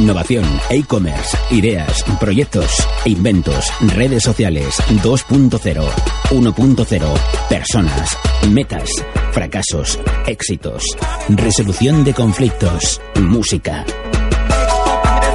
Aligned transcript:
Innovación, 0.00 0.44
e-commerce, 0.70 1.36
ideas, 1.50 2.04
proyectos, 2.18 2.66
inventos, 3.04 3.66
redes 3.94 4.22
sociales 4.22 4.76
2.0, 5.02 5.84
1.0, 6.30 7.14
personas, 7.48 8.16
metas, 8.50 8.90
fracasos, 9.32 9.98
éxitos, 10.26 10.84
resolución 11.28 12.02
de 12.04 12.14
conflictos, 12.14 13.00
música. 13.20 13.84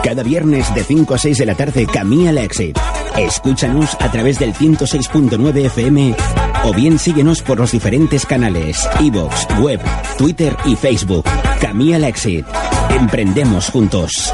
Cada 0.05 0.21
viernes 0.21 0.71
de 0.75 0.83
5 0.83 1.15
a 1.15 1.17
6 1.17 1.39
de 1.39 1.45
la 1.47 1.55
tarde 1.55 1.87
el 2.27 2.37
Exit. 2.37 2.77
Escúchanos 3.17 3.97
a 3.99 4.11
través 4.11 4.37
del 4.37 4.53
106.9 4.53 5.65
FM 5.65 6.15
o 6.63 6.73
bien 6.75 6.99
síguenos 6.99 7.41
por 7.41 7.57
los 7.57 7.71
diferentes 7.71 8.23
canales 8.23 8.87
iVoox, 8.99 9.47
web, 9.59 9.81
Twitter 10.19 10.55
y 10.65 10.75
Facebook. 10.75 11.25
El 11.79 12.03
Exit. 12.03 12.45
Emprendemos 12.91 13.71
juntos. 13.71 14.31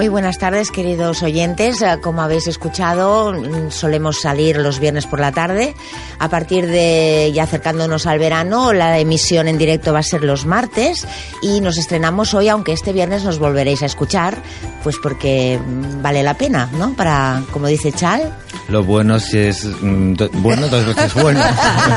Muy 0.00 0.08
buenas 0.08 0.38
tardes, 0.38 0.70
queridos 0.70 1.22
oyentes. 1.22 1.82
Eh, 1.82 1.98
como 2.00 2.22
habéis 2.22 2.46
escuchado, 2.46 3.34
mm, 3.34 3.70
solemos 3.70 4.18
salir 4.18 4.56
los 4.56 4.78
viernes 4.80 5.04
por 5.04 5.20
la 5.20 5.30
tarde. 5.30 5.74
A 6.18 6.30
partir 6.30 6.66
de 6.66 7.30
ya 7.34 7.42
acercándonos 7.42 8.06
al 8.06 8.18
verano, 8.18 8.72
la 8.72 8.98
emisión 8.98 9.46
en 9.46 9.58
directo 9.58 9.92
va 9.92 9.98
a 9.98 10.02
ser 10.02 10.24
los 10.24 10.46
martes 10.46 11.06
y 11.42 11.60
nos 11.60 11.76
estrenamos 11.76 12.32
hoy, 12.32 12.48
aunque 12.48 12.72
este 12.72 12.94
viernes 12.94 13.24
nos 13.24 13.38
volveréis 13.38 13.82
a 13.82 13.86
escuchar, 13.86 14.38
pues 14.82 14.96
porque 15.02 15.58
mm, 15.62 16.00
vale 16.00 16.22
la 16.22 16.32
pena, 16.32 16.70
¿no? 16.78 16.94
Para, 16.94 17.42
como 17.52 17.66
dice 17.66 17.92
Chal. 17.92 18.32
Lo 18.70 18.82
bueno 18.84 19.18
si 19.18 19.36
es 19.36 19.66
mm, 19.66 20.14
do- 20.14 20.30
bueno, 20.32 20.66
dos 20.68 20.86
veces 20.86 21.12
bueno. 21.12 21.42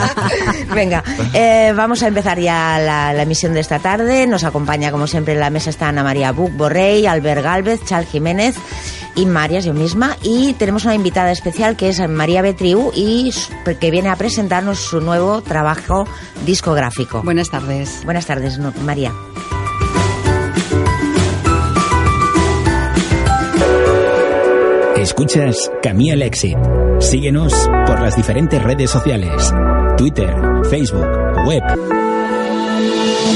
Venga, 0.75 1.01
eh, 1.33 1.71
vamos 1.73 2.03
a 2.03 2.07
empezar 2.07 2.37
ya 2.37 2.79
la, 2.79 3.13
la 3.13 3.23
emisión 3.23 3.53
de 3.53 3.61
esta 3.61 3.79
tarde. 3.79 4.27
Nos 4.27 4.43
acompaña, 4.43 4.91
como 4.91 5.07
siempre, 5.07 5.35
en 5.35 5.39
la 5.39 5.49
mesa 5.49 5.69
está 5.69 5.87
Ana 5.87 6.03
María 6.03 6.33
Buc 6.33 6.51
Borrell, 6.57 7.07
Albert 7.07 7.43
Galvez, 7.43 7.79
Jiménez 8.01 8.55
y 9.15 9.25
Marias, 9.25 9.65
yo 9.65 9.73
misma. 9.73 10.17
Y 10.23 10.53
tenemos 10.53 10.85
una 10.85 10.95
invitada 10.95 11.31
especial 11.31 11.75
que 11.77 11.89
es 11.89 12.07
María 12.09 12.41
Betriu 12.41 12.91
y 12.95 13.31
que 13.79 13.91
viene 13.91 14.09
a 14.09 14.15
presentarnos 14.15 14.79
su 14.79 15.01
nuevo 15.01 15.41
trabajo 15.41 16.07
discográfico. 16.45 17.21
Buenas 17.23 17.49
tardes. 17.49 18.01
Buenas 18.05 18.25
tardes, 18.25 18.57
María. 18.83 19.13
Escuchas 25.03 25.69
Camilla 25.81 26.13
el 26.13 26.21
Exit. 26.21 26.57
Síguenos 26.99 27.53
por 27.85 27.99
las 27.99 28.15
diferentes 28.15 28.63
redes 28.63 28.89
sociales. 28.89 29.53
Twitter, 29.97 30.33
Facebook, 30.69 31.05
web. 31.45 31.61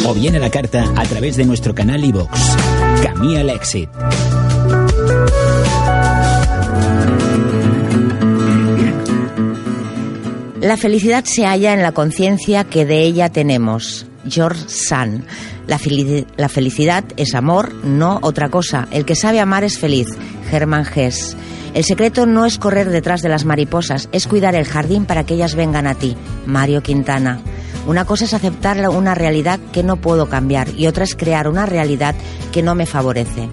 O 0.05 0.13
bien 0.13 0.37
a 0.37 0.39
la 0.39 0.49
carta 0.49 0.85
a 0.95 1.03
través 1.03 1.35
de 1.35 1.43
nuestro 1.43 1.75
canal 1.75 2.05
iVox. 2.05 2.55
Camilla 3.03 3.41
el 3.41 3.49
Exit. 3.49 3.89
La 10.61 10.75
felicidad 10.75 11.23
se 11.25 11.45
halla 11.45 11.73
en 11.73 11.81
la 11.83 11.91
conciencia 11.91 12.63
que 12.63 12.85
de 12.85 13.01
ella 13.03 13.29
tenemos. 13.29 14.05
George 14.27 14.63
Sand. 14.67 15.23
La, 15.67 15.77
felici- 15.79 16.25
la 16.35 16.49
felicidad 16.49 17.03
es 17.15 17.35
amor, 17.35 17.73
no 17.85 18.19
otra 18.21 18.49
cosa. 18.49 18.87
El 18.91 19.05
que 19.05 19.15
sabe 19.15 19.39
amar 19.39 19.63
es 19.63 19.77
feliz. 19.77 20.07
Hermann 20.51 20.85
Hesse. 20.93 21.35
El 21.73 21.83
secreto 21.83 22.25
no 22.25 22.45
es 22.45 22.57
correr 22.57 22.89
detrás 22.89 23.21
de 23.21 23.29
las 23.29 23.45
mariposas, 23.45 24.09
es 24.11 24.25
cuidar 24.25 24.55
el 24.55 24.65
jardín 24.65 25.05
para 25.05 25.25
que 25.25 25.35
ellas 25.35 25.53
vengan 25.55 25.85
a 25.85 25.93
ti. 25.93 26.15
Mario 26.45 26.81
Quintana. 26.81 27.39
Una 27.85 28.05
cosa 28.05 28.25
es 28.25 28.33
aceptar 28.33 28.89
una 28.89 29.13
realidad 29.13 29.59
que 29.71 29.83
no 29.83 29.97
puedo 29.97 30.27
cambiar 30.27 30.69
y 30.75 30.87
otra 30.87 31.03
es 31.03 31.15
crear 31.15 31.47
una 31.47 31.65
realidad 31.65 32.15
que 32.51 32.63
no 32.63 32.73
me 32.73 32.85
favorece. 32.85 33.49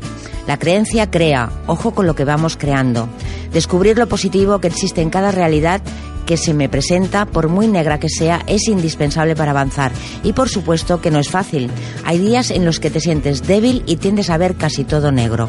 La 0.47 0.59
creencia 0.59 1.10
crea, 1.10 1.50
ojo 1.66 1.93
con 1.94 2.06
lo 2.06 2.15
que 2.15 2.25
vamos 2.25 2.56
creando. 2.56 3.09
Descubrir 3.53 3.99
lo 3.99 4.09
positivo 4.09 4.59
que 4.60 4.69
existe 4.69 5.00
en 5.00 5.10
cada 5.10 5.31
realidad 5.31 5.81
que 6.27 6.37
se 6.37 6.55
me 6.55 6.69
presenta, 6.69 7.27
por 7.27 7.49
muy 7.49 7.66
negra 7.66 8.00
que 8.00 8.09
sea, 8.09 8.43
es 8.47 8.69
indispensable 8.69 9.37
para 9.37 9.50
avanzar. 9.50 9.93
Y 10.22 10.32
por 10.32 10.49
supuesto 10.49 11.00
que 11.00 11.10
no 11.10 11.19
es 11.19 11.28
fácil. 11.28 11.71
Hay 12.05 12.19
días 12.19 12.50
en 12.50 12.65
los 12.65 12.81
que 12.81 12.91
te 12.91 13.00
sientes 13.00 13.47
débil 13.47 13.82
y 13.87 13.97
tiendes 13.97 14.31
a 14.31 14.38
ver 14.38 14.56
casi 14.56 14.84
todo 14.84 15.12
negro. 15.12 15.49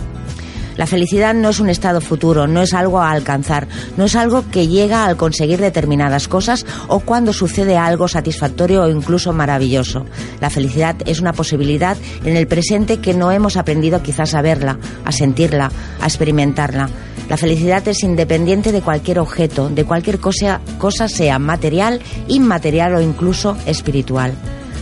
La 0.78 0.88
felicidad 0.88 1.34
no 1.34 1.50
es 1.50 1.59
un 1.59 1.69
estado 1.69 2.02
futuro, 2.02 2.47
no 2.47 2.62
es 2.62 2.74
algo 2.74 3.00
a 3.00 3.12
alcanzar, 3.12 3.68
no 3.96 4.06
es 4.06 4.16
algo 4.16 4.44
que 4.52 4.68
llega 4.68 5.06
al 5.06 5.16
conseguir 5.16 5.59
determinadas 5.59 6.28
cosas 6.28 6.66
o 6.88 7.00
cuando 7.00 7.31
sucede 7.31 7.78
algo 7.78 8.08
satisfactorio 8.08 8.84
o 8.84 8.90
incluso 8.90 9.31
maravilloso. 9.31 10.06
La 10.41 10.50
felicidad 10.50 10.97
es 11.06 11.22
una 11.22 11.34
posibilidad 11.34 11.97
en 12.25 12.35
el 12.35 12.47
presente 12.47 12.97
que 12.97 13.14
no 13.14 13.31
hemos 13.31 13.56
aprendido 13.56 14.03
quizás 14.03 14.34
a 14.34 14.41
verla, 14.41 14.78
a 15.06 15.12
sentirla, 15.14 15.72
a 16.02 16.06
experimentarla. 16.06 16.90
La 17.30 17.38
felicidad 17.38 17.88
es 17.88 18.03
independiente 18.03 18.72
de 18.72 18.81
cualquier 18.81 19.19
objeto, 19.19 19.69
de 19.69 19.85
cualquier 19.85 20.19
cosa, 20.19 20.59
cosa 20.78 21.08
sea 21.08 21.40
material, 21.40 22.02
inmaterial 22.28 22.96
o 22.96 23.02
incluso 23.02 23.58
espiritual. 23.66 24.34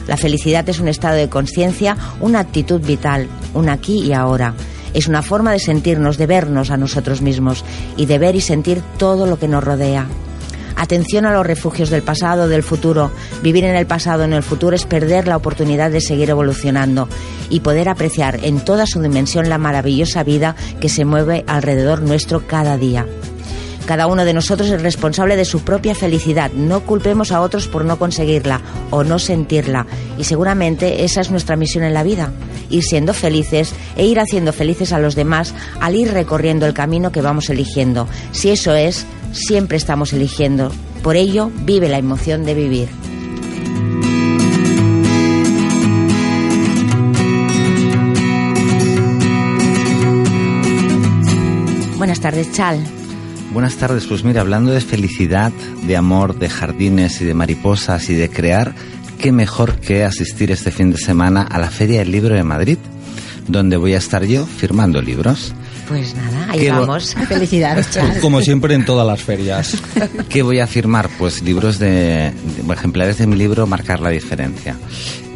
La 0.07 0.17
felicidad 0.17 0.67
es 0.67 0.79
un 0.79 0.89
estado 0.89 1.15
de 1.15 1.29
conciencia, 1.29 1.95
una 2.19 2.39
actitud 2.39 2.81
vital, 2.81 3.27
un 3.53 3.69
aquí 3.69 4.01
y 4.01 4.11
ahora. 4.11 4.53
Es 4.93 5.07
una 5.07 5.21
forma 5.21 5.51
de 5.51 5.59
sentirnos, 5.59 6.17
de 6.17 6.27
vernos 6.27 6.71
a 6.71 6.77
nosotros 6.77 7.21
mismos 7.21 7.63
y 7.97 8.05
de 8.05 8.19
ver 8.19 8.35
y 8.35 8.41
sentir 8.41 8.81
todo 8.97 9.25
lo 9.25 9.39
que 9.39 9.47
nos 9.47 9.63
rodea. 9.63 10.07
Atención 10.75 11.25
a 11.25 11.33
los 11.33 11.45
refugios 11.45 11.89
del 11.89 12.01
pasado, 12.01 12.47
del 12.47 12.63
futuro. 12.63 13.11
Vivir 13.41 13.63
en 13.63 13.75
el 13.75 13.85
pasado, 13.85 14.23
en 14.23 14.33
el 14.33 14.43
futuro, 14.43 14.75
es 14.75 14.85
perder 14.85 15.27
la 15.27 15.37
oportunidad 15.37 15.91
de 15.91 16.01
seguir 16.01 16.29
evolucionando 16.29 17.07
y 17.49 17.59
poder 17.59 17.89
apreciar 17.89 18.39
en 18.43 18.59
toda 18.59 18.85
su 18.85 19.01
dimensión 19.01 19.49
la 19.49 19.57
maravillosa 19.57 20.23
vida 20.23 20.55
que 20.79 20.89
se 20.89 21.05
mueve 21.05 21.43
alrededor 21.47 22.01
nuestro 22.01 22.47
cada 22.47 22.77
día. 22.77 23.05
Cada 23.85 24.07
uno 24.07 24.23
de 24.23 24.33
nosotros 24.33 24.69
es 24.69 24.81
responsable 24.81 25.35
de 25.35 25.43
su 25.43 25.61
propia 25.61 25.93
felicidad. 25.93 26.51
No 26.53 26.81
culpemos 26.81 27.31
a 27.31 27.41
otros 27.41 27.67
por 27.67 27.83
no 27.83 27.99
conseguirla 27.99 28.61
o 28.91 29.03
no 29.03 29.19
sentirla. 29.19 29.85
Y 30.17 30.23
seguramente 30.23 31.03
esa 31.03 31.19
es 31.19 31.31
nuestra 31.31 31.57
misión 31.57 31.83
en 31.83 31.93
la 31.93 32.03
vida. 32.03 32.31
Ir 32.69 32.84
siendo 32.84 33.13
felices 33.13 33.74
e 33.96 34.06
ir 34.06 34.19
haciendo 34.19 34.53
felices 34.53 34.91
a 34.94 35.00
los 35.00 35.16
demás 35.16 35.53
al 35.79 35.96
ir 35.96 36.12
recorriendo 36.12 36.66
el 36.66 36.74
camino 36.74 37.12
que 37.12 37.22
vamos 37.22 37.50
eligiendo. 37.50 38.07
Si 38.31 38.50
eso 38.50 38.75
es, 38.75 39.06
siempre 39.31 39.78
estamos 39.78 40.13
eligiendo. 40.13 40.72
Por 41.01 41.16
ello, 41.16 41.51
vive 41.66 41.90
la 41.90 41.97
emoción 41.97 42.46
de 42.46 42.53
vivir. 42.53 42.90
Buenas 51.97 52.19
tardes, 52.19 52.51
Chal. 52.51 52.84
Buenas 53.53 53.75
tardes, 53.75 54.07
pues 54.07 54.24
mira, 54.24 54.41
hablando 54.41 54.72
de 54.72 54.81
felicidad, 54.81 55.53
de 55.85 55.95
amor, 55.95 56.38
de 56.40 56.50
jardines 56.50 57.22
y 57.22 57.25
de 57.25 57.34
mariposas 57.34 58.09
y 58.09 58.16
de 58.16 58.30
crear, 58.30 58.74
qué 59.23 59.31
mejor 59.31 59.75
que 59.79 60.03
asistir 60.03 60.51
este 60.51 60.69
fin 60.69 60.91
de 60.91 60.97
semana 60.97 61.44
a 61.44 61.57
la 61.57 61.69
Feria 61.69 62.00
del 62.00 62.11
Libro 62.11 62.35
de 62.35 62.44
Madrid, 62.44 62.78
donde 63.47 63.78
voy 63.78 63.94
a 63.94 63.97
estar 63.97 64.25
yo 64.25 64.45
firmando 64.45 65.01
libros. 65.01 65.53
Pues 65.88 66.13
nada, 66.13 66.47
ahí 66.50 66.67
vamos. 66.69 67.16
Felicidades, 67.29 67.89
Chal. 67.89 68.19
Como 68.19 68.41
siempre 68.41 68.73
en 68.75 68.83
todas 68.83 69.07
las 69.07 69.22
ferias. 69.22 69.78
¿Qué 70.29 70.41
voy 70.41 70.59
a 70.59 70.67
firmar? 70.67 71.09
Pues 71.17 71.41
libros 71.41 71.79
de, 71.79 72.33
de- 72.67 72.73
ejemplares 72.73 73.17
de 73.17 73.28
mi 73.28 73.38
libro 73.38 73.66
Marcar 73.66 74.01
la 74.01 74.09
diferencia. 74.09 74.75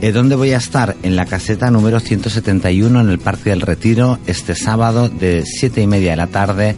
Eh, 0.02 0.12
¿Dónde 0.12 0.36
voy 0.36 0.52
a 0.52 0.58
estar? 0.58 0.98
En 1.02 1.16
la 1.16 1.26
caseta 1.26 1.72
número 1.72 2.02
171 2.02 3.00
en 3.00 3.10
el 3.10 3.20
Parque 3.20 3.52
del 3.52 3.62
Retiro 3.62 4.20
este 4.28 4.54
sábado 4.54 5.08
de 5.08 5.46
siete 5.46 5.82
y 5.82 5.88
media 5.88 6.12
de 6.12 6.18
la 6.18 6.28
tarde 6.28 6.76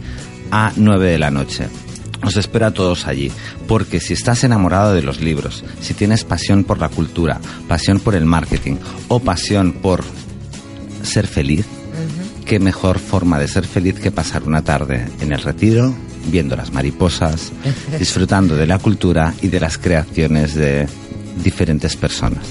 a 0.52 0.72
9 0.76 1.10
de 1.10 1.18
la 1.18 1.32
noche. 1.32 1.66
Os 2.22 2.36
espero 2.36 2.66
a 2.66 2.70
todos 2.70 3.06
allí, 3.06 3.32
porque 3.66 4.00
si 4.00 4.12
estás 4.12 4.44
enamorado 4.44 4.94
de 4.94 5.02
los 5.02 5.20
libros, 5.20 5.64
si 5.80 5.94
tienes 5.94 6.24
pasión 6.24 6.64
por 6.64 6.78
la 6.78 6.88
cultura, 6.88 7.40
pasión 7.66 7.98
por 8.00 8.14
el 8.14 8.26
marketing 8.26 8.76
o 9.08 9.20
pasión 9.20 9.72
por 9.72 10.04
ser 11.02 11.26
feliz, 11.26 11.66
qué 12.44 12.58
mejor 12.58 12.98
forma 12.98 13.38
de 13.38 13.48
ser 13.48 13.66
feliz 13.66 13.98
que 14.00 14.10
pasar 14.10 14.42
una 14.42 14.62
tarde 14.62 15.06
en 15.20 15.32
el 15.32 15.40
retiro, 15.40 15.94
viendo 16.26 16.56
las 16.56 16.72
mariposas, 16.72 17.52
disfrutando 17.98 18.56
de 18.56 18.66
la 18.66 18.78
cultura 18.78 19.34
y 19.40 19.48
de 19.48 19.60
las 19.60 19.78
creaciones 19.78 20.54
de 20.54 20.86
diferentes 21.42 21.96
personas. 21.96 22.44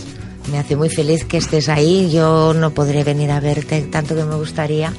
Me 0.52 0.58
hace 0.58 0.76
muy 0.76 0.90
feliz 0.90 1.26
que 1.26 1.38
estés 1.38 1.70
ahí. 1.70 2.10
Yo 2.12 2.54
no 2.54 2.72
podré 2.72 3.04
venir 3.04 3.30
a 3.32 3.40
verte 3.40 3.82
tanto 3.82 4.16
que 4.16 4.24
me 4.24 4.36
gustaría, 4.36 4.92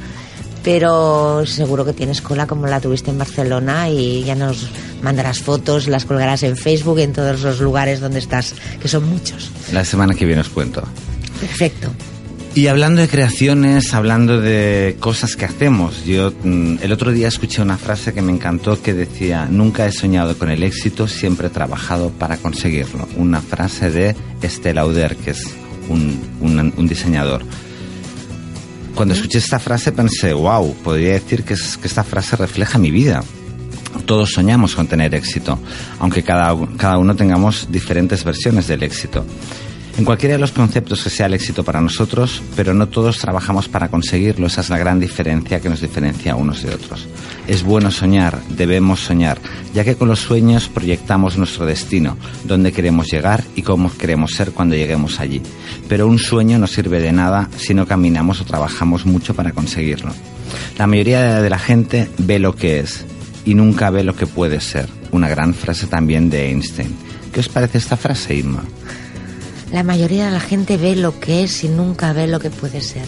pero 0.62 1.44
seguro 1.46 1.84
que 1.84 1.92
tienes 1.92 2.20
cola 2.20 2.46
como 2.46 2.66
la 2.66 2.80
tuviste 2.80 3.10
en 3.10 3.18
Barcelona 3.18 3.88
y 3.90 4.24
ya 4.24 4.34
nos 4.34 4.68
mandarás 5.02 5.38
fotos, 5.40 5.88
las 5.88 6.04
colgarás 6.04 6.42
en 6.42 6.56
Facebook, 6.56 6.98
en 6.98 7.12
todos 7.12 7.40
los 7.42 7.60
lugares 7.60 8.00
donde 8.00 8.18
estás, 8.18 8.54
que 8.80 8.88
son 8.88 9.08
muchos. 9.08 9.50
La 9.72 9.84
semana 9.84 10.14
que 10.14 10.26
viene 10.26 10.42
os 10.42 10.48
cuento. 10.48 10.82
Perfecto. 11.40 11.90
Y 12.52 12.66
hablando 12.66 13.00
de 13.00 13.06
creaciones, 13.08 13.94
hablando 13.94 14.40
de 14.40 14.96
cosas 14.98 15.36
que 15.36 15.44
hacemos, 15.44 16.04
yo 16.04 16.32
mm, 16.42 16.78
el 16.82 16.90
otro 16.92 17.12
día 17.12 17.28
escuché 17.28 17.62
una 17.62 17.78
frase 17.78 18.12
que 18.12 18.22
me 18.22 18.32
encantó 18.32 18.82
que 18.82 18.92
decía, 18.92 19.46
nunca 19.48 19.86
he 19.86 19.92
soñado 19.92 20.36
con 20.36 20.50
el 20.50 20.64
éxito, 20.64 21.06
siempre 21.06 21.46
he 21.46 21.50
trabajado 21.50 22.10
para 22.10 22.38
conseguirlo. 22.38 23.06
Una 23.16 23.40
frase 23.40 23.90
de 23.90 24.16
Estelle 24.42 24.74
Lauder, 24.74 25.14
que 25.16 25.30
es 25.30 25.44
un, 25.88 26.18
un- 26.40 26.74
un 26.76 26.88
diseñador. 26.88 27.42
Cuando 29.00 29.14
escuché 29.14 29.38
esta 29.38 29.58
frase 29.58 29.92
pensé, 29.92 30.34
wow, 30.34 30.74
podría 30.84 31.14
decir 31.14 31.42
que, 31.42 31.54
es- 31.54 31.78
que 31.78 31.86
esta 31.88 32.04
frase 32.04 32.36
refleja 32.36 32.76
mi 32.78 32.90
vida. 32.90 33.24
Todos 34.04 34.30
soñamos 34.32 34.74
con 34.74 34.88
tener 34.88 35.14
éxito, 35.14 35.58
aunque 36.00 36.22
cada, 36.22 36.54
cada 36.76 36.98
uno 36.98 37.16
tengamos 37.16 37.68
diferentes 37.70 38.22
versiones 38.24 38.66
del 38.66 38.82
éxito. 38.82 39.24
En 39.98 40.04
cualquiera 40.04 40.36
de 40.36 40.40
los 40.40 40.52
conceptos 40.52 41.02
que 41.02 41.10
sea 41.10 41.26
el 41.26 41.34
éxito 41.34 41.62
para 41.62 41.80
nosotros, 41.80 42.42
pero 42.56 42.72
no 42.72 42.88
todos 42.88 43.18
trabajamos 43.18 43.68
para 43.68 43.88
conseguirlo. 43.88 44.46
Esa 44.46 44.62
es 44.62 44.70
la 44.70 44.78
gran 44.78 44.98
diferencia 44.98 45.60
que 45.60 45.68
nos 45.68 45.80
diferencia 45.80 46.36
unos 46.36 46.62
de 46.62 46.74
otros. 46.74 47.06
Es 47.46 47.62
bueno 47.62 47.90
soñar, 47.90 48.40
debemos 48.48 49.00
soñar, 49.00 49.38
ya 49.74 49.84
que 49.84 49.96
con 49.96 50.08
los 50.08 50.20
sueños 50.20 50.68
proyectamos 50.68 51.36
nuestro 51.36 51.66
destino, 51.66 52.16
dónde 52.44 52.72
queremos 52.72 53.08
llegar 53.08 53.44
y 53.56 53.62
cómo 53.62 53.90
queremos 53.96 54.32
ser 54.32 54.52
cuando 54.52 54.74
lleguemos 54.74 55.20
allí. 55.20 55.42
Pero 55.88 56.06
un 56.06 56.18
sueño 56.18 56.58
no 56.58 56.66
sirve 56.66 57.00
de 57.00 57.12
nada 57.12 57.50
si 57.56 57.74
no 57.74 57.86
caminamos 57.86 58.40
o 58.40 58.44
trabajamos 58.44 59.04
mucho 59.04 59.34
para 59.34 59.52
conseguirlo. 59.52 60.12
La 60.78 60.86
mayoría 60.86 61.42
de 61.42 61.50
la 61.50 61.58
gente 61.58 62.08
ve 62.18 62.38
lo 62.38 62.54
que 62.56 62.80
es 62.80 63.04
y 63.44 63.54
nunca 63.54 63.90
ve 63.90 64.04
lo 64.04 64.16
que 64.16 64.26
puede 64.26 64.60
ser. 64.60 64.88
Una 65.12 65.28
gran 65.28 65.52
frase 65.54 65.86
también 65.86 66.30
de 66.30 66.48
Einstein. 66.48 66.94
¿Qué 67.32 67.40
os 67.40 67.48
parece 67.48 67.78
esta 67.78 67.96
frase, 67.96 68.34
Irma? 68.34 68.64
La 69.72 69.82
mayoría 69.84 70.26
de 70.26 70.32
la 70.32 70.40
gente 70.40 70.76
ve 70.76 70.96
lo 70.96 71.20
que 71.20 71.44
es 71.44 71.62
y 71.62 71.68
nunca 71.68 72.12
ve 72.12 72.26
lo 72.26 72.40
que 72.40 72.50
puede 72.50 72.80
ser. 72.80 73.06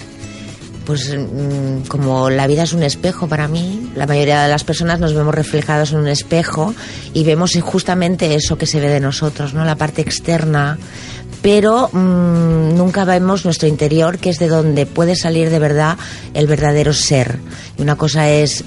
Pues 0.87 1.17
mm, 1.17 1.87
como 1.88 2.31
la 2.31 2.47
vida 2.47 2.64
es 2.64 2.73
un 2.73 2.82
espejo 2.82 3.29
para 3.29 3.49
mí, 3.49 3.91
la 3.94 4.06
mayoría 4.06 4.43
de 4.43 4.49
las 4.49 4.64
personas 4.64 5.00
nos 5.00 5.14
vemos 5.14 5.35
reflejados 5.35 5.93
en 5.93 5.99
un 5.99 6.09
espejo 6.09 6.75
y 7.14 7.25
vemos 7.25 7.56
justamente 7.61 8.35
eso 8.35 8.59
que 8.59 8.67
se 8.67 8.81
ve 8.81 8.88
de 8.88 9.00
nosotros, 9.00 9.55
¿no? 9.55 9.64
La 9.64 9.76
parte 9.76 10.03
externa, 10.03 10.79
pero 11.41 11.88
mm, 11.93 12.76
nunca 12.76 13.05
vemos 13.05 13.44
nuestro 13.44 13.69
interior, 13.69 14.19
que 14.19 14.31
es 14.31 14.38
de 14.38 14.49
donde 14.49 14.87
puede 14.87 15.17
salir 15.17 15.50
de 15.50 15.59
verdad 15.59 15.99
el 16.35 16.47
verdadero 16.47 16.93
ser. 16.93 17.38
Y 17.79 17.82
una 17.82 17.97
cosa 17.97 18.31
es 18.31 18.64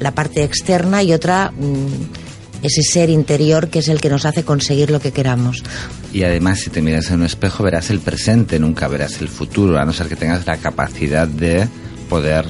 la 0.00 0.12
parte 0.12 0.42
externa 0.42 1.02
y 1.02 1.12
otra 1.12 1.52
mm, 1.52 2.64
ese 2.64 2.82
ser 2.82 3.10
interior 3.10 3.68
que 3.68 3.80
es 3.80 3.88
el 3.88 4.00
que 4.00 4.10
nos 4.10 4.24
hace 4.24 4.44
conseguir 4.44 4.90
lo 4.90 5.00
que 5.00 5.12
queramos. 5.12 5.62
Y 6.12 6.24
además, 6.24 6.60
si 6.60 6.70
te 6.70 6.82
miras 6.82 7.08
en 7.10 7.20
un 7.20 7.26
espejo, 7.26 7.62
verás 7.64 7.88
el 7.90 8.00
presente, 8.00 8.58
nunca 8.58 8.86
verás 8.88 9.20
el 9.20 9.28
futuro, 9.28 9.78
a 9.78 9.84
no 9.84 9.92
ser 9.92 10.08
que 10.08 10.16
tengas 10.16 10.46
la 10.46 10.58
capacidad 10.58 11.26
de 11.26 11.66
poder 12.08 12.44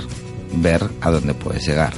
ver 0.56 0.82
a 1.00 1.10
dónde 1.10 1.34
puedes 1.34 1.66
llegar. 1.66 1.92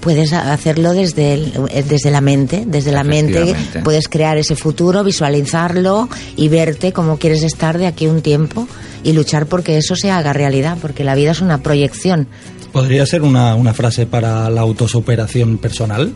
Puedes 0.00 0.32
hacerlo 0.32 0.94
desde, 0.94 1.34
el- 1.34 1.52
eh, 1.70 1.84
desde 1.86 2.10
la 2.10 2.22
mente, 2.22 2.64
desde 2.66 2.90
la 2.90 3.04
mente 3.04 3.54
puedes 3.84 4.08
crear 4.08 4.38
ese 4.38 4.56
futuro, 4.56 5.04
visualizarlo 5.04 6.08
y 6.36 6.48
verte 6.48 6.92
cómo 6.94 7.18
quieres 7.18 7.42
estar 7.42 7.76
de 7.76 7.86
aquí 7.86 8.06
a 8.06 8.10
un 8.10 8.22
tiempo 8.22 8.66
y 9.04 9.12
luchar 9.12 9.44
porque 9.44 9.76
eso 9.76 9.96
se 9.96 10.10
haga 10.10 10.32
realidad, 10.32 10.78
porque 10.80 11.04
la 11.04 11.14
vida 11.14 11.32
es 11.32 11.42
una 11.42 11.62
proyección. 11.62 12.28
¿Podría 12.72 13.04
ser 13.04 13.20
una, 13.20 13.54
una 13.56 13.74
frase 13.74 14.06
para 14.06 14.48
la 14.48 14.62
autosuperación 14.62 15.58
personal? 15.58 16.14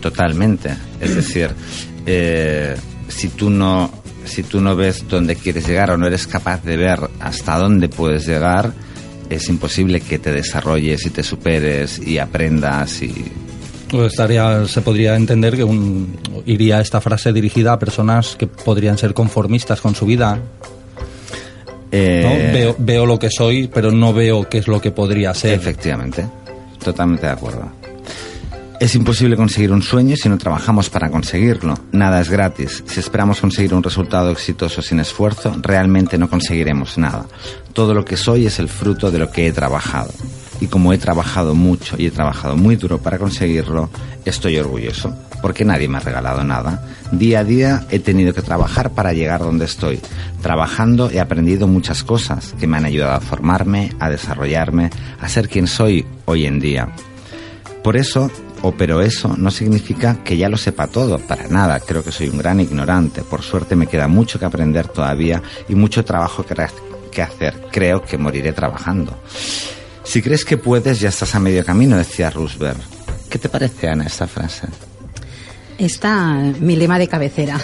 Totalmente. 0.00 0.70
Es 1.00 1.16
decir, 1.16 1.50
eh, 2.06 2.76
si 3.08 3.28
tú 3.30 3.50
no 3.50 3.90
si 4.24 4.42
tú 4.42 4.60
no 4.60 4.76
ves 4.76 5.04
dónde 5.08 5.36
quieres 5.36 5.66
llegar 5.66 5.90
o 5.90 5.96
no 5.96 6.06
eres 6.06 6.26
capaz 6.26 6.62
de 6.64 6.76
ver 6.76 7.00
hasta 7.20 7.58
dónde 7.58 7.88
puedes 7.88 8.26
llegar, 8.26 8.72
es 9.30 9.48
imposible 9.48 10.00
que 10.00 10.18
te 10.18 10.32
desarrolles 10.32 11.06
y 11.06 11.10
te 11.10 11.22
superes 11.22 11.98
y 11.98 12.18
aprendas 12.18 13.02
y 13.02 13.12
estaría, 14.02 14.66
se 14.66 14.80
podría 14.80 15.14
entender 15.14 15.56
que 15.56 15.64
un, 15.64 16.16
iría 16.46 16.80
esta 16.80 17.00
frase 17.00 17.32
dirigida 17.32 17.72
a 17.74 17.78
personas 17.78 18.34
que 18.36 18.46
podrían 18.46 18.98
ser 18.98 19.14
conformistas 19.14 19.80
con 19.80 19.94
su 19.94 20.06
vida. 20.06 20.36
¿no? 20.36 20.42
eh, 21.92 22.50
Veo, 22.52 22.76
veo 22.78 23.06
lo 23.06 23.18
que 23.18 23.30
soy, 23.30 23.68
pero 23.68 23.92
no 23.92 24.12
veo 24.12 24.48
qué 24.48 24.58
es 24.58 24.66
lo 24.66 24.80
que 24.80 24.90
podría 24.90 25.32
ser. 25.34 25.54
Efectivamente, 25.54 26.26
totalmente 26.82 27.26
de 27.26 27.32
acuerdo. 27.32 27.83
Es 28.80 28.96
imposible 28.96 29.36
conseguir 29.36 29.70
un 29.70 29.82
sueño 29.82 30.16
si 30.16 30.28
no 30.28 30.36
trabajamos 30.36 30.90
para 30.90 31.08
conseguirlo. 31.08 31.78
Nada 31.92 32.20
es 32.20 32.28
gratis. 32.28 32.82
Si 32.86 32.98
esperamos 32.98 33.40
conseguir 33.40 33.72
un 33.72 33.82
resultado 33.82 34.32
exitoso 34.32 34.82
sin 34.82 34.98
esfuerzo, 34.98 35.54
realmente 35.62 36.18
no 36.18 36.28
conseguiremos 36.28 36.98
nada. 36.98 37.26
Todo 37.72 37.94
lo 37.94 38.04
que 38.04 38.16
soy 38.16 38.46
es 38.46 38.58
el 38.58 38.68
fruto 38.68 39.12
de 39.12 39.18
lo 39.18 39.30
que 39.30 39.46
he 39.46 39.52
trabajado. 39.52 40.12
Y 40.60 40.66
como 40.66 40.92
he 40.92 40.98
trabajado 40.98 41.54
mucho 41.54 41.96
y 41.98 42.06
he 42.06 42.10
trabajado 42.10 42.56
muy 42.56 42.74
duro 42.74 42.98
para 42.98 43.18
conseguirlo, 43.18 43.90
estoy 44.24 44.58
orgulloso, 44.58 45.14
porque 45.40 45.64
nadie 45.64 45.88
me 45.88 45.98
ha 45.98 46.00
regalado 46.00 46.42
nada. 46.42 46.84
Día 47.12 47.40
a 47.40 47.44
día 47.44 47.86
he 47.90 48.00
tenido 48.00 48.34
que 48.34 48.42
trabajar 48.42 48.90
para 48.90 49.12
llegar 49.12 49.40
donde 49.40 49.66
estoy. 49.66 50.00
Trabajando 50.42 51.10
he 51.10 51.20
aprendido 51.20 51.68
muchas 51.68 52.02
cosas 52.02 52.54
que 52.58 52.66
me 52.66 52.76
han 52.76 52.86
ayudado 52.86 53.14
a 53.14 53.20
formarme, 53.20 53.92
a 54.00 54.10
desarrollarme, 54.10 54.90
a 55.20 55.28
ser 55.28 55.48
quien 55.48 55.68
soy 55.68 56.04
hoy 56.24 56.46
en 56.46 56.58
día. 56.58 56.88
Por 57.82 57.96
eso, 57.96 58.30
o 58.64 58.72
pero 58.72 59.02
eso 59.02 59.36
no 59.36 59.50
significa 59.50 60.24
que 60.24 60.38
ya 60.38 60.48
lo 60.48 60.56
sepa 60.56 60.86
todo, 60.86 61.18
para 61.18 61.48
nada, 61.48 61.78
creo 61.80 62.02
que 62.02 62.10
soy 62.10 62.30
un 62.30 62.38
gran 62.38 62.60
ignorante, 62.60 63.22
por 63.22 63.42
suerte 63.42 63.76
me 63.76 63.86
queda 63.86 64.08
mucho 64.08 64.38
que 64.38 64.46
aprender 64.46 64.88
todavía 64.88 65.42
y 65.68 65.74
mucho 65.74 66.02
trabajo 66.02 66.46
que, 66.46 67.22
hacer, 67.22 67.66
creo 67.70 68.02
que 68.02 68.16
moriré 68.16 68.52
trabajando. 68.52 69.18
Si 70.02 70.22
crees 70.22 70.46
que 70.46 70.56
puedes, 70.56 70.98
ya 70.98 71.10
estás 71.10 71.34
a 71.34 71.40
medio 71.40 71.62
camino, 71.62 71.98
decía 71.98 72.30
Roosevelt. 72.30 72.80
¿Qué 73.28 73.38
te 73.38 73.50
parece, 73.50 73.88
Ana, 73.88 74.04
esta 74.06 74.26
frase? 74.26 74.66
Está 75.76 76.34
mi 76.58 76.76
lema 76.76 76.98
de 76.98 77.08
cabecera. 77.08 77.60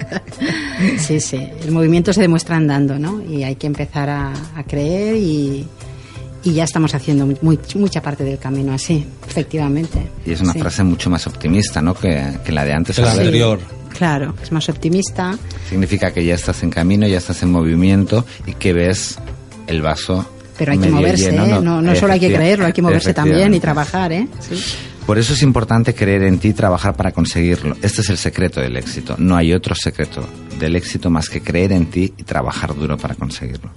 sí, 0.98 1.18
sí. 1.18 1.48
El 1.62 1.70
movimiento 1.70 2.12
se 2.12 2.20
demuestra 2.20 2.56
andando, 2.56 2.98
¿no? 2.98 3.22
Y 3.22 3.42
hay 3.42 3.56
que 3.56 3.66
empezar 3.66 4.10
a, 4.10 4.32
a 4.54 4.64
creer 4.64 5.16
y, 5.16 5.66
y 6.44 6.52
ya 6.52 6.64
estamos 6.64 6.94
haciendo 6.94 7.26
muy- 7.42 7.58
mucha 7.74 8.02
parte 8.02 8.22
del 8.24 8.38
camino 8.38 8.72
así, 8.74 9.06
efectivamente. 9.26 10.08
Y 10.26 10.32
es 10.32 10.40
una 10.40 10.52
Sí. 10.52 10.58
frase 10.60 10.84
mucho 10.84 11.10
más 11.10 11.26
optimista, 11.26 11.80
¿no? 11.82 11.94
Que, 11.94 12.22
que 12.44 12.52
la 12.52 12.64
de 12.64 12.72
antes. 12.72 12.98
El 12.98 13.04
A 13.04 13.08
ver, 13.12 13.18
anterior. 13.20 13.60
Claro, 13.96 14.34
es 14.42 14.50
más 14.52 14.68
optimista. 14.68 15.38
Significa 15.68 16.12
que 16.12 16.24
ya 16.24 16.34
estás 16.34 16.62
en 16.62 16.70
camino, 16.70 17.06
ya 17.06 17.18
estás 17.18 17.42
en 17.42 17.50
movimiento 17.52 18.24
y 18.46 18.54
que 18.54 18.72
ves 18.72 19.18
el 19.66 19.82
vaso. 19.82 20.26
Pero 20.58 20.72
hay 20.72 20.78
que 20.78 20.88
moverse, 20.88 21.30
lleno, 21.32 21.46
¿eh? 21.46 21.60
No, 21.62 21.80
no 21.82 21.96
solo 21.96 22.12
hay 22.12 22.20
que 22.20 22.32
creerlo, 22.32 22.66
hay 22.66 22.72
que 22.72 22.82
moverse 22.82 23.12
también 23.14 23.54
y 23.54 23.60
trabajar, 23.60 24.12
¿eh? 24.12 24.28
Sí. 24.40 24.56
Por 25.06 25.18
eso 25.18 25.34
es 25.34 25.42
importante 25.42 25.94
creer 25.94 26.22
en 26.22 26.38
ti 26.38 26.48
y 26.48 26.52
trabajar 26.54 26.94
para 26.96 27.12
conseguirlo. 27.12 27.76
Este 27.82 28.00
es 28.00 28.08
el 28.08 28.16
secreto 28.16 28.60
del 28.60 28.76
éxito. 28.76 29.16
No 29.18 29.36
hay 29.36 29.52
otro 29.52 29.74
secreto 29.74 30.26
del 30.64 30.76
éxito 30.76 31.10
más 31.10 31.28
que 31.28 31.42
creer 31.42 31.72
en 31.72 31.86
ti 31.86 32.14
y 32.16 32.22
trabajar 32.22 32.74
duro 32.74 32.96
para 32.96 33.14
conseguirlo. 33.14 33.70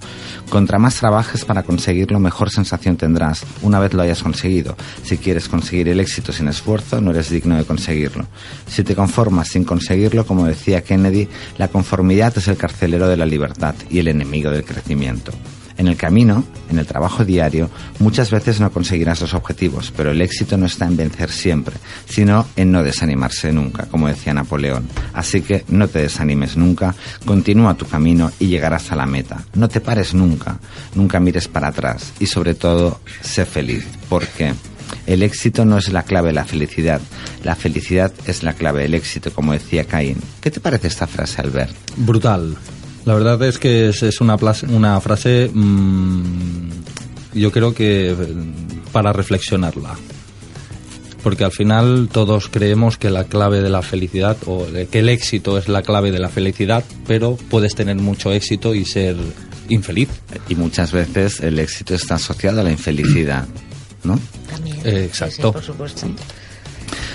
Contra 0.48 0.78
más 0.78 0.96
trabajes 0.96 1.44
para 1.44 1.62
conseguirlo, 1.62 2.18
mejor 2.18 2.48
sensación 2.50 2.96
tendrás 2.96 3.44
una 3.60 3.78
vez 3.78 3.92
lo 3.92 4.02
hayas 4.02 4.22
conseguido. 4.22 4.74
Si 5.02 5.18
quieres 5.18 5.48
conseguir 5.48 5.88
el 5.88 6.00
éxito 6.00 6.32
sin 6.32 6.48
esfuerzo, 6.48 7.02
no 7.02 7.10
eres 7.10 7.28
digno 7.28 7.56
de 7.56 7.64
conseguirlo. 7.64 8.26
Si 8.66 8.82
te 8.84 8.94
conformas 8.94 9.48
sin 9.48 9.64
conseguirlo, 9.64 10.26
como 10.26 10.46
decía 10.46 10.82
Kennedy, 10.82 11.28
la 11.58 11.68
conformidad 11.68 12.32
es 12.38 12.48
el 12.48 12.56
carcelero 12.56 13.06
de 13.06 13.18
la 13.18 13.26
libertad 13.26 13.74
y 13.90 13.98
el 13.98 14.08
enemigo 14.08 14.50
del 14.50 14.64
crecimiento. 14.64 15.32
En 15.78 15.86
el 15.86 15.96
camino, 15.96 16.44
en 16.70 16.78
el 16.78 16.86
trabajo 16.86 17.24
diario, 17.24 17.70
muchas 18.00 18.30
veces 18.30 18.60
no 18.60 18.70
conseguirás 18.70 19.20
los 19.20 19.32
objetivos, 19.32 19.92
pero 19.96 20.10
el 20.10 20.20
éxito 20.20 20.56
no 20.58 20.66
está 20.66 20.86
en 20.86 20.96
vencer 20.96 21.30
siempre, 21.30 21.76
sino 22.06 22.46
en 22.56 22.72
no 22.72 22.82
desanimarse 22.82 23.52
nunca, 23.52 23.86
como 23.86 24.08
decía 24.08 24.34
Napoleón. 24.34 24.88
Así 25.14 25.40
que 25.40 25.64
no 25.68 25.88
te 25.88 26.00
desanimes 26.00 26.56
nunca, 26.56 26.94
continúa 27.24 27.74
tu 27.74 27.86
camino 27.86 28.30
y 28.40 28.48
llegarás 28.48 28.90
a 28.90 28.96
la 28.96 29.06
meta. 29.06 29.44
No 29.54 29.68
te 29.68 29.80
pares 29.80 30.14
nunca, 30.14 30.58
nunca 30.94 31.20
mires 31.20 31.48
para 31.48 31.68
atrás 31.68 32.12
y 32.18 32.26
sobre 32.26 32.54
todo, 32.54 33.00
sé 33.22 33.44
feliz, 33.44 33.86
porque 34.08 34.54
el 35.06 35.22
éxito 35.22 35.64
no 35.64 35.78
es 35.78 35.90
la 35.90 36.02
clave 36.02 36.28
de 36.28 36.34
la 36.34 36.44
felicidad, 36.44 37.00
la 37.44 37.54
felicidad 37.54 38.12
es 38.26 38.42
la 38.42 38.54
clave 38.54 38.82
del 38.82 38.94
éxito, 38.94 39.32
como 39.32 39.52
decía 39.52 39.84
Caín. 39.84 40.18
¿Qué 40.40 40.50
te 40.50 40.60
parece 40.60 40.88
esta 40.88 41.06
frase, 41.06 41.40
Albert? 41.40 41.72
Brutal. 41.96 42.56
La 43.08 43.14
verdad 43.14 43.42
es 43.44 43.58
que 43.58 43.88
es, 43.88 44.02
es 44.02 44.20
una, 44.20 44.36
una 44.68 45.00
frase, 45.00 45.50
mm, 45.50 46.68
yo 47.32 47.50
creo 47.50 47.72
que 47.72 48.10
eh, 48.10 48.16
para 48.92 49.14
reflexionarla. 49.14 49.96
Porque 51.22 51.42
al 51.42 51.52
final 51.52 52.10
todos 52.12 52.50
creemos 52.50 52.98
que 52.98 53.08
la 53.08 53.24
clave 53.24 53.62
de 53.62 53.70
la 53.70 53.80
felicidad 53.80 54.36
o 54.44 54.66
que 54.92 54.98
el 54.98 55.08
éxito 55.08 55.56
es 55.56 55.68
la 55.68 55.80
clave 55.80 56.10
de 56.10 56.18
la 56.18 56.28
felicidad, 56.28 56.84
pero 57.06 57.38
puedes 57.48 57.74
tener 57.74 57.96
mucho 57.96 58.30
éxito 58.30 58.74
y 58.74 58.84
ser 58.84 59.16
infeliz. 59.70 60.10
Y 60.50 60.56
muchas 60.56 60.92
veces 60.92 61.40
el 61.40 61.58
éxito 61.60 61.94
está 61.94 62.16
asociado 62.16 62.60
a 62.60 62.62
la 62.62 62.72
infelicidad, 62.72 63.46
¿no? 64.04 64.20
También. 64.50 64.76
Eh, 64.84 65.04
exacto. 65.06 65.48
Sí, 65.48 65.52
por 65.54 65.62
supuesto. 65.62 66.06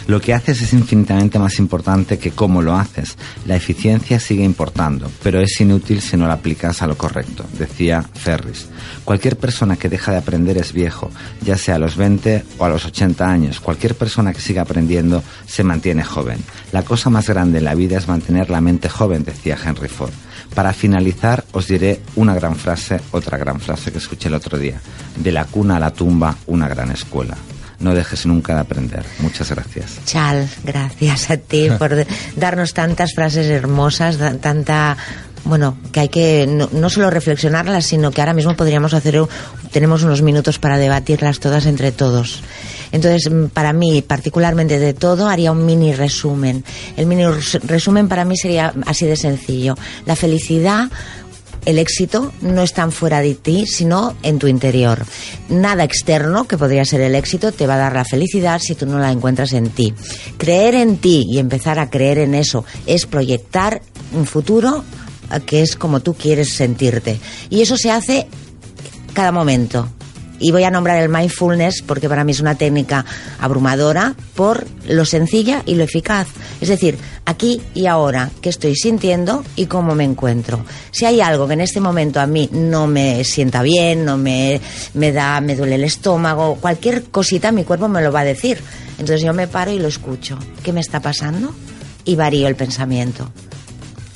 Lo 0.08 0.20
que 0.20 0.34
haces 0.34 0.62
es 0.62 0.74
infinitamente 0.74 1.40
más 1.40 1.60
importante 1.60 2.20
que 2.20 2.32
cómo 2.32 2.62
lo 2.62 2.76
haces. 2.76 3.18
La 3.46 3.56
eficiencia 3.56 4.20
sigue 4.20 4.44
importando, 4.44 5.10
pero 5.22 5.40
es 5.40 5.60
inútil 5.62 6.02
si 6.02 6.18
no 6.18 6.28
la 6.28 6.34
aplicas 6.34 6.82
a 6.82 6.88
lo 6.88 6.98
correcto, 6.98 7.46
decía 7.58 8.04
Ferris. 8.14 8.68
Cualquier 9.06 9.38
persona 9.38 9.78
que 9.78 9.90
deja 9.90 10.12
de 10.12 10.18
aprender 10.18 10.58
es 10.58 10.74
viejo, 10.74 11.10
ya 11.42 11.58
sea 11.58 11.76
a 11.76 11.80
los 11.80 11.96
20 11.96 12.44
o 12.58 12.66
a 12.66 12.70
los 12.70 12.86
80 12.86 13.26
años. 13.26 13.60
Cualquier 13.60 13.96
persona 13.96 14.34
que 14.34 14.42
siga 14.42 14.64
aprendiendo 14.64 15.24
se 15.46 15.64
mantiene 15.64 16.04
joven. 16.04 16.40
La 16.72 16.84
cosa 16.84 17.10
más 17.10 17.30
grande 17.30 17.60
en 17.60 17.66
la 17.66 17.76
vida 17.76 17.98
es 17.98 18.08
mantener 18.08 18.50
la 18.50 18.62
mente 18.62 18.90
joven, 18.90 19.24
decía 19.24 19.58
Henry 19.64 19.88
Ford. 19.88 20.14
Para 20.54 20.74
finalizar, 20.74 21.46
os 21.54 21.68
diré 21.68 22.02
una 22.16 22.36
gran 22.36 22.56
frase, 22.56 23.00
otra 23.12 23.38
gran 23.38 23.60
frase 23.60 23.92
que 23.92 23.98
escuché 23.98 24.28
el 24.28 24.36
otro 24.36 24.58
día. 24.58 24.82
De 25.16 25.32
la 25.32 25.46
cuna 25.46 25.78
a 25.78 25.80
la 25.80 25.92
tumba, 25.92 26.36
una 26.48 26.68
gran 26.68 26.92
escuela. 26.92 27.36
No 27.84 27.94
dejes 27.94 28.26
nunca 28.26 28.56
de 28.56 28.62
aprender. 28.62 29.06
Muchas 29.20 29.52
gracias. 29.52 30.00
Chal, 30.06 30.50
gracias 30.64 31.30
a 31.30 31.38
ti 31.38 31.70
por 31.78 32.06
darnos 32.36 32.74
tantas 32.74 33.14
frases 33.14 33.48
hermosas, 33.48 34.18
tanta 34.42 34.98
bueno, 35.46 35.78
que 35.92 36.00
hay 36.00 36.10
que 36.10 36.48
no, 36.48 36.70
no, 36.72 36.90
solo 36.90 37.10
reflexionarlas, 37.10 37.86
sino 37.86 38.12
que 38.12 38.22
ahora 38.22 38.34
mismo 38.34 38.56
podríamos 38.56 38.94
hacer, 38.94 39.22
tenemos 39.72 40.04
unos 40.04 40.22
minutos 40.22 40.58
para 40.58 40.78
debatirlas 40.78 41.40
todas 41.40 41.66
entre 41.66 41.92
todos. 41.92 42.42
Entonces, 42.94 43.30
para 43.54 43.74
mí, 43.74 44.02
particularmente 44.04 44.80
de 44.80 44.94
todo, 44.94 45.28
haría 45.28 45.52
un 45.52 45.66
mini 45.66 45.94
resumen. 45.94 46.64
El 46.96 47.08
mini 47.08 47.26
resumen 47.64 48.08
para 48.08 48.24
mí 48.24 48.38
sería 48.38 48.72
así 48.86 49.06
de 49.06 49.18
sencillo. 49.18 49.76
La 50.06 50.16
felicidad 50.16 50.90
el 51.66 51.80
éxito 51.80 52.32
no 52.42 52.62
está 52.62 52.90
fuera 52.92 53.22
de 53.22 53.36
ti, 53.36 53.66
sino 53.66 54.16
en 54.24 54.40
tu 54.40 54.48
interior. 54.48 55.06
Nada 55.50 55.84
externo, 55.84 56.46
que 56.46 56.58
podría 56.58 56.86
ser 56.86 57.02
el 57.02 57.16
éxito, 57.16 57.52
te 57.52 57.68
va 57.68 57.76
a 57.76 57.78
dar 57.78 57.94
la 57.94 58.06
felicidad 58.06 58.60
si 58.60 58.76
tú 58.76 58.86
no 58.86 59.00
la 59.00 59.12
encuentras 59.12 59.54
en 59.54 59.70
ti. 59.70 59.94
Creer 60.38 60.76
en 60.76 60.98
ti 60.98 61.26
y 61.28 61.40
empezar 61.40 61.80
a 61.80 61.90
creer 61.90 62.18
en 62.20 62.36
eso 62.36 62.66
es 62.86 63.06
proyectar 63.06 63.82
un 64.14 64.26
futuro 64.26 64.84
que 65.46 65.62
es 65.62 65.76
como 65.76 66.02
tú 66.02 66.14
quieres 66.14 66.54
sentirte. 66.54 67.20
Y 67.50 67.62
eso 67.62 67.78
se 67.78 67.92
hace 67.92 68.28
cada 69.14 69.32
momento. 69.32 69.88
Y 70.44 70.52
voy 70.52 70.66
a 70.66 70.72
nombrar 70.72 71.02
el 71.02 71.08
mindfulness 71.08 71.82
porque 71.82 72.10
para 72.10 72.26
mí 72.26 72.34
es 72.34 72.42
una 72.42 72.56
técnica 72.56 73.06
abrumadora 73.40 74.14
por 74.36 74.68
lo 74.90 75.06
sencilla 75.06 75.64
y 75.66 75.76
lo 75.76 75.86
eficaz. 75.86 76.28
Es 76.60 76.68
decir, 76.68 76.98
aquí 77.26 77.62
y 77.74 77.88
ahora, 77.88 78.30
qué 78.42 78.50
estoy 78.50 78.76
sintiendo 78.76 79.46
y 79.56 79.68
cómo 79.68 79.96
me 79.96 80.04
encuentro. 80.04 80.66
Si 80.92 81.06
hay 81.06 81.22
algo 81.22 81.48
que 81.48 81.54
en 81.54 81.62
este 81.62 81.80
momento 81.80 82.20
a 82.20 82.28
mí 82.28 82.50
no 82.52 82.88
me 82.88 83.24
sienta 83.24 83.64
bien, 83.64 84.04
no 84.04 84.18
me, 84.18 84.60
me 84.94 85.14
da, 85.14 85.40
me 85.40 85.56
duele 85.56 85.76
el 85.76 85.86
estómago, 85.86 86.56
cualquier 86.56 87.06
cosita 87.06 87.54
mi 87.54 87.64
cuerpo 87.64 87.88
me 87.88 88.02
lo 88.02 88.12
va 88.12 88.20
a 88.20 88.26
decir. 88.26 88.62
Entonces 89.00 89.22
yo 89.22 89.34
me 89.34 89.48
paro 89.48 89.72
y 89.72 89.80
lo 89.80 89.88
escucho. 89.88 90.38
¿Qué 90.62 90.74
me 90.74 90.82
está 90.82 91.00
pasando? 91.00 91.56
Y 92.04 92.18
varío 92.18 92.50
el 92.50 92.58
pensamiento 92.58 93.32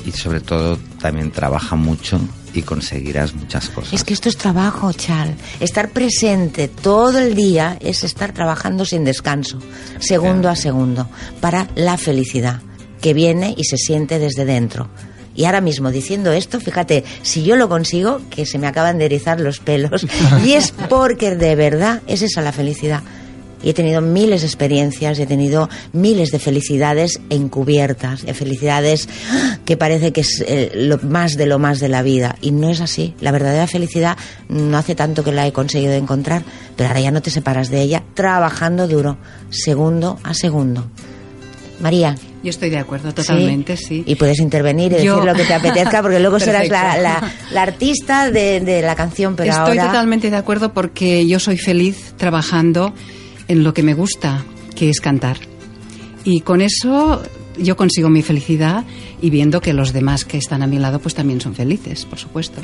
y 0.08 0.12
sobre 0.14 0.40
todo 0.40 0.78
también 1.02 1.32
trabaja 1.32 1.76
mucho 1.76 2.20
y 2.58 2.64
conseguirás 2.64 3.34
muchas 3.34 3.70
cosas. 3.70 3.94
Es 3.94 4.04
que 4.04 4.14
esto 4.14 4.30
es 4.30 4.38
trabajo, 4.38 4.92
Chal. 4.94 5.36
Estar 5.60 5.90
presente 5.90 6.68
todo 6.68 7.20
el 7.20 7.36
día 7.36 7.78
es 7.80 8.04
estar 8.04 8.34
trabajando 8.34 8.86
sin 8.86 9.04
descanso, 9.04 9.60
segundo 10.00 10.50
a 10.50 10.56
segundo, 10.56 11.08
para 11.40 11.68
la 11.76 11.98
felicidad 11.98 12.62
que 13.02 13.14
viene 13.14 13.54
y 13.58 13.66
se 13.66 13.78
siente 13.78 14.20
desde 14.20 14.46
dentro. 14.46 14.90
Y 15.36 15.46
ahora 15.46 15.62
mismo 15.62 15.92
diciendo 15.92 16.32
esto, 16.32 16.60
fíjate, 16.60 17.04
si 17.22 17.44
yo 17.44 17.56
lo 17.56 17.70
consigo, 17.70 18.22
que 18.32 18.48
se 18.48 18.58
me 18.58 18.66
acaban 18.66 18.98
de 18.98 19.06
erizar 19.06 19.40
los 19.40 19.60
pelos, 19.60 20.08
y 20.44 20.54
es 20.54 20.72
porque 20.90 21.36
de 21.36 21.56
verdad 21.56 22.02
es 22.08 22.24
esa 22.24 22.42
la 22.42 22.52
felicidad 22.52 23.04
y 23.64 23.70
he 23.70 23.74
tenido 23.74 24.02
miles 24.02 24.42
de 24.42 24.48
experiencias, 24.48 25.20
he 25.20 25.26
tenido 25.26 25.70
miles 25.94 26.32
de 26.32 26.40
felicidades 26.40 27.20
encubiertas, 27.30 28.26
de 28.26 28.34
felicidades 28.34 29.10
que 29.66 29.78
parece 29.78 30.14
que 30.14 30.22
es 30.22 30.44
eh, 30.48 30.72
lo 30.76 30.98
más 31.00 31.38
de 31.38 31.46
lo 31.48 31.60
más 31.60 31.80
de 31.80 31.90
la 31.90 32.04
vida. 32.04 32.36
Y 32.42 32.52
no 32.52 32.70
es 32.70 32.82
así. 32.82 33.16
La 33.20 33.32
verdadera 33.32 33.68
felicidad 33.68 34.18
no 34.50 34.78
hace 34.78 34.96
tanto 34.96 35.24
que 35.24 35.32
la 35.32 35.48
he 35.48 35.54
conseguido 35.54 35.94
encontrar, 35.94 36.44
pero 36.76 36.90
ahora 36.90 37.02
ya 37.02 37.12
no 37.12 37.22
te 37.22 37.32
separas 37.32 37.70
de 37.70 37.82
ella 37.82 38.04
trabajando 38.14 38.88
duro, 38.88 39.18
segundo 39.50 40.20
a 40.24 40.34
segundo. 40.34 40.88
María. 41.80 42.16
Yo 42.44 42.50
estoy 42.50 42.70
de 42.70 42.78
acuerdo, 42.78 43.14
totalmente, 43.14 43.78
sí. 43.78 44.04
Y 44.06 44.16
puedes 44.16 44.40
intervenir 44.40 44.92
y 44.92 44.96
decir 44.96 45.12
lo 45.12 45.34
que 45.34 45.44
te 45.44 45.54
apetezca, 45.54 46.02
porque 46.02 46.20
luego 46.20 46.40
serás 46.40 46.70
la, 46.70 47.32
artista 47.56 48.32
de, 48.32 48.82
la 48.84 48.96
canción, 48.96 49.36
pero 49.36 49.52
Estoy 49.52 49.78
totalmente 49.78 50.30
de 50.30 50.38
acuerdo 50.38 50.74
porque 50.74 51.28
yo 51.28 51.40
soy 51.40 51.58
feliz 51.58 52.14
trabajando 52.18 52.94
en 53.48 53.64
lo 53.64 53.74
que 53.74 53.84
me 53.84 53.94
gusta, 53.94 54.44
que 54.76 54.90
es 54.90 55.00
cantar. 55.00 55.38
Y 56.24 56.42
con 56.42 56.62
eso 56.62 57.22
yo 57.58 57.76
consigo 57.76 58.10
mi 58.10 58.22
felicidad 58.22 58.84
y 59.22 59.30
viendo 59.30 59.62
que 59.62 59.74
los 59.74 59.94
demás 59.94 60.26
que 60.26 60.38
están 60.38 60.62
a 60.62 60.68
mi 60.68 60.78
lado 60.80 61.00
pues 61.00 61.16
también 61.16 61.42
son 61.42 61.56
felices, 61.56 62.06
por 62.06 62.20
supuesto. 62.20 62.62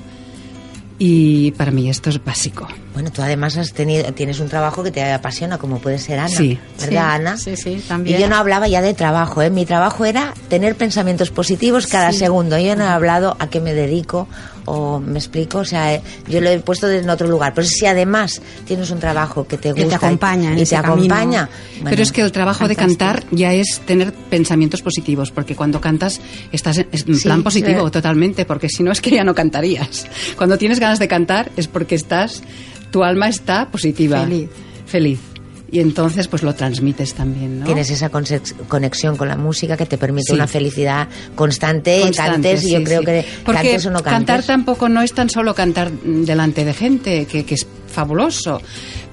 Y 0.99 1.51
para 1.51 1.71
mí 1.71 1.89
esto 1.89 2.09
es 2.09 2.23
básico. 2.23 2.67
Bueno, 2.93 3.11
tú 3.11 3.21
además 3.21 3.57
has 3.57 3.73
tenido, 3.73 4.13
tienes 4.13 4.39
un 4.39 4.47
trabajo 4.47 4.83
que 4.83 4.91
te 4.91 5.03
apasiona, 5.11 5.57
como 5.57 5.79
puede 5.79 5.97
ser 5.97 6.19
Ana. 6.19 6.29
Sí. 6.29 6.57
¿Verdad, 6.79 7.15
Ana? 7.15 7.37
Sí, 7.37 7.57
sí, 7.57 7.83
también. 7.87 8.17
Y 8.17 8.21
yo 8.21 8.29
no 8.29 8.35
hablaba 8.35 8.67
ya 8.67 8.81
de 8.81 8.93
trabajo, 8.93 9.41
¿eh? 9.41 9.49
Mi 9.49 9.65
trabajo 9.65 10.05
era 10.05 10.33
tener 10.49 10.75
pensamientos 10.75 11.31
positivos 11.31 11.87
cada 11.87 12.11
segundo. 12.11 12.59
Yo 12.59 12.75
no 12.75 12.83
he 12.83 12.87
hablado 12.87 13.35
a 13.39 13.49
qué 13.49 13.59
me 13.59 13.73
dedico 13.73 14.27
o 14.65 14.99
me 14.99 15.19
explico, 15.19 15.59
o 15.59 15.65
sea, 15.65 16.01
yo 16.27 16.41
lo 16.41 16.49
he 16.49 16.59
puesto 16.59 16.89
en 16.89 17.09
otro 17.09 17.27
lugar. 17.27 17.53
Pero 17.53 17.67
si 17.67 17.85
además 17.85 18.41
tienes 18.65 18.89
un 18.91 18.99
trabajo 18.99 19.47
que 19.47 19.57
te 19.57 19.71
gusta 19.71 19.83
que 19.83 19.89
te 19.89 19.95
acompaña 19.95 20.57
y, 20.57 20.65
te 20.65 20.75
acompaña. 20.75 21.49
Pero 21.83 22.01
es 22.01 22.11
que 22.11 22.21
el 22.21 22.31
trabajo 22.31 22.67
de 22.67 22.75
cantar 22.75 23.23
ya 23.31 23.53
es 23.53 23.81
tener 23.85 24.13
pensamientos 24.13 24.81
positivos, 24.81 25.31
porque 25.31 25.55
cuando 25.55 25.81
cantas 25.81 26.21
estás 26.51 26.77
en, 26.77 26.87
plan 27.21 27.43
positivo 27.43 27.89
totalmente, 27.91 28.45
porque 28.45 28.69
si 28.69 28.83
no 28.83 28.91
es 28.91 29.01
que 29.01 29.11
ya 29.11 29.23
no 29.23 29.35
cantarías. 29.35 30.07
Cuando 30.37 30.57
tienes 30.57 30.79
ganas 30.79 30.99
de 30.99 31.07
cantar 31.07 31.51
es 31.57 31.67
porque 31.67 31.95
estás, 31.95 32.43
tu 32.91 33.03
alma 33.03 33.27
está 33.27 33.69
positiva. 33.69 34.21
Feliz. 34.21 34.49
Feliz 34.85 35.32
y 35.73 35.79
entonces 35.79 36.27
pues 36.27 36.43
lo 36.43 36.53
transmites 36.53 37.15
también, 37.15 37.59
¿no? 37.59 37.65
Tienes 37.65 37.89
esa 37.89 38.11
conexión 38.11 39.17
con 39.17 39.27
la 39.27 39.35
música 39.35 39.75
que 39.75 39.87
te 39.87 39.97
permite 39.97 40.31
una 40.31 40.45
felicidad 40.45 41.07
constante, 41.33 42.11
cantes 42.15 42.63
y 42.63 42.73
yo 42.73 42.83
creo 42.83 43.01
que 43.01 43.25
cantes 43.43 43.87
o 43.87 43.89
no 43.89 43.95
cantes. 43.95 44.13
cantar 44.13 44.43
tampoco 44.43 44.87
no 44.87 45.01
es 45.01 45.13
tan 45.13 45.31
solo 45.31 45.55
cantar 45.55 45.91
delante 45.91 46.63
de 46.63 46.73
gente, 46.75 47.25
que, 47.25 47.43
que 47.43 47.55
es 47.55 47.65
fabuloso, 47.87 48.61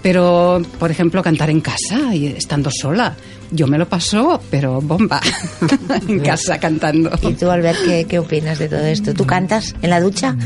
pero 0.03 0.61
por 0.79 0.91
ejemplo 0.91 1.23
cantar 1.23 1.49
en 1.49 1.63
casa 1.63 2.15
y 2.15 2.27
estando 2.27 2.71
sola, 2.71 3.17
yo 3.51 3.67
me 3.67 3.79
lo 3.79 3.89
paso, 3.89 4.41
pero 4.51 4.81
bomba, 4.81 5.21
en 6.09 6.21
casa 6.21 6.59
cantando. 6.59 7.11
¿Y 7.23 7.35
tú, 7.35 7.51
Albert, 7.51 7.79
qué, 7.85 8.07
qué 8.09 8.19
opinas 8.19 8.59
de 8.59 8.69
todo 8.69 8.81
esto? 8.81 9.15
¿Tú 9.15 9.27
cantas 9.27 9.75
en 9.83 9.91
la 9.91 10.01
ducha? 10.01 10.37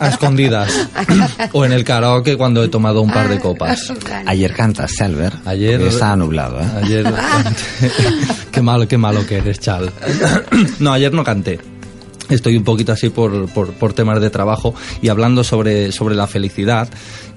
a, 0.00 0.08
escondidas. 0.08 0.88
o 1.52 1.64
en 1.64 1.72
el 1.72 1.84
karaoke 1.84 2.36
cuando 2.36 2.62
he 2.62 2.68
tomado 2.68 3.02
un 3.02 3.10
par 3.10 3.28
de 3.28 3.38
copas. 3.38 3.92
Ayer 4.26 4.52
cantaste, 4.52 5.04
Albert. 5.04 5.46
Ayer... 5.46 5.80
estaba 5.82 6.16
nublado, 6.16 6.60
¿eh? 6.60 6.66
Ayer... 6.82 7.04
qué 8.52 8.62
malo, 8.62 8.86
qué 8.86 8.98
malo 8.98 9.26
que 9.26 9.38
eres, 9.38 9.58
Chal. 9.58 9.90
no, 10.78 10.92
ayer 10.92 11.12
no 11.12 11.24
canté 11.24 11.58
estoy 12.34 12.56
un 12.56 12.64
poquito 12.64 12.92
así 12.92 13.10
por, 13.10 13.48
por, 13.48 13.92
temas 13.92 14.20
de 14.20 14.30
trabajo 14.30 14.74
y 15.00 15.08
hablando 15.08 15.44
sobre, 15.44 15.92
sobre 15.92 16.14
la 16.14 16.26
felicidad, 16.26 16.88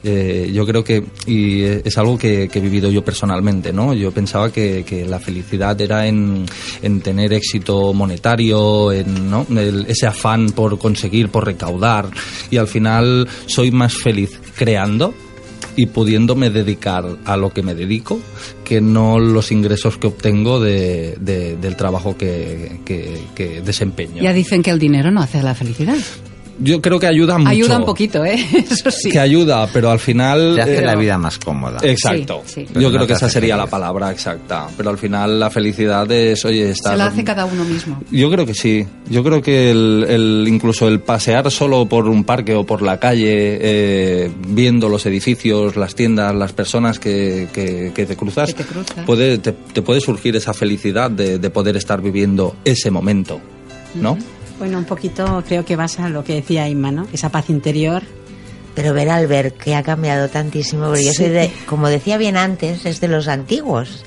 eh, 0.08 0.52
yo 0.54 0.68
creo 0.68 0.84
que 0.84 1.04
y 1.26 1.64
es 1.64 1.98
algo 1.98 2.16
que, 2.18 2.44
he 2.54 2.60
vivido 2.60 2.92
yo 2.92 3.04
personalmente, 3.04 3.74
¿no? 3.74 3.94
Yo 3.94 4.12
pensaba 4.12 4.52
que, 4.52 4.86
que 4.88 5.04
la 5.04 5.20
felicidad 5.20 5.80
era 5.82 6.06
en, 6.06 6.46
en, 6.84 7.02
tener 7.02 7.34
éxito 7.34 7.92
monetario, 7.92 8.92
en 8.92 9.32
¿no? 9.32 9.48
ese 9.88 10.06
afán 10.06 10.52
por 10.52 10.78
conseguir, 10.78 11.30
por 11.30 11.46
recaudar 11.46 12.10
y 12.52 12.58
al 12.58 12.68
final 12.68 13.28
soy 13.48 13.72
más 13.72 13.96
feliz 13.96 14.40
creando 14.56 15.14
y 15.76 15.88
pudiéndome 15.88 16.52
dedicar 16.52 17.18
a 17.26 17.36
lo 17.36 17.52
que 17.52 17.64
me 17.64 17.74
dedico 17.74 18.20
que 18.64 18.82
no 18.82 19.20
los 19.20 19.52
ingresos 19.52 19.98
que 19.98 20.08
obtengo 20.08 20.60
de, 20.60 21.16
del 21.20 21.76
trabajo 21.76 22.16
que, 22.16 22.80
que, 22.86 23.62
desempeño. 23.62 24.22
Ya 24.22 24.34
dicen 24.34 24.62
que 24.62 24.70
el 24.70 24.80
dinero 24.80 25.12
no 25.12 25.22
hace 25.22 25.42
la 25.42 25.56
felicidad. 25.56 25.98
Yo 26.60 26.82
creo 26.82 27.00
que 27.00 27.08
ayuda 27.08 27.38
mucho. 27.38 27.50
Ayuda 27.50 27.80
un 27.80 27.86
poquito, 27.86 28.24
¿eh? 28.24 28.36
Eso 28.70 28.90
sí. 28.92 29.10
Que 29.10 29.20
ayuda, 29.20 29.68
pero 29.72 29.92
al 29.92 30.00
final... 30.00 30.56
Te 30.56 30.62
hace 30.62 30.82
la 30.82 30.94
eh, 30.94 30.98
vida 30.98 31.18
más 31.18 31.38
cómoda. 31.38 31.80
Exacto. 31.82 32.44
Yo 32.74 32.92
creo 32.92 33.06
que 33.06 33.14
esa 33.14 33.30
sería 33.30 33.58
la 33.58 33.68
palabra 33.68 34.12
exacta. 34.12 34.68
Pero 34.78 34.90
al 34.90 34.98
final 34.98 35.40
la 35.40 35.50
felicidad 35.50 36.10
es, 36.12 36.46
oye, 36.46 36.70
estar... 36.72 36.94
Se 36.94 36.98
la 36.98 37.08
hace 37.08 37.24
cada 37.24 37.46
uno 37.46 37.64
mismo. 37.66 38.02
Yo 38.12 38.32
creo 38.32 38.46
que 38.46 38.54
sí. 38.54 38.86
Yo 39.10 39.24
creo 39.24 39.42
que 39.42 39.72
el, 39.72 40.46
incluso 40.48 40.88
el 40.88 41.02
pasear 41.02 41.52
solo 41.52 41.86
por 41.88 42.08
un 42.08 42.24
parque 42.24 42.54
o 42.54 42.66
por 42.66 42.82
la 42.82 43.00
calle, 43.00 43.58
eh, 43.62 44.32
viendo 44.48 44.90
los 44.90 45.06
edificios, 45.06 45.76
las 45.76 45.96
tiendas, 45.96 46.34
las 46.34 46.54
personas 46.54 47.00
que, 47.00 47.50
que, 47.54 48.06
te 48.06 48.16
cruzas, 48.16 48.54
te, 48.56 48.64
Puede, 49.06 49.38
te, 49.38 49.54
puede 49.82 50.02
surgir 50.02 50.36
esa 50.36 50.54
felicidad 50.54 51.12
de, 51.12 51.38
de 51.38 51.50
poder 51.50 51.76
estar 51.76 52.02
viviendo 52.02 52.56
ese 52.64 52.92
momento, 52.92 53.40
¿no? 53.96 54.18
Bueno, 54.60 54.78
un 54.78 54.86
poquito 54.86 55.44
creo 55.48 55.66
que 55.66 55.76
vas 55.76 56.00
a 56.00 56.10
lo 56.10 56.24
que 56.24 56.36
decía 56.36 56.68
Inma, 56.70 56.92
¿no? 56.92 57.08
Esa 57.14 57.30
paz 57.30 57.50
interior. 57.50 58.04
Pero 58.74 58.94
ver 58.94 59.10
al 59.10 59.26
ver 59.28 59.54
que 59.54 59.74
ha 59.74 59.84
cambiado 59.84 60.28
tantísimo, 60.28 60.88
porque 60.88 61.06
yo 61.06 61.14
soy 61.14 61.30
de, 61.30 61.50
como 61.66 61.88
decía 61.88 62.18
bien 62.18 62.36
antes, 62.36 62.86
es 62.86 63.00
de 63.00 63.08
los 63.08 63.30
antiguos. 63.30 64.04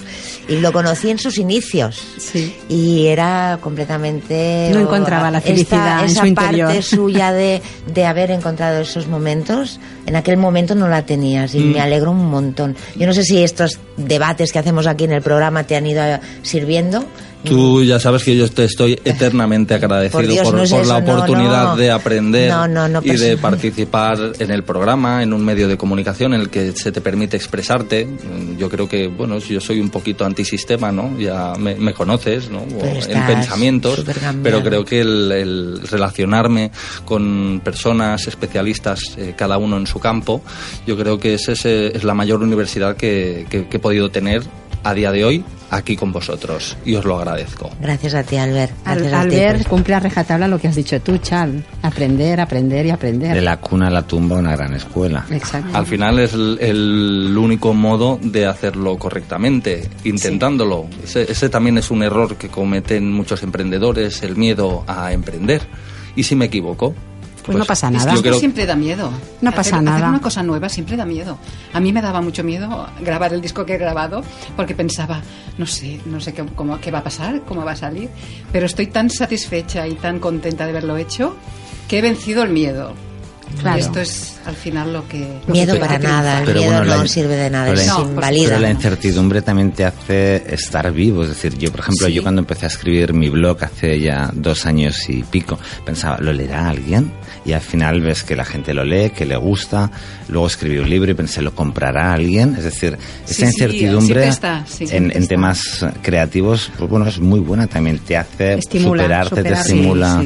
y 0.46 0.56
lo 0.56 0.72
conocí 0.74 1.08
en 1.08 1.18
sus 1.18 1.38
inicios. 1.38 1.98
Sí. 2.18 2.54
Y 2.68 3.06
era 3.06 3.58
completamente... 3.62 4.68
No 4.74 4.80
encontraba 4.80 5.30
la 5.30 5.40
felicidad 5.40 6.04
esta- 6.04 6.04
en 6.04 6.10
esa 6.10 6.20
su 6.20 6.26
interior. 6.26 6.66
parte 6.68 6.82
suya 6.96 7.32
de, 7.32 7.62
de 7.86 8.04
haber 8.04 8.30
encontrado 8.30 8.80
esos 8.82 9.06
momentos, 9.08 9.80
en 10.04 10.16
aquel 10.16 10.36
momento 10.36 10.74
no 10.74 10.86
la 10.88 11.06
tenías 11.06 11.54
y 11.54 11.60
me 11.60 11.80
alegro 11.80 12.10
un 12.10 12.26
montón. 12.30 12.76
Yo 12.94 13.06
no 13.06 13.14
sé 13.14 13.24
si 13.24 13.42
estos 13.42 13.78
debates 13.96 14.52
que 14.52 14.58
hacemos 14.58 14.86
aquí 14.86 15.04
en 15.04 15.12
el 15.12 15.22
programa 15.22 15.64
te 15.64 15.76
han 15.76 15.86
ido 15.86 16.02
sirviendo. 16.42 17.06
Tú 17.44 17.84
ya 17.84 18.00
sabes 18.00 18.24
que 18.24 18.36
yo 18.36 18.48
te 18.50 18.64
estoy 18.64 18.98
eternamente 19.04 19.72
agradecido 19.74 20.18
Por 20.20 20.28
Dios, 20.28 20.42
por, 20.44 20.54
no 20.54 20.62
es 20.64 20.70
por 20.70 20.86
la 20.86 20.98
eso, 20.98 21.12
oportunidad 21.12 21.64
no. 21.64 21.76
de 21.76 21.90
aprender 21.90 22.50
y 23.04 23.16
de 23.16 23.36
participar 23.36 24.32
en 24.38 24.50
el 24.50 24.64
programa, 24.64 25.22
en 25.22 25.32
un 25.32 25.44
medio 25.44 25.68
de 25.68 25.76
comunicación 25.76 26.34
en 26.34 26.40
el 26.40 26.50
que 26.50 26.72
se 26.72 26.90
te 26.92 27.00
permite 27.00 27.36
expresarte. 27.36 28.08
Yo 28.58 28.68
creo 28.68 28.88
que, 28.88 29.06
bueno, 29.06 29.38
yo 29.38 29.60
soy 29.60 29.80
un 29.80 29.88
poquito 29.90 30.24
antisistema, 30.24 30.90
¿no? 30.90 31.16
Ya 31.18 31.52
me, 31.58 31.76
me 31.76 31.94
conoces, 31.94 32.50
¿no? 32.50 32.64
Pero 32.80 33.00
en 33.06 33.26
pensamientos, 33.26 34.04
pero 34.42 34.62
creo 34.62 34.84
que 34.84 35.00
el, 35.00 35.30
el 35.32 35.80
relacionarme 35.88 36.70
con 37.04 37.60
personas 37.64 38.26
especialistas, 38.26 39.00
eh, 39.16 39.34
cada 39.36 39.58
uno 39.58 39.76
en 39.76 39.86
su 39.86 40.00
campo, 40.00 40.42
yo 40.86 40.96
creo 40.96 41.18
que 41.18 41.34
esa 41.34 41.52
es, 41.52 41.64
es 41.64 42.04
la 42.04 42.14
mayor 42.14 42.42
universidad 42.42 42.96
que, 42.96 43.46
que- 43.48 43.66
que 43.68 43.76
he 43.76 43.80
podido 43.80 44.10
tener 44.10 44.42
a 44.82 44.94
día 44.94 45.12
de 45.12 45.24
hoy 45.24 45.44
aquí 45.70 45.96
con 45.96 46.12
vosotros 46.12 46.76
y 46.84 46.94
os 46.94 47.04
lo 47.04 47.18
agradezco. 47.18 47.70
Gracias 47.80 48.14
a 48.14 48.22
ti, 48.22 48.36
Albert. 48.36 48.72
Al, 48.84 48.98
Gracias 48.98 49.14
a 49.14 49.28
ti, 49.28 49.36
Albert 49.36 49.68
cumple 49.68 49.94
a 49.94 50.00
rejatabla 50.00 50.48
lo 50.48 50.58
que 50.58 50.68
has 50.68 50.76
dicho 50.76 51.00
tú, 51.00 51.18
Chal. 51.18 51.64
Aprender, 51.82 52.40
aprender 52.40 52.86
y 52.86 52.90
aprender. 52.90 53.34
De 53.34 53.42
la 53.42 53.58
cuna 53.58 53.88
a 53.88 53.90
la 53.90 54.02
tumba, 54.02 54.36
una 54.36 54.56
gran 54.56 54.74
escuela. 54.74 55.26
Exacto. 55.30 55.76
Al 55.76 55.86
final 55.86 56.18
es 56.18 56.32
el, 56.32 56.58
el 56.60 57.36
único 57.36 57.74
modo 57.74 58.18
de 58.22 58.46
hacerlo 58.46 58.98
correctamente, 58.98 59.88
intentándolo. 60.04 60.86
Ese, 61.04 61.30
ese 61.30 61.48
también 61.48 61.78
es 61.78 61.90
un 61.90 62.02
error 62.02 62.36
que 62.36 62.48
cometen 62.48 63.12
muchos 63.12 63.42
emprendedores, 63.42 64.22
el 64.22 64.36
miedo 64.36 64.84
a 64.86 65.12
emprender. 65.12 65.62
¿Y 66.16 66.24
si 66.24 66.34
me 66.34 66.46
equivoco? 66.46 66.94
Pues 67.48 67.58
no 67.58 67.64
pasa 67.64 67.86
Es 67.88 67.92
nada. 67.94 68.04
que 68.04 68.10
Yo 68.10 68.14
esto 68.16 68.28
creo- 68.28 68.38
siempre 68.38 68.66
da 68.66 68.76
miedo. 68.76 69.10
No 69.40 69.50
Hacer- 69.50 69.56
pasa 69.56 69.76
Hacer 69.76 69.82
nada. 69.82 70.08
una 70.10 70.20
cosa 70.20 70.42
nueva 70.42 70.68
siempre 70.68 70.96
da 70.96 71.04
miedo. 71.04 71.38
A 71.72 71.80
mí 71.80 71.92
me 71.92 72.00
daba 72.02 72.20
mucho 72.20 72.44
miedo 72.44 72.86
grabar 73.00 73.32
el 73.32 73.40
disco 73.40 73.64
que 73.64 73.74
he 73.74 73.78
grabado 73.78 74.22
porque 74.56 74.74
pensaba, 74.74 75.20
no 75.56 75.66
sé, 75.66 76.00
no 76.06 76.20
sé 76.20 76.32
qué, 76.34 76.44
cómo, 76.54 76.78
qué 76.80 76.90
va 76.90 76.98
a 76.98 77.04
pasar, 77.04 77.42
cómo 77.46 77.64
va 77.64 77.72
a 77.72 77.76
salir, 77.76 78.10
pero 78.52 78.66
estoy 78.66 78.86
tan 78.88 79.10
satisfecha 79.10 79.86
y 79.88 79.94
tan 79.94 80.18
contenta 80.20 80.64
de 80.64 80.70
haberlo 80.70 80.96
hecho 80.98 81.34
que 81.88 81.98
he 81.98 82.02
vencido 82.02 82.42
el 82.42 82.50
miedo. 82.50 82.92
Claro. 83.60 83.78
Y 83.78 83.80
esto 83.80 84.00
es 84.00 84.36
al 84.46 84.54
final 84.54 84.92
lo 84.92 85.08
que... 85.08 85.40
lo 85.46 85.52
Miedo 85.52 85.74
que 85.74 85.80
para 85.80 85.98
nada, 85.98 86.40
el 86.40 86.44
Pero 86.46 86.60
miedo 86.60 86.72
bueno, 86.74 86.94
no 86.96 87.02
la- 87.02 87.08
sirve 87.08 87.36
de 87.36 87.50
nada, 87.50 87.72
es 87.72 87.86
No, 87.86 88.02
invalida. 88.02 88.48
Pero 88.50 88.60
la 88.60 88.70
incertidumbre 88.70 89.42
también 89.42 89.72
te 89.72 89.84
hace 89.84 90.42
estar 90.54 90.90
vivo. 90.92 91.22
Es 91.24 91.30
decir, 91.30 91.56
yo, 91.58 91.70
por 91.70 91.80
ejemplo, 91.80 92.06
Sí. 92.06 92.12
yo 92.12 92.22
cuando 92.22 92.40
empecé 92.40 92.66
a 92.66 92.68
escribir 92.68 93.12
mi 93.14 93.28
blog 93.28 93.62
hace 93.64 93.98
ya 94.00 94.30
dos 94.32 94.64
años 94.66 95.08
y 95.08 95.22
pico, 95.24 95.58
pensaba, 95.84 96.18
¿lo 96.20 96.32
leerá 96.32 96.68
alguien? 96.68 97.12
Y 97.44 97.52
al 97.52 97.60
final 97.60 98.00
ves 98.00 98.22
que 98.22 98.36
la 98.36 98.44
gente 98.44 98.74
lo 98.74 98.84
lee, 98.84 99.10
que 99.10 99.26
le 99.26 99.36
gusta. 99.36 99.90
Luego 100.28 100.46
escribí 100.46 100.78
un 100.78 100.88
libro 100.90 101.10
y 101.10 101.14
pensé, 101.14 101.42
¿lo 101.42 101.54
comprará 101.54 102.12
alguien? 102.12 102.54
Es 102.56 102.64
decir, 102.64 102.96
Sí, 103.24 103.32
esa 103.32 103.34
sí, 103.34 103.44
incertidumbre 103.46 104.04
siempre 104.06 104.28
está, 104.28 104.64
sí, 104.66 104.84
en, 104.90 105.10
en 105.16 105.26
temas 105.26 105.84
creativos, 106.02 106.70
pues 106.78 106.88
bueno, 106.90 107.06
es 107.08 107.18
muy 107.18 107.40
buena. 107.40 107.66
También 107.66 107.98
te 107.98 108.16
hace 108.16 108.54
Estimula, 108.54 109.02
superarte, 109.02 109.34
te 109.34 109.40
superar, 109.42 109.64
sí, 109.64 109.72
estimula. 109.72 110.22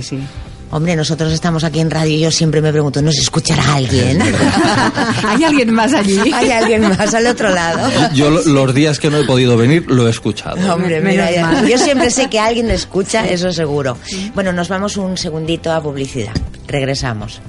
Hombre, 0.75 0.97
nosotros 0.97 1.31
estamos 1.33 1.65
aquí 1.65 1.81
en 1.81 1.91
radio 1.91 2.17
y 2.17 2.21
yo 2.21 2.31
siempre 2.31 2.63
me 2.63 2.73
pregunto, 2.73 3.03
¿nos 3.03 3.19
escuchará 3.19 3.75
alguien? 3.75 4.21
¿Hay 5.29 5.45
alguien 5.45 5.71
más 5.75 5.93
allí? 5.93 6.19
¿Hay 6.33 6.51
alguien 6.51 6.89
más 6.89 7.13
al 7.13 7.27
otro 7.27 7.51
lado? 7.51 7.91
Yo 8.15 8.31
lo- 8.31 8.43
los 8.43 8.75
días 8.75 8.99
que 8.99 9.11
no 9.11 9.19
he 9.19 9.25
podido 9.25 9.57
venir 9.59 9.85
lo 9.91 10.07
he 10.07 10.11
escuchado. 10.11 10.57
Hombre, 10.75 11.01
Menos 11.03 11.11
mira, 11.13 11.31
ya- 11.31 11.43
mal. 11.47 11.69
yo 11.69 11.77
siempre 11.77 12.11
sé 12.11 12.31
que 12.31 12.41
alguien 12.41 12.71
escucha, 12.71 13.29
eso 13.29 13.53
seguro. 13.53 13.99
Bueno, 14.35 14.53
nos 14.55 14.69
vamos 14.69 14.97
un 14.97 15.19
segundito 15.19 15.71
a 15.71 15.83
publicidad. 15.83 16.33
Regresamos. 16.67 17.43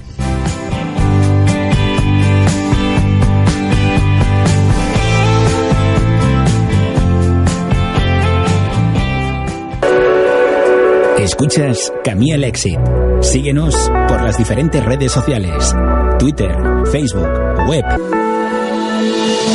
Escuchas 11.24 11.94
Camí 12.04 12.34
al 12.34 12.44
Exit. 12.44 12.78
Síguenos 13.22 13.90
por 14.10 14.22
las 14.22 14.38
diferentes 14.38 14.84
redes 14.84 15.10
sociales: 15.10 15.74
Twitter, 16.20 16.54
Facebook, 16.92 17.30
web. 17.66 17.86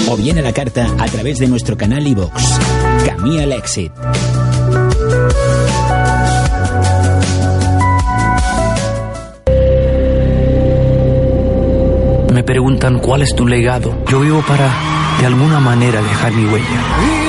O 0.08 0.16
bien 0.16 0.38
a 0.38 0.40
la 0.40 0.54
carta 0.54 0.86
a 0.98 1.04
través 1.08 1.38
de 1.38 1.46
nuestro 1.46 1.76
canal 1.76 2.06
iVoox. 2.06 2.32
Camí 3.04 3.38
al 3.38 3.52
Exit. 3.52 3.92
Me 12.32 12.42
preguntan 12.44 12.98
cuál 12.98 13.20
es 13.20 13.34
tu 13.34 13.46
legado. 13.46 13.94
Yo 14.06 14.20
vivo 14.20 14.42
para, 14.48 14.72
de 15.20 15.26
alguna 15.26 15.60
manera, 15.60 16.00
dejar 16.00 16.32
mi 16.32 16.46
huella. 16.46 17.27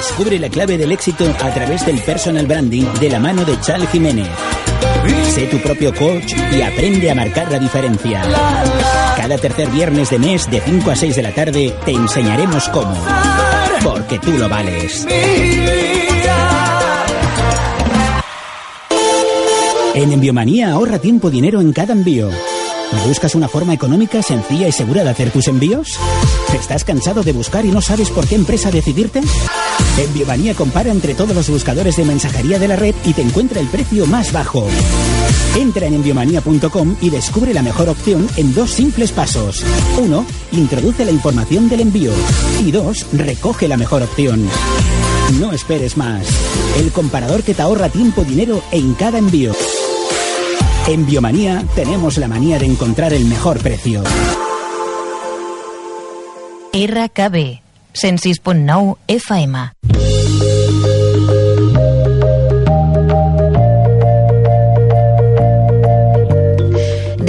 Descubre 0.00 0.38
la 0.38 0.48
clave 0.48 0.78
del 0.78 0.92
éxito 0.92 1.30
a 1.42 1.52
través 1.52 1.84
del 1.84 2.00
personal 2.00 2.46
branding 2.46 2.86
de 2.98 3.10
la 3.10 3.20
mano 3.20 3.44
de 3.44 3.60
Chal 3.60 3.86
Jiménez. 3.88 4.30
Sé 5.34 5.44
tu 5.44 5.58
propio 5.58 5.94
coach 5.94 6.32
y 6.56 6.62
aprende 6.62 7.10
a 7.10 7.14
marcar 7.14 7.52
la 7.52 7.58
diferencia. 7.58 8.22
Cada 9.18 9.36
tercer 9.36 9.68
viernes 9.68 10.08
de 10.08 10.18
mes 10.18 10.50
de 10.50 10.62
5 10.62 10.90
a 10.90 10.96
6 10.96 11.16
de 11.16 11.22
la 11.22 11.34
tarde 11.34 11.74
te 11.84 11.90
enseñaremos 11.90 12.66
cómo. 12.70 12.96
Porque 13.84 14.18
tú 14.18 14.32
lo 14.38 14.48
vales. 14.48 15.06
En 19.94 20.12
Enviomanía 20.12 20.72
ahorra 20.72 20.98
tiempo 20.98 21.28
y 21.28 21.32
dinero 21.32 21.60
en 21.60 21.74
cada 21.74 21.92
envío. 21.92 22.30
¿Buscas 23.06 23.34
una 23.34 23.48
forma 23.48 23.72
económica, 23.72 24.22
sencilla 24.22 24.68
y 24.68 24.72
segura 24.72 25.04
de 25.04 25.10
hacer 25.10 25.30
tus 25.30 25.48
envíos? 25.48 25.98
¿Estás 26.54 26.84
cansado 26.84 27.22
de 27.22 27.32
buscar 27.32 27.64
y 27.64 27.70
no 27.70 27.80
sabes 27.80 28.10
por 28.10 28.26
qué 28.26 28.34
empresa 28.34 28.70
decidirte? 28.70 29.20
Enviomanía 29.98 30.54
compara 30.54 30.90
entre 30.90 31.14
todos 31.14 31.34
los 31.34 31.48
buscadores 31.48 31.96
de 31.96 32.04
mensajería 32.04 32.58
de 32.58 32.68
la 32.68 32.76
red 32.76 32.94
y 33.04 33.12
te 33.12 33.22
encuentra 33.22 33.60
el 33.60 33.68
precio 33.68 34.06
más 34.06 34.32
bajo. 34.32 34.66
Entra 35.56 35.86
en 35.86 35.94
enviomanía.com 35.94 36.96
y 37.00 37.10
descubre 37.10 37.54
la 37.54 37.62
mejor 37.62 37.88
opción 37.88 38.28
en 38.36 38.54
dos 38.54 38.70
simples 38.70 39.12
pasos. 39.12 39.64
Uno, 39.98 40.24
Introduce 40.52 41.04
la 41.04 41.12
información 41.12 41.68
del 41.68 41.80
envío. 41.80 42.12
Y 42.64 42.72
dos, 42.72 43.06
Recoge 43.12 43.68
la 43.68 43.76
mejor 43.76 44.02
opción. 44.02 44.48
No 45.38 45.52
esperes 45.52 45.96
más. 45.96 46.26
El 46.76 46.90
comparador 46.90 47.42
que 47.42 47.54
te 47.54 47.62
ahorra 47.62 47.88
tiempo 47.88 48.24
dinero 48.24 48.62
en 48.72 48.94
cada 48.94 49.18
envío. 49.18 49.52
En 50.88 51.06
Biomanía 51.06 51.64
tenemos 51.74 52.16
la 52.18 52.26
manía 52.26 52.58
de 52.58 52.66
encontrar 52.66 53.12
el 53.12 53.24
mejor 53.26 53.58
precio. 53.58 54.02
RKB 56.72 57.60
106.9 57.94 58.96
FM. 59.06 59.72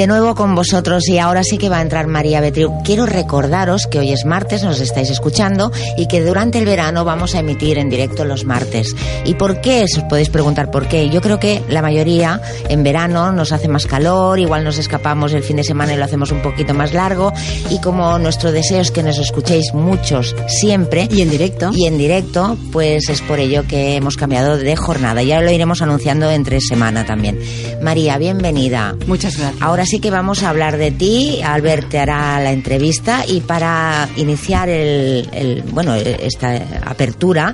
De 0.02 0.08
nuevo 0.08 0.34
con 0.34 0.56
vosotros 0.56 1.08
y 1.10 1.20
ahora 1.20 1.44
sí 1.44 1.60
que 1.60 1.70
va 1.70 1.78
a 1.78 1.82
entrar 1.84 2.08
María 2.08 2.42
Betriu. 2.42 2.72
Quiero 2.84 3.06
recordaros 3.06 3.86
que 3.86 4.00
hoy 4.00 4.12
es 4.12 4.26
martes, 4.26 4.64
nos 4.64 4.80
estáis 4.80 5.12
escuchando 5.12 5.72
y 5.96 6.08
que 6.08 6.24
durante 6.24 6.58
el 6.58 6.66
verano 6.66 7.06
vamos 7.06 7.36
a 7.36 7.40
emitir 7.42 7.78
en 7.78 7.92
directo 7.92 8.26
los 8.26 8.44
martes. 8.44 8.96
¿Y 9.26 9.36
por 9.36 9.62
qué? 9.62 9.84
Os 9.84 10.04
podéis 10.10 10.32
preguntar 10.32 10.72
por 10.72 10.88
qué. 10.88 11.12
Yo 11.12 11.22
creo 11.22 11.40
que 11.40 11.62
la 11.70 11.84
mayoría 11.84 12.42
en 12.68 12.82
verano 12.82 13.32
nos 13.32 13.52
hace 13.52 13.68
más 13.68 13.86
calor, 13.86 14.40
igual 14.40 14.64
nos 14.64 14.80
escapamos 14.80 15.34
el 15.34 15.44
fin 15.44 15.58
de 15.58 15.64
semana 15.64 15.94
y 15.94 15.98
lo 15.98 16.06
hacemos 16.06 16.32
un 16.32 16.42
poquito 16.42 16.74
más 16.74 16.94
largo 16.94 17.32
y 17.70 17.80
como 17.80 18.18
nuestro 18.18 18.52
deseo 18.52 18.82
es 18.82 18.90
que 18.90 19.04
nos 19.04 19.20
escuchéis 19.20 19.72
muchos 19.76 20.36
siempre 20.48 21.08
Y 21.12 21.22
en 21.22 21.30
directo. 21.30 21.70
y 21.76 21.86
en 21.86 22.00
directo, 22.00 22.58
pues 22.72 23.08
es 23.08 23.22
por 23.22 23.38
ello 23.38 23.68
que 23.68 23.98
hemos 23.98 24.16
cambiado 24.16 24.58
de 24.58 24.76
jornada. 24.76 25.22
Ya 25.22 25.42
lo 25.42 25.52
iremos 25.52 25.84
anunciando 25.84 26.32
entre 26.32 26.60
semana 26.60 27.06
también. 27.06 27.40
María, 27.84 28.18
bienvenida. 28.18 28.96
Muchas 29.06 29.38
gracias. 29.38 29.62
Ahora 29.62 29.86
sí 29.92 30.00
que 30.00 30.10
vamos 30.10 30.42
a 30.44 30.50
hablar 30.50 30.78
de 30.78 30.90
ti. 30.92 31.42
Albert 31.44 31.90
te 31.90 32.00
hará 32.00 32.40
la 32.40 32.52
entrevista 32.54 33.26
y 33.28 33.42
para 33.42 34.08
iniciar 34.16 34.70
el, 34.70 35.28
el- 35.34 35.64
bueno 35.64 35.94
esta 35.96 36.56
apertura. 36.86 37.54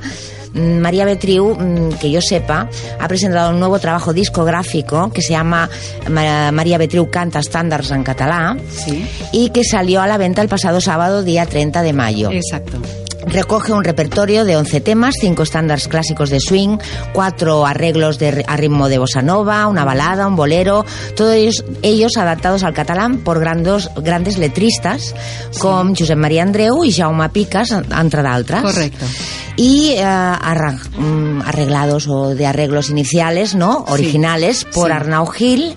mm, 0.54 0.78
María 0.80 1.04
Betriu, 1.06 1.56
mm, 1.56 1.94
que 2.00 2.10
yo 2.12 2.22
sepa, 2.22 2.70
ha 3.00 3.08
presentado 3.08 3.50
un 3.50 3.60
nuevo 3.60 3.80
trabajo 3.80 4.14
discográfico 4.14 5.12
que 5.12 5.22
se 5.22 5.32
llama 5.32 5.68
Ma- 6.10 6.52
María 6.52 6.78
Betriu 6.78 7.10
canta 7.10 7.40
estándares 7.40 7.90
en 7.92 8.04
catalán 8.04 8.60
Sí, 8.70 9.06
y 9.34 9.50
que 9.50 9.64
salió 9.64 10.02
a 10.02 10.08
la 10.08 10.18
venta 10.18 10.42
el 10.44 10.48
pasado 10.48 10.80
sábado, 10.80 11.24
día 11.24 11.46
30 11.48 11.82
de 11.82 11.94
mayo. 11.94 12.32
exacto. 12.32 12.78
Recoge 13.30 13.72
un 13.74 13.84
repertorio 13.84 14.46
de 14.46 14.58
11 14.58 14.82
temas, 14.82 15.16
5 15.20 15.44
estándares 15.44 15.88
clásicos 15.88 16.30
de 16.30 16.40
swing, 16.40 16.78
4 17.14 17.66
arreglos 17.66 18.20
de, 18.20 18.44
a 18.48 18.58
ritmo 18.58 18.90
de 18.90 18.98
bossa 18.98 19.22
nova, 19.22 19.68
una 19.68 19.86
balada, 19.86 20.28
un 20.28 20.36
bolero, 20.36 20.86
todos 21.16 21.34
ellos, 21.34 21.66
ellos 21.82 22.18
adaptados 22.18 22.64
al 22.64 22.74
catalán 22.74 23.20
por 23.20 23.40
grandes, 23.40 23.90
grandes 23.96 24.38
letristas 24.38 25.14
com 25.60 25.94
Josep 25.96 26.18
Maria 26.18 26.44
Andreu 26.44 26.84
i 26.86 26.92
Jaume 26.94 27.30
Picas, 27.30 27.72
entre 27.72 28.24
d'altres. 28.24 28.62
Correcto. 28.62 29.06
Y 29.58 29.96
eh, 29.98 30.04
mm, 30.04 31.42
arreglados 31.42 32.08
o 32.08 32.36
de 32.36 32.46
arreglos 32.46 32.90
iniciales, 32.90 33.56
¿no? 33.56 33.86
Originales 33.90 34.66
por 34.66 34.90
sí. 34.90 34.94
Arnau 34.94 35.26
Gil 35.28 35.76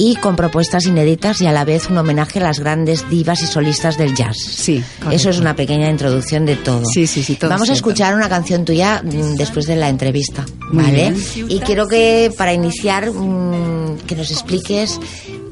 y 0.00 0.16
con 0.16 0.34
propuestas 0.34 0.86
inéditas 0.86 1.42
y 1.42 1.46
a 1.46 1.52
la 1.52 1.66
vez 1.66 1.90
un 1.90 1.98
homenaje 1.98 2.38
a 2.38 2.42
las 2.44 2.58
grandes 2.58 3.06
divas 3.10 3.42
y 3.42 3.46
solistas 3.46 3.98
del 3.98 4.14
jazz. 4.14 4.34
Sí, 4.38 4.82
correcto. 4.98 5.10
Eso 5.14 5.28
es 5.28 5.38
una 5.38 5.54
pequeña 5.54 5.90
introducción 5.90 6.46
de 6.46 6.56
todo. 6.56 6.82
Sí, 6.86 7.06
sí, 7.06 7.22
sí, 7.22 7.34
todo 7.34 7.50
Vamos 7.50 7.68
a 7.68 7.74
escuchar 7.74 8.14
una 8.14 8.26
canción 8.30 8.64
tuya 8.64 9.02
mm, 9.04 9.34
después 9.36 9.66
de 9.66 9.76
la 9.76 9.90
entrevista, 9.90 10.46
¿vale? 10.72 11.12
Y 11.48 11.58
quiero 11.60 11.86
que 11.86 12.32
para 12.34 12.54
iniciar 12.54 13.10
mm, 13.12 13.98
que 14.06 14.16
nos 14.16 14.30
expliques 14.30 14.98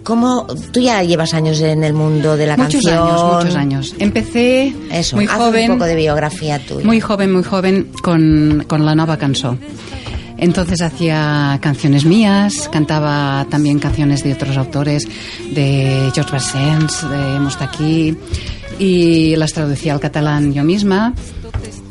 cómo 0.03 0.47
tú 0.73 0.81
ya 0.81 1.03
llevas 1.03 1.35
años 1.35 1.61
en 1.61 1.85
el 1.85 1.93
mundo 1.93 2.39
de 2.39 2.47
la 2.47 2.57
Muchos 2.57 2.83
canción. 2.83 3.07
años, 3.07 3.35
muchos 3.35 3.55
años. 3.55 3.95
Empecé 3.99 4.75
Eso, 4.91 5.17
muy 5.17 5.27
haz 5.27 5.37
joven. 5.37 5.73
un 5.73 5.77
poco 5.77 5.89
de 5.89 5.97
biografía 5.97 6.59
tuya. 6.59 6.87
Muy 6.87 7.01
joven, 7.01 7.33
muy 7.35 7.43
joven 7.45 7.91
con, 8.03 8.65
con 8.67 8.87
la 8.87 8.95
nova 8.95 9.19
cançó. 9.19 9.59
Entonces 10.39 10.81
hacía 10.83 11.59
canciones 11.61 12.05
mías, 12.05 12.69
cantaba 12.73 13.45
también 13.51 13.81
canciones 13.81 14.23
de 14.23 14.33
otros 14.33 14.57
autores, 14.57 15.07
de 15.51 16.11
George 16.15 16.31
Brassens, 16.31 17.09
de 17.11 17.41
Mostaquí, 17.41 18.17
y 18.79 19.35
las 19.35 19.53
traducía 19.53 19.93
al 19.93 20.01
catalán 20.01 20.55
yo 20.55 20.63
misma. 20.63 21.13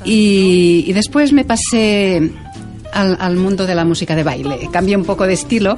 Y, 0.05 0.91
después 0.93 1.33
me 1.33 1.43
pasé 1.43 2.31
al, 2.93 3.35
mundo 3.35 3.65
de 3.65 3.75
la 3.75 3.83
música 3.83 4.15
de 4.15 4.23
baile. 4.23 4.69
Cambié 4.71 4.95
un 4.95 5.03
poco 5.03 5.27
de 5.27 5.33
estilo. 5.33 5.77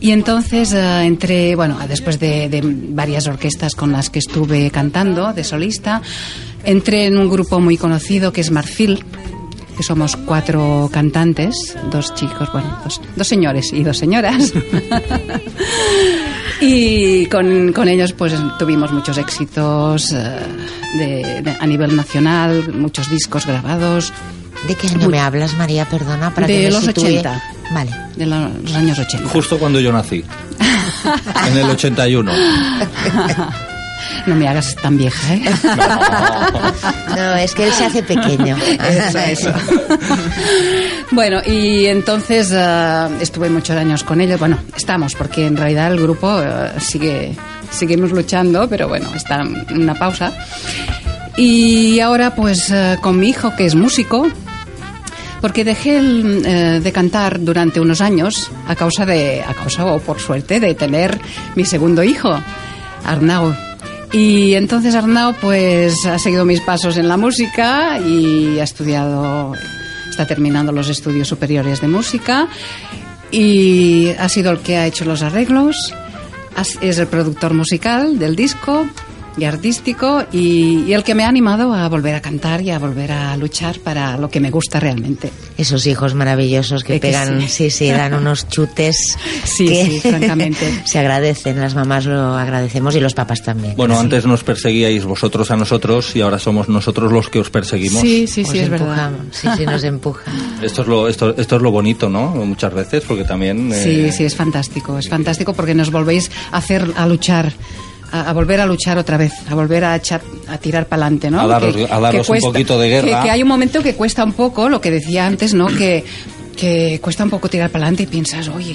Y 0.00 0.12
entonces 0.12 0.72
eh, 0.72 1.02
entré, 1.04 1.56
bueno, 1.56 1.76
después 1.88 2.20
de, 2.20 2.48
de 2.48 2.62
varias 2.62 3.26
orquestas 3.26 3.74
con 3.74 3.90
las 3.90 4.10
que 4.10 4.20
estuve 4.20 4.70
cantando 4.70 5.32
de 5.32 5.42
solista, 5.42 6.00
entré 6.62 7.06
en 7.06 7.18
un 7.18 7.28
grupo 7.28 7.58
muy 7.58 7.76
conocido 7.76 8.32
que 8.32 8.40
es 8.40 8.52
Marfil, 8.52 9.04
que 9.78 9.82
somos 9.84 10.16
cuatro 10.16 10.90
cantantes, 10.92 11.74
dos 11.90 12.14
chicos, 12.16 12.50
bueno, 12.52 12.76
dos, 12.84 13.00
dos 13.16 13.26
señores 13.28 13.72
y 13.72 13.82
dos 13.84 13.96
señoras. 13.96 14.52
y 16.60 17.26
con, 17.26 17.72
con 17.72 17.88
ellos 17.88 18.12
pues 18.12 18.34
tuvimos 18.58 18.92
muchos 18.92 19.16
éxitos 19.18 20.12
eh, 20.12 20.38
de- 20.98 21.42
de- 21.42 21.56
a 21.60 21.66
nivel 21.66 21.94
nacional, 21.96 22.72
muchos 22.74 23.10
discos 23.10 23.46
grabados 23.46 24.12
¿De 24.66 24.74
qué 24.74 24.88
año 24.88 25.08
me 25.08 25.20
hablas, 25.20 25.56
María? 25.56 25.84
Perdona, 25.84 26.34
para 26.34 26.48
De 26.48 26.52
que 26.54 26.62
me 26.64 26.70
los 26.72 26.84
sitúe. 26.84 27.04
80. 27.04 27.42
Vale. 27.70 27.90
de 28.16 28.26
la- 28.26 28.48
los 28.60 28.74
años 28.74 28.98
80. 28.98 29.28
Justo 29.28 29.56
cuando 29.56 29.78
yo 29.78 29.92
nací. 29.92 30.24
en 31.48 31.56
el 31.58 31.64
81. 31.70 32.32
No 34.26 34.34
me 34.34 34.48
hagas 34.48 34.74
tan 34.76 34.96
vieja, 34.96 35.34
¿eh? 35.34 35.42
No, 37.16 37.34
es 37.36 37.54
que 37.54 37.64
él 37.64 37.72
se 37.72 37.84
hace 37.86 38.02
pequeño. 38.02 38.56
Eso, 38.56 39.18
eso. 39.18 39.52
bueno, 41.10 41.40
y 41.44 41.86
entonces 41.86 42.50
eh, 42.52 43.08
estuve 43.20 43.48
muchos 43.48 43.76
años 43.76 44.04
con 44.04 44.20
ellos. 44.20 44.38
Bueno, 44.38 44.58
estamos, 44.76 45.14
porque 45.14 45.46
en 45.46 45.56
realidad 45.56 45.92
el 45.92 46.00
grupo 46.00 46.40
eh, 46.40 46.72
sigue, 46.78 47.34
seguimos 47.70 48.12
luchando, 48.12 48.68
pero 48.68 48.88
bueno, 48.88 49.08
está 49.14 49.40
en 49.40 49.82
una 49.82 49.94
pausa. 49.94 50.32
Y 51.36 52.00
ahora, 52.00 52.34
pues, 52.34 52.68
eh, 52.70 52.98
con 53.00 53.18
mi 53.20 53.28
hijo, 53.28 53.54
que 53.54 53.64
es 53.64 53.76
músico, 53.76 54.28
porque 55.40 55.64
dejé 55.64 55.98
el, 55.98 56.42
eh, 56.44 56.80
de 56.82 56.92
cantar 56.92 57.38
durante 57.40 57.78
unos 57.78 58.00
años 58.00 58.50
a 58.66 58.74
causa 58.74 59.06
de, 59.06 59.44
a 59.46 59.54
causa 59.54 59.86
o 59.86 60.00
por 60.00 60.18
suerte, 60.18 60.58
de 60.58 60.74
tener 60.74 61.16
mi 61.54 61.64
segundo 61.64 62.02
hijo, 62.02 62.36
Arnau. 63.04 63.67
Y 64.12 64.54
entonces 64.54 64.94
Arnau 64.94 65.34
pues 65.34 66.06
ha 66.06 66.18
seguido 66.18 66.44
mis 66.44 66.60
pasos 66.60 66.96
en 66.96 67.08
la 67.08 67.16
música 67.16 67.98
y 68.00 68.58
ha 68.58 68.64
estudiado, 68.64 69.52
está 70.08 70.26
terminando 70.26 70.72
los 70.72 70.88
estudios 70.88 71.28
superiores 71.28 71.80
de 71.80 71.88
música 71.88 72.48
y 73.30 74.08
ha 74.18 74.28
sido 74.28 74.50
el 74.50 74.60
que 74.60 74.76
ha 74.76 74.86
hecho 74.86 75.04
los 75.04 75.22
arreglos, 75.22 75.94
es 76.80 76.98
el 76.98 77.06
productor 77.06 77.52
musical 77.52 78.18
del 78.18 78.34
disco 78.34 78.86
y 79.38 79.44
artístico 79.44 80.24
y, 80.32 80.84
y 80.86 80.92
el 80.92 81.04
que 81.04 81.14
me 81.14 81.24
ha 81.24 81.28
animado 81.28 81.74
a 81.74 81.88
volver 81.88 82.14
a 82.14 82.20
cantar 82.20 82.60
y 82.62 82.70
a 82.70 82.78
volver 82.78 83.12
a 83.12 83.36
luchar 83.36 83.78
para 83.80 84.16
lo 84.16 84.28
que 84.30 84.40
me 84.40 84.50
gusta 84.50 84.80
realmente. 84.80 85.30
Esos 85.56 85.86
hijos 85.86 86.14
maravillosos 86.14 86.84
que 86.84 86.96
Es 86.96 87.00
que 87.00 87.06
pegan, 87.08 87.40
sí. 87.42 87.48
sí. 87.48 87.70
sí, 87.70 87.90
dan 87.90 88.14
unos 88.14 88.48
chutes. 88.48 88.96
Sí, 89.44 89.66
que 89.66 89.84
sí, 89.86 90.00
francamente. 90.00 90.82
se 90.84 90.98
agradecen, 90.98 91.58
las 91.60 91.74
mamás 91.74 92.04
lo 92.06 92.34
agradecemos 92.36 92.94
y 92.96 93.00
los 93.00 93.14
papás 93.14 93.42
también. 93.42 93.74
Bueno, 93.76 93.94
Sí. 93.94 94.00
antes 94.00 94.26
nos 94.26 94.44
perseguíais 94.44 95.04
vosotros 95.04 95.50
a 95.50 95.56
nosotros 95.56 96.14
y 96.14 96.20
ahora 96.20 96.38
somos 96.38 96.68
nosotros 96.68 97.10
los 97.10 97.28
que 97.28 97.40
os 97.40 97.50
perseguimos. 97.50 98.00
Sí, 98.02 98.26
sí, 98.26 98.42
Os 98.42 98.50
sí, 98.50 98.58
es 98.58 98.68
verdad. 98.68 99.10
Sí, 99.32 99.48
sí, 99.56 99.64
nos 99.66 99.82
empujan. 99.84 100.34
Esto 100.62 100.82
es 100.82 100.88
lo 100.88 101.08
esto, 101.08 101.34
esto 101.36 101.56
es 101.56 101.62
lo 101.62 101.70
bonito, 101.70 102.08
¿no? 102.08 102.30
Muchas 102.30 102.72
veces 102.74 103.04
porque 103.06 103.24
también 103.24 103.72
Sí, 103.72 104.00
eh, 104.06 104.12
sí, 104.12 104.24
es 104.24 104.36
fantástico, 104.36 104.98
es 104.98 105.08
fantástico 105.08 105.52
porque 105.54 105.74
nos 105.74 105.90
volvéis 105.90 106.30
a 106.52 106.58
hacer 106.58 106.86
a 106.96 107.06
luchar. 107.06 107.52
A, 108.10 108.30
a 108.30 108.32
volver 108.32 108.60
a 108.60 108.66
luchar 108.66 108.96
otra 108.98 109.16
vez, 109.18 109.32
a 109.50 109.54
volver 109.54 109.84
a 109.84 109.96
echar, 109.96 110.22
a 110.48 110.56
tirar 110.58 110.86
para 110.86 111.02
adelante, 111.02 111.30
¿no? 111.30 111.40
A 111.40 111.46
daros- 111.46 111.74
a 111.90 112.00
daros 112.00 112.26
un 112.46 112.52
poquito 112.52 112.78
de 112.78 112.88
guerra. 112.88 113.06
Que, 113.20 113.26
que 113.26 113.30
hay 113.30 113.42
un 113.42 113.48
momento 113.48 113.82
que 113.82 113.94
cuesta 113.94 114.24
un 114.24 114.32
poco, 114.32 114.68
lo 114.70 114.80
que 114.80 114.90
decía 114.90 115.26
antes, 115.26 115.52
¿no? 115.54 115.66
Que, 115.66 116.04
que 116.56 117.00
cuesta 117.02 117.24
un 117.24 117.30
poco 117.30 117.48
tirar 117.50 117.70
para 117.70 117.84
adelante 117.84 118.04
y 118.04 118.06
piensas, 118.06 118.48
oye, 118.48 118.74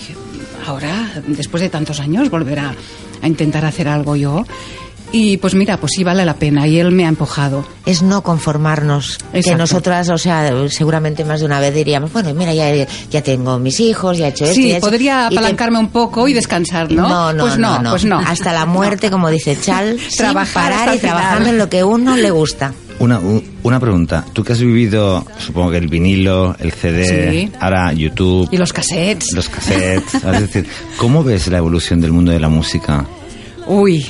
ahora, 0.67 1.11
después 1.27 1.61
de 1.61 1.69
tantos 1.69 1.99
años, 1.99 2.29
volver 2.29 2.59
a, 2.59 2.75
a 3.21 3.27
intentar 3.27 3.65
hacer 3.65 3.87
algo 3.87 4.15
yo. 4.15 4.45
Y 5.15 5.37
pues 5.37 5.53
mira, 5.53 5.77
pues 5.77 5.91
sí 5.95 6.03
vale 6.03 6.25
la 6.25 6.33
pena 6.33 6.65
y 6.67 6.79
él 6.79 6.91
me 6.91 7.05
ha 7.05 7.07
empujado. 7.07 7.63
Es 7.85 8.01
no 8.01 8.23
conformarnos. 8.23 9.19
Que 9.31 9.55
nosotras, 9.55 10.09
o 10.09 10.17
sea, 10.17 10.51
seguramente 10.69 11.23
más 11.23 11.39
de 11.41 11.45
una 11.45 11.59
vez 11.59 11.75
diríamos, 11.75 12.11
bueno, 12.11 12.33
mira, 12.33 12.51
ya, 12.53 12.73
ya 13.11 13.21
tengo 13.21 13.59
mis 13.59 13.79
hijos, 13.79 14.17
ya 14.17 14.25
he 14.25 14.29
hecho 14.31 14.45
esto. 14.45 14.55
Sí, 14.55 14.69
ya 14.69 14.75
he 14.75 14.77
hecho- 14.79 14.87
podría 14.87 15.27
y 15.27 15.29
te- 15.29 15.37
apalancarme 15.39 15.77
un 15.77 15.89
poco 15.89 16.27
y 16.27 16.33
descansar, 16.33 16.91
¿no? 16.91 17.07
No, 17.07 17.31
no, 17.31 17.43
pues 17.43 17.59
no, 17.59 17.79
no, 17.79 17.91
pues 17.91 18.05
no. 18.05 18.17
Hasta 18.19 18.53
la 18.53 18.65
muerte, 18.67 19.11
como 19.11 19.29
dice 19.29 19.55
Chal, 19.61 19.99
sin 20.09 20.17
Trabajar 20.17 20.71
parar 20.71 20.95
y 20.95 20.97
trabajando 20.99 21.49
en 21.49 21.57
lo 21.59 21.69
que 21.69 21.83
uno 21.83 22.17
le 22.17 22.31
gusta. 22.31 22.73
Una, 22.97 23.19
una 23.61 23.79
pregunta. 23.79 24.25
Tú 24.33 24.43
que 24.43 24.53
has 24.53 24.59
vivido, 24.61 25.23
supongo 25.37 25.69
que 25.71 25.77
el 25.77 25.89
vinilo, 25.89 26.55
el 26.59 26.71
CD, 26.71 27.29
Sí. 27.31 27.51
ahora 27.59 27.93
YouTube, 27.93 28.49
Y 28.51 28.57
los 28.57 28.73
cassettes. 28.73 29.31
los 29.33 29.47
cassettes. 29.47 30.15
es 30.15 30.39
decir, 30.41 30.67
¿cómo 30.97 31.23
ves 31.23 31.47
la 31.49 31.59
evolución 31.59 32.01
del 32.01 32.11
mundo 32.11 32.31
de 32.31 32.39
la 32.39 32.49
música? 32.49 33.05
Uy, 33.67 34.05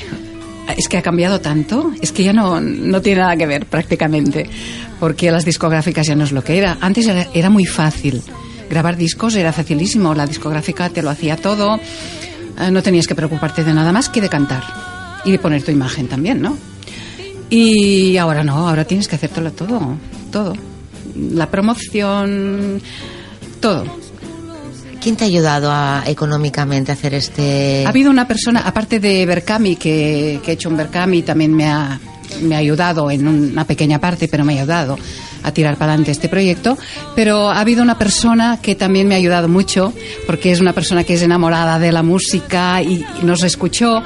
es 0.78 0.88
que 0.88 0.98
ha 0.98 1.02
cambiado 1.02 1.42
tanto, 1.42 1.92
es 2.02 2.12
que 2.12 2.24
ya 2.24 2.34
no, 2.34 2.60
no 2.60 3.02
tiene 3.02 3.22
nada 3.22 3.36
que 3.36 3.46
ver 3.46 3.66
prácticamente, 3.66 4.50
porque 5.00 5.32
las 5.32 5.46
discográficas 5.46 6.08
ya 6.08 6.16
no 6.16 6.24
es 6.24 6.32
lo 6.32 6.44
que 6.44 6.58
era. 6.58 6.78
Antes 6.82 7.08
era, 7.08 7.28
era 7.34 7.50
muy 7.50 7.66
fácil, 7.66 8.22
grabar 8.70 8.98
discos 8.98 9.36
era 9.36 9.54
facilísimo, 9.54 10.14
la 10.14 10.26
discográfica 10.26 10.90
te 10.90 11.02
lo 11.02 11.10
hacía 11.10 11.38
todo, 11.38 11.80
eh, 12.60 12.72
no 12.72 12.82
tenías 12.82 13.08
que 13.08 13.16
preocuparte 13.16 13.64
de 13.64 13.74
nada 13.74 13.92
más 13.92 14.10
que 14.10 14.22
de 14.22 14.30
cantar 14.30 14.64
y 15.26 15.32
de 15.32 15.40
poner 15.40 15.64
tu 15.64 15.72
imagen 15.72 16.08
también, 16.08 16.42
¿no? 16.42 16.58
Y 17.50 18.18
ahora 18.18 18.44
no, 18.44 18.68
ahora 18.68 18.86
tienes 18.86 19.08
que 19.08 19.16
hacértelo 19.16 19.52
todo, 19.52 19.98
todo. 20.32 20.54
La 21.16 21.50
promoción, 21.50 22.82
todo. 23.60 24.03
¿Quién 25.04 25.18
te 25.18 25.26
ha 25.26 25.28
ayudado 25.28 25.70
a- 25.70 26.04
económicamente 26.08 26.92
a 26.92 26.96
hacer 26.96 27.14
este...? 27.14 27.84
Ha 27.86 27.90
habido 27.90 28.10
una 28.10 28.26
persona, 28.28 28.62
aparte 28.62 29.00
de 29.02 29.26
Berkami, 29.26 29.76
que, 29.76 30.40
que 30.44 30.52
he 30.52 30.54
hecho 30.54 30.70
un 30.70 30.78
Berkami, 30.78 31.24
también 31.24 31.54
me 31.54 31.66
ha, 31.68 32.00
me 32.42 32.56
ha 32.56 32.60
ayudado 32.60 33.12
en 33.12 33.28
una 33.28 33.66
pequeña 33.66 34.00
parte, 34.00 34.30
pero 34.30 34.46
me 34.46 34.54
ha 34.58 34.62
ayudado 34.62 34.98
a 35.44 35.52
tirar 35.52 35.76
para 35.76 35.92
adelante 35.92 36.12
este 36.12 36.30
proyecto. 36.30 36.78
Pero 37.16 37.50
ha 37.50 37.60
habido 37.60 37.84
una 37.84 37.98
persona 37.98 38.60
que 38.62 38.76
también 38.76 39.10
me 39.10 39.16
ha 39.16 39.18
ayudado 39.18 39.50
mucho, 39.50 39.94
porque 40.26 40.54
es 40.54 40.62
una 40.62 40.72
persona 40.72 41.04
que 41.04 41.16
es 41.16 41.22
enamorada 41.22 41.80
de 41.80 41.92
la 41.92 42.02
música 42.02 42.82
y, 42.82 43.04
y 43.22 43.26
nos 43.26 43.44
escuchó 43.44 44.02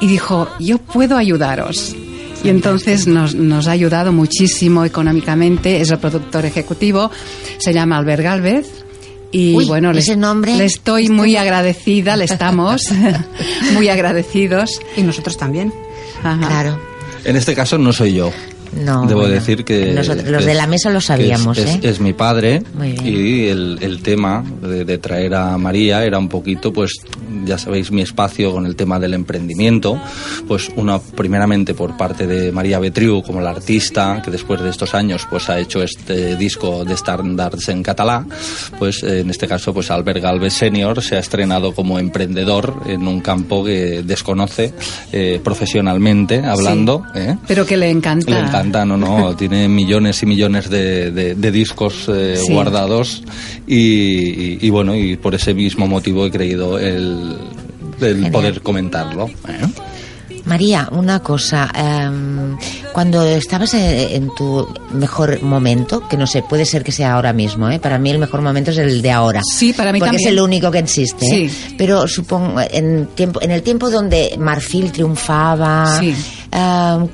y 0.00 0.06
dijo, 0.06 0.48
yo 0.58 0.78
puedo 0.78 1.18
ayudaros. 1.18 1.94
Y 2.42 2.48
entonces 2.48 3.06
nos, 3.06 3.34
nos 3.34 3.66
ha 3.66 3.72
ayudado 3.72 4.12
muchísimo 4.12 4.84
económicamente, 4.86 5.80
es 5.82 5.90
el 5.90 5.98
productor 5.98 6.46
ejecutivo, 6.46 7.10
se 7.58 7.74
llama 7.74 7.98
Albert 7.98 8.22
Galvez. 8.22 8.84
Y 9.30 9.54
Uy, 9.54 9.66
bueno, 9.66 9.92
le- 9.92 10.16
nombre. 10.16 10.56
le 10.56 10.64
estoy 10.64 11.08
muy 11.08 11.36
agradecida, 11.36 12.16
le 12.16 12.24
estamos 12.24 12.82
muy 13.74 13.88
agradecidos. 13.88 14.80
Y 14.96 15.02
nosotros 15.02 15.36
también. 15.36 15.72
Ajá. 16.22 16.46
Claro. 16.48 16.80
En 17.24 17.36
este 17.36 17.54
caso 17.54 17.76
no 17.78 17.92
soy 17.92 18.14
yo. 18.14 18.32
No, 18.78 19.06
Debo 19.06 19.20
bueno, 19.20 19.34
decir 19.34 19.64
que... 19.64 19.92
nosotros- 19.92 20.26
los 20.28 20.40
que 20.40 20.46
de 20.46 20.52
es- 20.52 20.56
la 20.58 20.66
mesa 20.66 20.90
lo 20.90 20.98
es- 20.98 21.04
sabíamos, 21.04 21.58
es, 21.58 21.74
¿eh? 21.76 21.80
es 21.82 22.00
mi 22.00 22.12
padre 22.12 22.62
Muy 22.74 22.92
bien. 22.92 23.06
y 23.06 23.46
el, 23.48 23.78
el 23.80 24.02
tema 24.02 24.44
de, 24.62 24.84
de 24.84 24.98
traer 24.98 25.34
a 25.34 25.56
María 25.58 26.04
era 26.04 26.18
un 26.18 26.28
poquito, 26.28 26.72
pues, 26.72 26.92
ya 27.44 27.58
sabéis, 27.58 27.90
mi 27.90 28.02
espacio 28.02 28.52
con 28.52 28.66
el 28.66 28.76
tema 28.76 28.98
del 28.98 29.14
emprendimiento. 29.14 30.00
Pues, 30.46 30.68
una, 30.76 30.98
primeramente 30.98 31.74
por 31.74 31.96
parte 31.96 32.26
de 32.26 32.52
María 32.52 32.78
Betriu, 32.78 33.22
como 33.22 33.40
la 33.40 33.50
artista, 33.50 34.20
que 34.24 34.30
después 34.30 34.60
de 34.60 34.70
estos 34.70 34.94
años, 34.94 35.26
pues, 35.30 35.48
ha 35.48 35.58
hecho 35.58 35.82
este 35.82 36.36
disco 36.36 36.84
de 36.84 36.94
estándares 36.94 37.68
en 37.68 37.82
catalá. 37.82 38.24
Pues, 38.78 39.02
en 39.02 39.30
este 39.30 39.46
caso, 39.48 39.72
pues, 39.74 39.90
Albert 39.90 40.22
Galvez 40.22 40.52
Senior 40.54 41.02
se 41.02 41.16
ha 41.16 41.20
estrenado 41.20 41.74
como 41.74 41.98
emprendedor 41.98 42.74
en 42.86 43.06
un 43.08 43.20
campo 43.20 43.64
que 43.64 44.02
desconoce 44.04 44.72
eh, 45.12 45.40
profesionalmente, 45.42 46.44
hablando. 46.44 47.04
¿eh? 47.14 47.36
Pero 47.46 47.64
que 47.66 47.76
le 47.76 47.90
encanta. 47.90 48.30
Le 48.30 48.38
encanta, 48.40 48.67
no, 48.84 48.96
no, 48.96 49.34
tiene 49.36 49.68
millones 49.68 50.22
y 50.22 50.26
millones 50.26 50.68
de, 50.70 51.10
de- 51.10 51.34
de 51.34 51.50
discos 51.50 52.08
eh, 52.08 52.36
Sí. 52.44 52.52
guardados 52.52 53.22
y, 53.66 53.76
y- 53.76 54.58
y 54.60 54.70
bueno, 54.70 54.94
y 54.94 55.16
por 55.16 55.34
ese 55.34 55.54
mismo 55.54 55.86
motivo 55.86 56.26
he 56.26 56.30
creído 56.30 56.78
el, 56.78 57.36
poder 58.32 58.60
comentarlo. 58.62 59.26
¿eh? 59.48 59.66
María, 60.44 60.88
una 60.92 61.18
cosa. 61.20 61.70
em, 61.74 62.56
cuando 62.92 63.22
estabas 63.26 63.74
en, 63.74 64.22
en 64.24 64.34
tu 64.34 64.66
mejor 64.94 65.42
momento, 65.42 66.08
que 66.08 66.16
no 66.16 66.26
sé, 66.26 66.42
puede 66.42 66.64
ser 66.64 66.82
que 66.82 66.90
sea 66.92 67.14
ahora 67.14 67.32
mismo, 67.34 67.68
¿eh? 67.68 67.78
para 67.78 67.98
mí 67.98 68.08
el 68.10 68.18
mejor 68.18 68.40
momento 68.40 68.70
es 68.70 68.78
el 68.78 69.02
de 69.02 69.10
ahora. 69.10 69.42
Sí, 69.44 69.72
para 69.74 69.92
mí 69.92 69.98
porque 69.98 70.12
también. 70.12 70.28
es 70.28 70.32
el 70.32 70.40
único 70.40 70.70
que 70.70 70.78
existe. 70.78 71.26
¿eh? 71.44 71.50
Pero 71.76 72.08
supongo, 72.08 72.60
en, 72.70 73.06
tiempo, 73.14 73.42
en 73.42 73.50
el 73.50 73.62
tiempo 73.62 73.90
donde 73.90 74.36
Marfil 74.38 74.90
triunfaba, 74.90 75.98
Sí. 76.00 76.14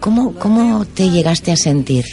¿Cómo, 0.00 0.34
¿cómo 0.34 0.84
te 0.84 1.08
llegaste 1.10 1.52
a 1.52 1.56
sentir? 1.56 2.04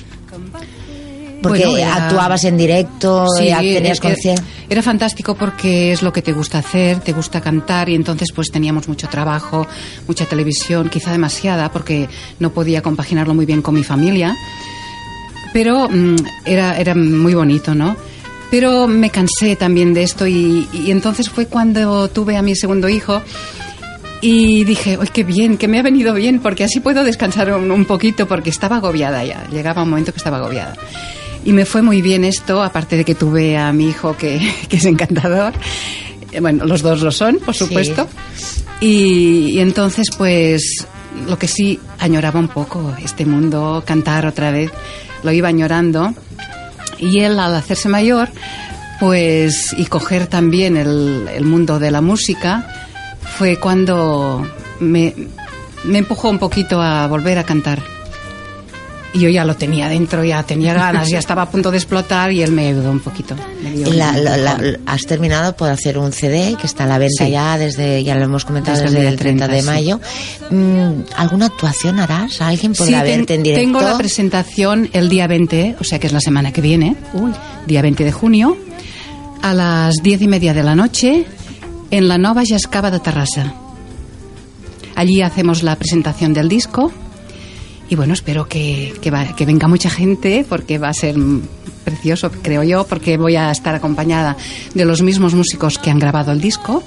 Porque 1.41 1.65
Bueno, 1.65 1.77
era- 1.77 2.05
actuabas 2.05 2.43
en 2.43 2.55
directo, 2.55 3.25
Sí, 3.35 3.47
ya 3.47 3.57
tenías 3.59 3.99
conciencia. 3.99 4.45
Era 4.69 4.83
fantástico 4.83 5.33
porque 5.35 5.91
es 5.91 6.03
lo 6.03 6.13
que 6.13 6.21
te 6.21 6.33
gusta 6.33 6.59
hacer, 6.59 6.99
te 6.99 7.13
gusta 7.13 7.41
cantar 7.41 7.89
y 7.89 7.95
entonces 7.95 8.27
pues 8.33 8.51
teníamos 8.51 8.87
mucho 8.87 9.07
trabajo, 9.09 9.65
mucha 10.07 10.25
televisión, 10.25 10.87
quizá 10.89 11.11
demasiada 11.11 11.71
porque 11.71 12.07
no 12.39 12.51
podía 12.51 12.83
compaginarlo 12.83 13.33
muy 13.33 13.47
bien 13.47 13.63
con 13.63 13.73
mi 13.73 13.83
familia, 13.83 14.35
pero 15.51 15.89
mm, 15.89 16.15
era, 16.45 16.77
era 16.77 16.93
muy 16.93 17.33
bonito, 17.33 17.73
¿no? 17.73 17.95
Pero 18.51 18.85
me 18.87 19.09
cansé 19.09 19.55
también 19.55 19.93
de 19.95 20.03
esto 20.03 20.27
y, 20.27 20.67
y 20.73 20.91
entonces 20.91 21.27
fue 21.29 21.47
cuando 21.47 22.07
tuve 22.09 22.37
a 22.37 22.41
mi 22.43 22.55
segundo 22.55 22.87
hijo 22.87 23.19
y 24.21 24.63
dije, 24.65 24.97
¡ay, 25.01 25.07
qué 25.11 25.23
bien! 25.23 25.57
Que 25.57 25.67
me 25.67 25.79
ha 25.79 25.81
venido 25.83 26.13
bien 26.13 26.39
porque 26.39 26.63
así 26.63 26.79
puedo 26.79 27.03
descansar 27.03 27.51
un, 27.53 27.71
un 27.71 27.85
poquito 27.85 28.27
porque 28.27 28.49
estaba 28.51 28.77
agobiada 28.77 29.23
ya. 29.25 29.47
Llegaba 29.51 29.83
un 29.83 29.89
momento 29.89 30.11
que 30.13 30.17
estaba 30.17 30.37
agobiada. 30.37 30.75
Y 31.43 31.53
me 31.53 31.65
fue 31.65 31.81
muy 31.81 32.01
bien 32.03 32.23
esto, 32.23 32.61
aparte 32.61 32.97
de 32.97 33.03
que 33.03 33.15
tuve 33.15 33.57
a 33.57 33.71
mi 33.73 33.89
hijo 33.89 34.15
que, 34.15 34.39
que 34.69 34.77
es 34.77 34.85
encantador. 34.85 35.53
Eh, 36.31 36.39
Bueno, 36.39 36.65
los 36.65 36.81
dos 36.83 37.01
lo 37.01 37.11
son, 37.11 37.39
por 37.39 37.55
Sí. 37.55 37.65
supuesto. 37.65 38.07
Y, 38.79 39.51
y 39.53 39.59
entonces, 39.59 40.07
pues, 40.17 40.85
lo 41.27 41.37
que 41.39 41.47
sí 41.47 41.79
añoraba 41.99 42.39
un 42.39 42.47
poco, 42.47 42.95
este 43.03 43.25
mundo, 43.25 43.83
cantar 43.85 44.25
otra 44.27 44.51
vez, 44.51 44.71
lo 45.23 45.31
iba 45.31 45.47
añorando. 45.49 46.13
Y 46.99 47.19
él, 47.21 47.39
al 47.39 47.55
hacerse 47.55 47.89
mayor, 47.89 48.29
pues, 48.99 49.73
y 49.77 49.85
coger 49.85 50.27
también 50.27 50.77
el, 50.77 51.27
el 51.33 51.43
mundo 51.45 51.79
de 51.79 51.89
la 51.91 52.01
música, 52.01 52.90
fue 53.41 53.57
cuando 53.57 54.47
me, 54.81 55.15
me 55.83 55.97
empujó 55.97 56.29
un 56.29 56.37
poquito 56.37 56.79
a 56.79 57.07
volver 57.07 57.39
a 57.39 57.43
cantar. 57.43 57.81
Y 59.15 59.19
yo 59.21 59.29
ya 59.29 59.43
lo 59.45 59.55
tenía 59.55 59.89
dentro, 59.89 60.23
ya 60.23 60.43
tenía 60.43 60.75
ganas, 60.75 61.09
ya 61.09 61.17
estaba 61.17 61.41
a 61.41 61.49
punto 61.49 61.71
de 61.71 61.77
explotar 61.77 62.31
y 62.31 62.43
él 62.43 62.51
me 62.51 62.67
ayudó 62.67 62.91
un 62.91 62.99
poquito. 62.99 63.35
Y 63.63 63.93
la- 63.93 64.59
has 64.85 65.01
terminado 65.07 65.55
por 65.55 65.69
hacer 65.71 65.97
un 65.97 66.11
CD 66.13 66.55
que 66.55 66.67
está 66.67 66.83
a 66.83 66.87
la 66.87 66.99
venta 66.99 67.25
Sí. 67.25 67.31
ya 67.31 67.57
desde, 67.57 68.03
ya 68.03 68.13
lo 68.13 68.25
hemos 68.25 68.45
comentado, 68.45 68.77
Desde 68.77 68.89
el 68.89 68.93
desde, 68.93 69.01
día 69.01 69.09
el 69.09 69.17
30 69.17 69.47
de 69.47 69.53
30, 69.63 69.71
sí. 69.73 69.75
mayo. 69.75 69.99
Mm, 70.51 71.01
¿Alguna 71.17 71.47
actuación 71.47 71.99
harás? 71.99 72.39
¿Alguien 72.41 72.73
podrá 72.73 72.99
Sí, 72.99 73.05
ten- 73.07 73.17
verte 73.21 73.33
en 73.33 73.41
directo? 73.43 73.65
Tengo 73.65 73.81
la 73.81 73.97
presentación 73.97 74.87
el 74.93 75.09
día 75.09 75.25
20, 75.25 75.77
o 75.79 75.83
sea 75.83 75.97
que 75.97 76.05
es 76.05 76.13
la 76.13 76.21
semana 76.21 76.53
que 76.53 76.61
viene, 76.61 76.95
día 77.65 77.81
20 77.81 78.03
de 78.03 78.11
junio, 78.11 78.55
a 79.41 79.55
las 79.55 79.95
10 80.03 80.21
y 80.21 80.27
media 80.27 80.53
de 80.53 80.61
la 80.61 80.75
noche, 80.75 81.25
en 81.91 82.07
la 82.07 82.17
Nova 82.17 82.43
Jascava 82.47 82.89
de 82.89 82.99
Terrassa. 82.99 83.53
Allí 84.95 85.21
hacemos 85.21 85.61
la 85.61 85.75
presentación 85.75 86.33
del 86.33 86.49
disco 86.49 86.91
y 87.89 87.95
bueno, 87.95 88.13
espero 88.13 88.47
que, 88.47 88.93
que, 89.01 89.45
venga 89.45 89.67
mucha 89.67 89.89
gente 89.89 90.45
porque 90.47 90.77
va 90.77 90.87
a 90.87 90.93
ser 90.93 91.15
precioso, 91.83 92.31
creo 92.31 92.63
yo, 92.63 92.85
porque 92.85 93.17
voy 93.17 93.35
a 93.35 93.51
estar 93.51 93.75
acompañada 93.75 94.37
de 94.73 94.85
los 94.85 95.01
mismos 95.01 95.33
músicos 95.33 95.77
que 95.77 95.89
han 95.89 95.99
grabado 95.99 96.31
el 96.31 96.39
disco. 96.39 96.81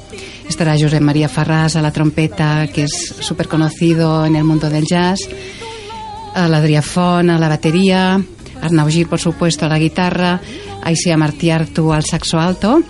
Estará 0.49 0.77
José 0.79 1.01
María 1.01 1.29
Farrás 1.29 1.77
a 1.77 1.83
la 1.83 1.93
trompeta, 1.93 2.67
que 2.69 2.85
es 2.85 3.15
súper 3.21 3.49
conocido 3.49 4.25
en 4.25 4.37
el 4.37 4.45
mundo 4.45 4.71
del 4.71 4.87
jazz, 4.87 5.21
a 6.35 6.49
l'Adrià 6.49 6.81
Font 6.81 7.29
a 7.31 7.39
la 7.39 7.53
batería, 7.53 8.19
Arnau 8.63 8.89
Gil, 8.89 9.07
por 9.07 9.21
supuesto, 9.21 9.67
a 9.67 9.69
la 9.69 9.79
guitarra, 9.79 10.41
Aisia 10.83 11.19
Martí 11.19 11.51
Artu 11.51 11.93
al 11.93 12.05
saxo 12.05 12.41
alto 12.41 12.81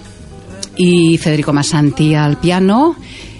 y 0.76 1.18
Federico 1.18 1.52
Massanti 1.52 2.14
al 2.14 2.37
piano 2.38 2.96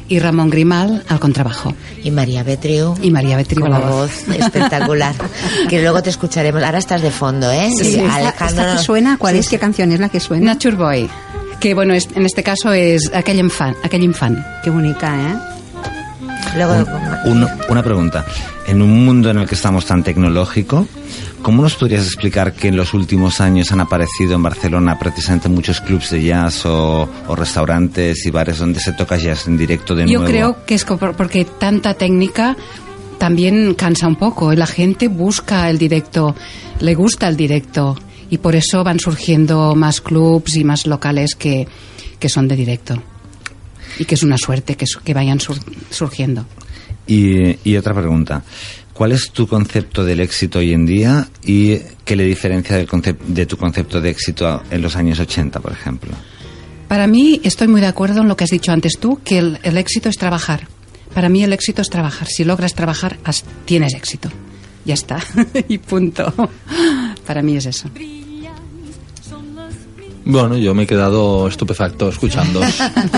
y 0.09 0.19
Ramón 0.19 0.51
Grimal 0.51 1.03
al 1.09 1.19
contrabajo. 1.19 1.75
Y 2.03 2.11
María 2.11 2.43
Betriu. 2.43 2.95
Y 3.03 3.11
María 3.11 3.37
Betriu 3.37 3.67
la 3.67 3.79
voz. 3.79 4.27
voz 4.27 4.37
espectacular. 4.37 5.15
que 5.69 5.81
luego 5.81 6.03
te 6.03 6.11
escucharemos. 6.11 6.63
Ahora 6.63 6.79
estás 6.79 7.01
de 7.03 7.11
fondo, 7.11 7.51
¿eh? 7.51 7.71
Sí, 7.77 7.85
Y 7.97 8.01
esta- 8.01 8.15
Alejandro 8.17 8.63
esta 8.63 8.77
que 8.77 8.83
suena, 8.83 9.17
¿cuál 9.19 9.35
Sí, 9.35 9.41
es? 9.41 9.49
¿Qué 9.49 9.59
canción 9.59 9.93
es 9.93 10.01
la 10.01 10.09
que 10.11 10.21
suena? 10.21 10.53
Nature 10.55 10.77
Boy, 10.77 11.09
que 11.59 11.73
bueno, 11.75 11.95
es- 11.95 12.09
en 12.15 12.27
este 12.27 12.43
caso 12.43 12.73
es 12.73 13.11
aquell 13.15 13.39
infant. 13.39 13.77
Aquell 13.83 14.03
infant. 14.03 14.39
Qué 14.63 14.71
bonita, 14.71 15.15
¿eh? 15.19 15.35
Luego, 16.57 16.75
Un- 17.27 17.49
una 17.69 17.83
pregunta. 17.83 18.25
En 18.67 18.81
un 18.83 19.05
mundo 19.05 19.31
en 19.31 19.39
el 19.39 19.49
que 19.49 19.55
estamos 19.55 19.85
tan 19.87 20.03
tecnológico, 20.05 20.87
¿cómo 21.45 21.63
nos 21.63 21.77
podrías 21.77 22.05
explicar 22.07 22.55
que 22.55 22.69
en 22.69 22.77
los 22.77 22.95
últimos 22.95 23.41
años 23.41 23.71
han 23.71 23.81
aparecido 23.81 24.35
en 24.35 24.43
Barcelona 24.43 24.99
precisamente 24.99 25.49
muchos 25.49 25.81
clubs 25.81 26.11
de 26.11 26.25
jazz 26.25 26.65
o, 26.67 27.09
o 27.29 27.37
restaurantes 27.37 28.27
y 28.27 28.31
bares 28.31 28.59
donde 28.59 28.81
se 28.81 28.93
toca 28.95 29.17
jazz 29.17 29.47
en 29.47 29.57
directo 29.57 29.95
de 29.95 30.03
Yo 30.09 30.19
nuevo? 30.21 30.25
creo 30.27 30.65
que 30.67 30.75
es 30.75 30.85
porque 30.85 31.45
tanta 31.45 31.95
técnica 31.95 32.57
también 33.19 33.75
cansa 33.75 34.09
un 34.09 34.17
poco. 34.17 34.53
La 34.55 34.67
gente 34.67 35.07
busca 35.09 35.69
el 35.71 35.79
directo, 35.79 36.35
le 36.81 36.95
gusta 36.95 37.29
el 37.29 37.37
directo 37.37 37.97
y 38.31 38.39
por 38.39 38.57
eso 38.57 38.83
van 38.83 38.99
surgiendo 38.99 39.75
más 39.75 40.01
clubs 40.01 40.57
y 40.57 40.65
más 40.65 40.87
locales 40.87 41.35
que, 41.37 41.69
que 42.19 42.29
son 42.29 42.49
de 42.49 42.57
directo. 42.57 43.01
Y 43.99 44.07
que 44.07 44.15
es 44.17 44.23
una 44.25 44.39
suerte 44.39 44.75
que, 44.77 44.87
que 45.05 45.15
vayan 45.15 45.39
sur- 45.41 45.59
surgiendo. 45.91 46.47
Y, 47.07 47.59
y 47.71 47.77
otra 47.77 47.93
pregunta. 47.95 48.43
¿Cuál 48.95 49.11
es 49.11 49.33
tu 49.33 49.49
concepto 49.49 50.05
del 50.05 50.21
éxito 50.21 50.61
hoy 50.61 50.73
en 50.73 50.87
día 50.87 51.29
y 51.45 51.79
qué 52.05 52.15
le 52.15 52.25
diferencia 52.25 52.77
del 52.77 52.89
de 53.27 53.45
tu 53.47 53.57
concepto 53.57 54.01
de 54.01 54.09
éxito 54.09 54.63
en 54.71 54.83
los 54.83 54.95
años 54.95 55.19
80, 55.19 55.59
por 55.59 55.73
ejemplo? 55.73 56.13
Para 56.87 57.09
mí, 57.09 57.41
estoy 57.43 57.67
muy 57.67 57.81
de 57.81 57.89
acuerdo 57.89 58.21
en 58.21 58.29
lo 58.29 58.37
que 58.37 58.45
has 58.45 58.51
dicho 58.51 58.71
antes 58.71 58.99
tú, 59.01 59.19
que 59.25 59.39
el, 59.39 59.77
éxito 59.77 60.09
es 60.09 60.17
trabajar. 60.17 60.69
Para 61.13 61.29
mí 61.29 61.43
el 61.43 61.53
éxito 61.53 61.83
es 61.83 61.91
trabajar. 61.91 62.29
Si 62.29 62.45
logras 62.45 62.75
trabajar, 62.75 63.19
tienes 63.65 63.95
éxito. 63.95 64.31
Ya 64.85 64.95
está. 64.95 65.19
y 65.69 65.79
punto. 65.79 66.33
Para 67.27 67.43
mí 67.43 67.57
es 67.57 67.67
eso. 67.67 67.91
Bueno, 70.27 70.57
yo 70.57 70.75
me 70.75 70.85
he 70.85 70.87
quedado 70.87 71.47
estupefacto 71.49 72.09
escuchando, 72.09 72.61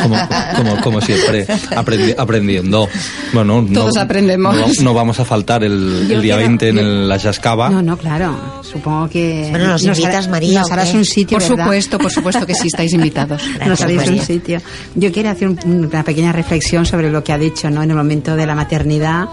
como, 0.03 0.17
como, 0.57 0.81
como 0.81 1.01
siempre, 1.01 1.47
aprendi- 1.47 2.15
aprendiendo. 2.19 2.89
Bueno, 3.33 3.63
no- 3.63 3.73
Todos 3.73 3.97
aprendemos. 3.97 4.57
No, 4.57 4.67
no 4.83 4.95
vamos 4.95 5.21
a 5.21 5.25
faltar 5.25 5.63
el, 5.63 6.09
día 6.09 6.19
quiero- 6.21 6.37
20 6.39 6.69
en 6.71 6.75
yo- 6.77 6.81
el- 6.83 7.09
la 7.09 7.19
Jascava. 7.19 7.71
No, 7.71 7.81
no, 7.81 7.97
claro. 7.97 8.61
Supongo 8.63 9.09
que. 9.09 9.47
Bueno, 9.51 9.69
nos 9.69 9.85
invitas, 9.85 10.29
María, 10.29 10.61
Nos 10.61 10.71
¿o 10.71 10.73
harás 10.73 10.93
un 10.95 11.05
sitio. 11.05 11.39
Por 11.39 11.49
¿verdad? 11.49 11.65
supuesto, 11.65 11.99
por 11.99 12.11
supuesto 12.11 12.47
que 12.47 12.55
sí, 12.55 12.67
estáis 12.67 12.93
invitados. 12.93 13.41
nos 13.67 13.81
haréis 13.81 14.09
un 14.09 14.19
sitio. 14.21 14.61
Yo 14.97 15.13
quiero 15.13 15.31
hacer 15.31 15.49
un- 15.49 15.87
una 15.87 16.03
pequeña 16.03 16.33
reflexión 16.33 16.85
sobre 16.87 17.11
lo 17.11 17.23
que 17.23 17.33
ha 17.33 17.39
dicho, 17.39 17.71
¿no? 17.71 17.83
En 17.85 17.91
el 17.91 17.97
momento 17.97 18.35
de 18.35 18.47
la 18.47 18.55
maternidad, 18.57 19.27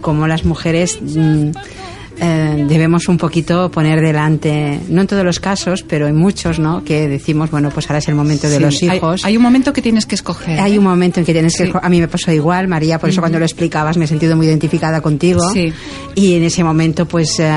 cómo 0.00 0.26
las 0.26 0.44
mujeres 0.44 0.98
mm, 1.00 1.50
eh, 2.20 2.66
debemos 2.68 3.08
un 3.08 3.18
poquito 3.18 3.70
poner 3.70 4.00
delante, 4.00 4.80
no 4.88 5.00
en 5.00 5.06
todos 5.06 5.24
los 5.24 5.40
casos, 5.40 5.82
pero 5.82 6.06
en 6.06 6.16
muchos, 6.16 6.58
¿no? 6.58 6.84
Que 6.84 7.08
decimos, 7.08 7.50
bueno, 7.50 7.70
pues 7.70 7.88
ahora 7.88 7.98
es 7.98 8.08
el 8.08 8.14
momento 8.14 8.48
de 8.48 8.60
los 8.60 8.82
hijos. 8.82 9.24
Hay, 9.24 9.36
un 9.36 9.42
momento 9.42 9.72
que 9.72 9.82
tienes 9.82 10.06
que 10.06 10.14
escoger. 10.14 10.60
Hay 10.60 10.78
un 10.78 10.84
momento 10.84 11.20
en 11.20 11.26
que 11.26 11.32
tienes 11.32 11.56
que... 11.56 11.66
Sí. 11.66 11.72
A 11.80 11.88
mí 11.88 12.00
me 12.00 12.08
pasó 12.08 12.30
igual, 12.32 12.68
María, 12.68 12.98
por 12.98 13.08
eso 13.08 13.20
cuando 13.20 13.38
lo 13.38 13.44
explicabas 13.44 13.96
me 13.96 14.04
he 14.04 14.08
sentido 14.08 14.36
muy 14.36 14.46
identificada 14.46 15.00
contigo. 15.00 15.40
Sí. 15.52 15.72
Y 16.14 16.34
en 16.34 16.44
ese 16.44 16.62
momento, 16.62 17.06
pues, 17.06 17.38
eh, 17.38 17.52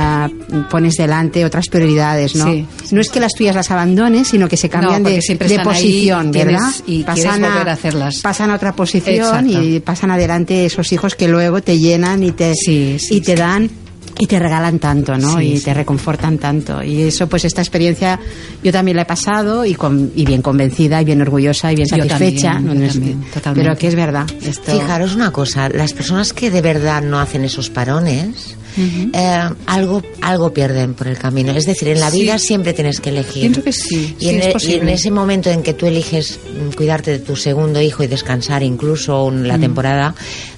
pones 0.69 0.95
delante 0.95 1.45
otras 1.45 1.67
prioridades, 1.67 2.35
¿no? 2.35 2.45
Sí. 2.45 2.65
No 2.91 3.01
es 3.01 3.09
que 3.09 3.19
las 3.19 3.33
tuyas 3.33 3.55
las 3.55 3.69
abandones, 3.71 4.29
sino 4.29 4.47
que 4.47 4.57
se 4.57 4.69
cambian 4.69 5.03
de, 5.03 5.19
ahí, 5.19 5.59
posición, 5.63 6.31
tienes- 6.31 6.53
¿verdad? 6.55 6.71
y 6.87 7.03
quieres 7.03 7.39
volver 7.39 7.69
a 7.69 7.73
hacerlas. 7.73 8.19
Pasan 8.21 8.51
a 8.51 8.55
otra 8.55 8.73
posición 8.73 9.15
Exacto. 9.15 9.63
y 9.63 9.79
pasan 9.79 10.11
adelante 10.11 10.65
esos 10.65 10.91
hijos 10.91 11.15
que 11.15 11.27
luego 11.27 11.61
te 11.61 11.77
llenan 11.77 12.23
y 12.23 12.31
te, 12.31 12.53
y 12.67 13.21
te 13.21 13.35
dan 13.35 13.69
y 14.17 14.27
te 14.27 14.39
regalan 14.39 14.79
tanto, 14.79 15.17
¿no? 15.17 15.37
Sí, 15.37 15.43
y 15.53 15.57
sí. 15.57 15.65
te 15.65 15.73
reconfortan 15.73 16.37
tanto. 16.37 16.81
Y 16.83 17.01
eso, 17.03 17.27
pues 17.27 17.43
esta 17.45 17.61
experiencia 17.61 18.19
yo 18.63 18.71
también 18.71 18.95
la 18.95 19.03
he 19.03 19.05
pasado 19.05 19.65
y, 19.65 19.75
con, 19.75 20.11
y 20.15 20.25
bien 20.25 20.41
convencida 20.41 21.01
y 21.01 21.05
bien 21.05 21.21
orgorgullosa 21.21 21.71
y 21.71 21.75
bien 21.75 21.87
Yo 21.89 21.97
satisfecha. 21.97 22.53
también, 22.53 22.73
yo 22.75 22.79
No 22.79 22.85
es- 22.85 22.93
también, 22.93 23.21
totalmente. 23.33 23.67
Pero 23.69 23.77
que 23.77 23.87
es 23.87 23.95
verdad. 23.95 24.25
Esto, 24.41 24.71
Fijaros 24.71 25.15
una 25.15 25.31
cosa, 25.31 25.67
las 25.69 25.93
personas 25.93 26.31
que 26.33 26.49
de 26.49 26.61
verdad 26.61 27.01
no 27.01 27.19
hacen 27.19 27.43
esos 27.43 27.69
parones, 27.69 28.55
eh, 28.77 29.49
algo, 29.67 30.01
algo 30.21 30.53
pierden 30.53 30.93
por 30.93 31.07
el 31.07 31.17
camino. 31.17 31.51
Es 31.53 31.65
decir, 31.65 31.87
en 31.89 31.99
la 31.99 32.11
Sí. 32.11 32.21
vida 32.21 32.37
siempre 32.39 32.73
tienes 32.73 32.99
que 32.99 33.09
elegir. 33.09 33.41
Pienso 33.41 33.63
que 33.63 33.71
sí, 33.73 34.15
Y, 34.19 34.23
sí, 34.25 34.29
en, 34.29 34.39
es 34.39 34.45
e- 34.45 34.49
y 34.49 34.53
posible. 34.53 34.77
en 34.83 34.89
ese 34.89 35.11
momento 35.11 35.49
en 35.49 35.63
que 35.63 35.73
tú 35.73 35.85
eliges 35.85 36.39
mm, 36.69 36.73
cuidarte 36.75 37.11
de 37.11 37.19
tu 37.19 37.35
segundo 37.35 37.81
hijo 37.81 38.03
y 38.03 38.07
descansar 38.07 38.63
incluso 38.63 39.29
en 39.29 39.47
la 39.47 39.57
temporada, 39.57 40.15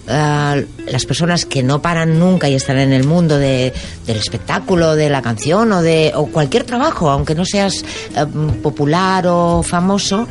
eh, 0.09 0.65
las 0.91 1.05
personas 1.05 1.45
que 1.45 1.63
no 1.63 1.81
paran 1.81 2.17
nunca 2.19 2.47
y 2.49 2.55
están 2.55 2.77
en 2.79 2.93
el 2.93 3.03
mundo 3.03 3.37
de, 3.37 3.73
del 4.05 4.17
espectáculo, 4.17 4.95
de 4.95 5.09
la 5.09 5.21
canción 5.21 5.71
o 5.73 5.81
de 5.81 6.11
o 6.15 6.27
cualquier 6.27 6.63
trabajo, 6.63 7.09
aunque 7.09 7.35
no 7.35 7.45
seas 7.45 7.83
eh, 8.15 8.25
popular 8.63 9.25
o 9.27 9.63
famoso, 9.63 10.27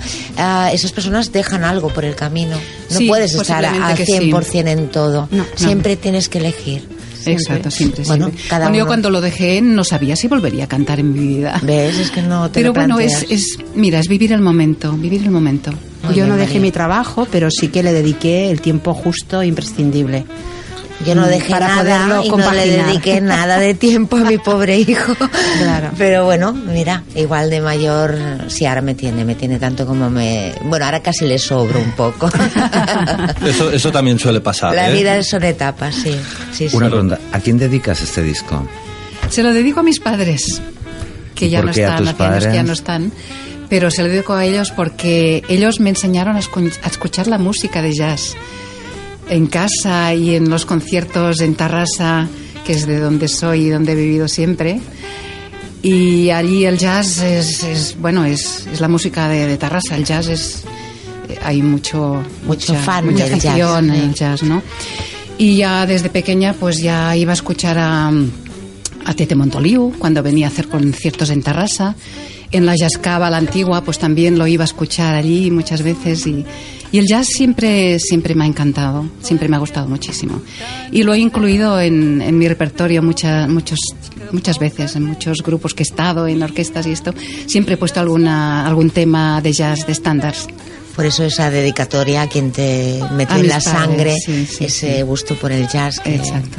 esas 0.72 0.92
personas 0.92 1.30
dejan 1.32 1.64
algo 1.64 1.88
por 1.90 2.04
el 2.04 2.14
camino. 2.14 2.56
No 2.90 2.98
Sí, 2.98 3.08
puedes 3.08 3.34
estar 3.34 3.64
al 3.64 3.94
que 3.96 4.06
sí. 4.06 4.12
100% 4.30 4.68
en 4.68 4.88
todo. 4.88 5.28
No, 5.30 5.38
no. 5.38 5.44
Siempre 5.56 5.96
tienes 5.96 6.28
que 6.28 6.38
elegir. 6.38 6.88
Exacto, 7.32 7.70
siempre, 7.70 8.04
Bueno, 8.04 8.26
siempre. 8.26 8.48
cada 8.48 8.66
Bueno, 8.66 8.76
yo 8.78 8.82
uno- 8.84 8.88
cuando 8.88 9.10
lo 9.10 9.20
dejé 9.20 9.60
no 9.62 9.84
sabía 9.84 10.16
si 10.16 10.28
volvería 10.28 10.64
a 10.64 10.66
cantar 10.68 11.00
en 11.00 11.12
mi 11.12 11.20
vida. 11.36 11.60
¿Ves? 11.62 11.98
Es 11.98 12.10
que 12.10 12.22
no 12.22 12.48
te 12.50 12.54
Pero 12.60 12.68
lo 12.68 12.74
bueno, 12.74 12.98
es, 13.00 13.26
es, 13.30 13.58
mira, 13.74 13.98
es 14.00 14.08
vivir 14.08 14.32
el 14.32 14.40
momento, 14.40 14.92
vivir 14.92 15.22
el 15.22 15.30
momento. 15.30 15.70
Muy 16.02 16.10
yo 16.10 16.14
bien, 16.24 16.28
no 16.28 16.36
dejé 16.36 16.54
María. 16.54 16.60
mi 16.62 16.70
trabajo, 16.72 17.26
pero 17.30 17.50
sí 17.50 17.68
que 17.68 17.82
le 17.82 17.92
dediqué 17.92 18.50
el 18.50 18.60
tiempo 18.60 18.94
justo 18.94 19.40
e 19.42 19.46
imprescindible. 19.46 20.24
Yo 21.04 21.14
no 21.14 21.26
Mm, 21.26 21.28
dejé 21.28 21.50
para 21.50 21.68
nada 21.68 21.80
poderlo 21.82 22.24
y 22.24 22.30
no 22.30 22.52
le 22.52 22.66
dediqué 22.70 23.20
nada 23.20 23.58
de 23.58 23.74
tiempo 23.74 24.16
a 24.16 24.20
mi 24.20 24.38
pobre 24.44 24.78
hijo. 24.78 25.14
Claro. 25.58 25.90
Pero 25.98 26.24
bueno, 26.24 26.52
mira, 26.52 27.02
igual 27.14 27.50
de 27.50 27.60
mayor, 27.60 28.16
sí, 28.48 28.64
ahora 28.64 28.80
me 28.80 28.94
tiene, 28.94 29.24
me 29.24 29.34
tiene 29.34 29.58
tanto 29.58 29.86
como 29.86 30.08
me... 30.08 30.54
Bueno, 30.62 30.86
ahora 30.86 31.00
casi 31.00 31.26
le 31.26 31.38
sobro 31.38 31.78
un 31.80 31.92
poco. 31.92 32.30
Eso, 33.46 33.70
eso 33.70 33.92
también 33.92 34.18
suele 34.18 34.40
pasar. 34.40 34.74
La 34.74 34.90
¿eh? 34.90 34.94
vida 34.94 35.22
son 35.22 35.42
etapas, 35.44 35.94
sí. 35.94 36.16
sí, 36.52 36.68
sí. 36.68 36.76
Una 36.76 36.88
ronda. 36.88 37.18
¿A 37.32 37.40
quién 37.40 37.58
dedicas 37.58 38.00
este 38.00 38.22
disco? 38.22 38.66
Se 39.28 39.42
lo 39.42 39.52
dedico 39.52 39.80
a 39.80 39.82
mis 39.82 40.00
padres, 40.00 40.60
que 41.34 41.46
¿Y 41.46 41.50
ya 41.50 41.62
no 41.62 41.70
están, 41.70 42.04
que 42.04 42.52
ya 42.52 42.62
no 42.62 42.72
están. 42.72 43.12
Pero 43.68 43.90
se 43.90 44.02
lo 44.02 44.08
dedico 44.08 44.34
a 44.34 44.44
ellos 44.44 44.70
porque 44.70 45.42
ellos 45.48 45.80
me 45.80 45.90
enseñaron 45.90 46.36
a 46.36 46.38
escuchar 46.38 47.26
la 47.26 47.38
música 47.38 47.82
de 47.82 47.92
jazz 47.92 48.36
en 49.28 49.46
casa 49.46 50.14
y 50.14 50.34
en 50.34 50.48
los 50.50 50.66
conciertos 50.66 51.40
en 51.40 51.54
Tarrasa, 51.54 52.28
que 52.64 52.72
es 52.72 52.86
de 52.86 52.98
donde 52.98 53.28
soy 53.28 53.66
y 53.66 53.68
donde 53.70 53.92
he 53.92 53.94
vivido 53.94 54.28
siempre. 54.28 54.80
Y 55.82 56.30
allí 56.30 56.64
el 56.64 56.78
jazz 56.78 57.18
es, 57.22 57.62
es, 57.62 57.96
bueno, 58.00 58.24
es, 58.24 58.66
es 58.72 58.80
la 58.80 58.88
música 58.88 59.28
de, 59.28 59.46
de 59.46 59.56
Tarrasa. 59.56 59.96
El 59.96 60.04
jazz 60.04 60.28
es, 60.28 60.64
eh, 61.28 61.38
hay 61.42 61.62
mucho, 61.62 62.22
Mucho 62.44 62.72
mucha, 62.72 62.82
fan 62.82 63.06
mucha 63.06 63.28
del 63.28 63.38
jazz, 63.38 63.78
en 63.78 63.90
el 63.90 64.14
jazz, 64.14 64.42
¿no? 64.42 64.62
Y 65.38 65.56
ya 65.56 65.86
desde 65.86 66.08
pequeña 66.08 66.54
pues 66.54 66.78
ya 66.78 67.14
iba 67.16 67.32
a 67.32 67.34
escuchar 67.34 67.76
a, 67.78 68.10
a 69.04 69.14
Tete 69.14 69.34
Montoliu 69.34 69.92
cuando 69.98 70.22
venía 70.22 70.46
a 70.46 70.50
hacer 70.50 70.66
conciertos 70.68 71.30
en 71.30 71.42
Tarrasa. 71.42 71.94
En 72.52 72.64
la 72.66 72.74
Jazz 72.76 72.98
Cava, 72.98 73.28
la 73.30 73.38
antigua, 73.38 73.82
pues 73.82 73.98
también 73.98 74.38
lo 74.38 74.46
iba 74.46 74.64
a 74.64 74.66
escuchar 74.66 75.14
allí 75.14 75.50
muchas 75.50 75.82
veces 75.82 76.26
y, 76.26 76.44
y 76.92 76.98
el 76.98 77.06
jazz 77.06 77.26
siempre, 77.26 77.98
siempre 77.98 78.34
me 78.36 78.44
ha 78.44 78.46
encantado, 78.46 79.04
siempre 79.20 79.48
me 79.48 79.56
ha 79.56 79.58
gustado 79.58 79.88
muchísimo. 79.88 80.40
Y 80.92 81.02
lo 81.02 81.12
he 81.14 81.18
incluido 81.18 81.80
en, 81.80 82.22
en 82.22 82.38
mi 82.38 82.46
repertorio 82.46 83.02
muchas, 83.02 83.48
muchos, 83.48 83.78
muchas 84.32 84.58
veces, 84.60 84.94
en 84.94 85.04
muchos 85.04 85.38
grupos 85.42 85.74
que 85.74 85.82
he 85.82 85.86
estado, 85.88 86.28
en 86.28 86.42
orquestas 86.42 86.86
y 86.86 86.92
esto. 86.92 87.12
Siempre 87.46 87.74
he 87.74 87.76
puesto 87.76 87.98
alguna, 88.00 88.64
algún 88.66 88.90
tema 88.90 89.40
de 89.40 89.52
jazz, 89.52 89.84
de 89.86 89.92
estándares. 89.92 90.46
Por 90.94 91.04
eso 91.04 91.24
esa 91.24 91.50
dedicatoria 91.50 92.22
a 92.22 92.28
quien 92.28 92.52
te 92.52 93.00
metió 93.12 93.36
en 93.36 93.48
la 93.48 93.58
padres, 93.58 93.64
sangre 93.64 94.14
sí, 94.24 94.46
sí, 94.46 94.64
ese 94.64 94.96
sí. 94.96 95.02
gusto 95.02 95.34
por 95.34 95.52
el 95.52 95.68
jazz. 95.68 95.98
que- 96.00 96.14
Exacto. 96.14 96.58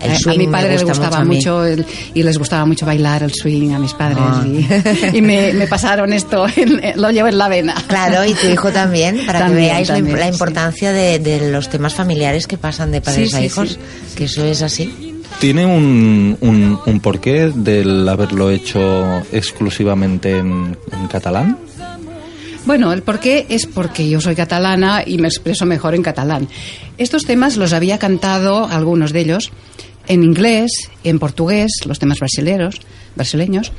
Sí. 0.00 0.06
El 0.06 0.12
A- 0.12 0.18
swing 0.18 0.34
a 0.34 0.38
mi 0.38 0.46
padre 0.48 0.68
le 0.70 0.84
gusta 0.84 0.88
gustaba 1.08 1.24
mucho 1.24 1.34
mucho, 1.58 1.64
el- 1.64 1.86
y 2.14 2.22
les 2.22 2.38
gustaba 2.38 2.64
mucho 2.64 2.86
bailar 2.86 3.22
el 3.22 3.32
swing 3.34 3.70
a 3.72 3.78
mis 3.78 3.92
padres 3.94 4.18
Ah. 4.20 4.44
y, 5.12 5.16
y 5.18 5.22
me, 5.22 5.52
me 5.52 5.66
pasaron 5.66 6.12
esto, 6.12 6.46
en- 6.56 6.80
lo 7.00 7.10
llevo 7.10 7.28
en 7.28 7.38
la 7.38 7.48
vena. 7.48 7.74
Claro, 7.86 8.24
y 8.24 8.32
tu 8.34 8.46
hijo 8.48 8.70
también, 8.70 9.24
para 9.26 9.40
También, 9.40 9.68
que 9.68 9.72
veáis 9.72 9.88
la, 9.88 9.94
también, 9.96 10.18
la 10.18 10.26
sí. 10.26 10.32
importancia 10.32 10.92
de, 10.92 11.18
de 11.18 11.50
los 11.50 11.68
temas 11.68 11.94
familiares 11.94 12.46
que 12.46 12.56
pasan 12.58 12.90
de 12.92 13.00
padres 13.00 13.30
Sí, 13.30 13.36
a 13.36 13.38
sí, 13.40 13.44
hijos, 13.46 13.68
sí. 13.70 13.78
que 14.16 14.24
eso 14.24 14.44
es 14.44 14.62
así. 14.62 15.16
¿Tiene 15.38 15.64
un, 15.64 16.36
un, 16.40 16.78
un 16.84 17.00
porqué 17.00 17.50
del 17.54 18.06
haberlo 18.08 18.50
hecho 18.50 19.22
exclusivamente 19.32 20.36
en, 20.38 20.76
en 20.92 21.06
catalán? 21.08 21.56
Bueno, 22.66 22.92
el 22.92 23.02
porqué 23.02 23.46
es 23.48 23.66
porque 23.66 24.08
yo 24.08 24.20
soy 24.20 24.34
catalana 24.34 25.02
y 25.06 25.16
me 25.18 25.28
expreso 25.28 25.64
mejor 25.64 25.94
en 25.94 26.02
catalán. 26.02 26.46
Estos 26.98 27.24
temas 27.24 27.56
los 27.56 27.72
había 27.72 27.98
cantado, 27.98 28.66
algunos 28.66 29.12
de 29.12 29.20
ellos, 29.20 29.50
en 30.06 30.22
inglés, 30.24 30.70
en 31.04 31.18
portugués, 31.18 31.70
los 31.86 31.98
temas 31.98 32.18
brasileños, 32.18 32.76
brasileños. 33.16 33.72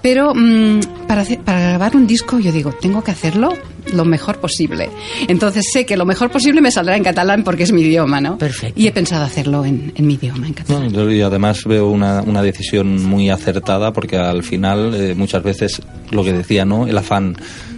Pero 0.00 0.34
mm, 0.34 0.80
para, 1.06 1.22
hacer- 1.22 1.40
para 1.40 1.60
grabar 1.60 1.94
un 1.94 2.06
disco 2.08 2.40
yo 2.40 2.50
digo, 2.50 2.72
tengo 2.80 3.04
que 3.04 3.12
hacerlo 3.12 3.52
lo 3.94 4.04
mejor 4.04 4.38
posible. 4.38 4.88
Entonces 5.28 5.64
sé 5.72 5.86
que 5.86 5.96
lo 5.96 6.04
mejor 6.04 6.30
posible 6.30 6.60
me 6.60 6.72
saldrá 6.72 6.96
en 6.96 7.04
catalán 7.04 7.44
porque 7.44 7.62
es 7.64 7.72
mi 7.72 7.82
idioma, 7.82 8.20
¿no? 8.20 8.36
Perfecto. 8.38 8.80
Y 8.80 8.86
he 8.88 8.92
pensado 8.92 9.24
hacerlo 9.24 9.64
en, 9.64 9.92
en 9.94 10.06
mi 10.06 10.14
idioma, 10.14 10.46
en 10.48 10.54
catalán. 10.54 10.90
No, 10.92 11.10
y 11.12 11.20
además 11.20 11.62
veo 11.64 11.88
una, 11.90 12.22
una 12.22 12.42
decisión 12.42 13.04
muy 13.04 13.30
acertada 13.30 13.92
porque 13.92 14.16
al 14.16 14.42
final 14.42 14.92
eh, 14.94 15.14
muchas 15.14 15.42
veces 15.44 15.80
lo 16.10 16.24
que 16.24 16.32
decía, 16.32 16.64
¿no? 16.64 16.86
El 16.88 16.96
afán, 16.98 17.36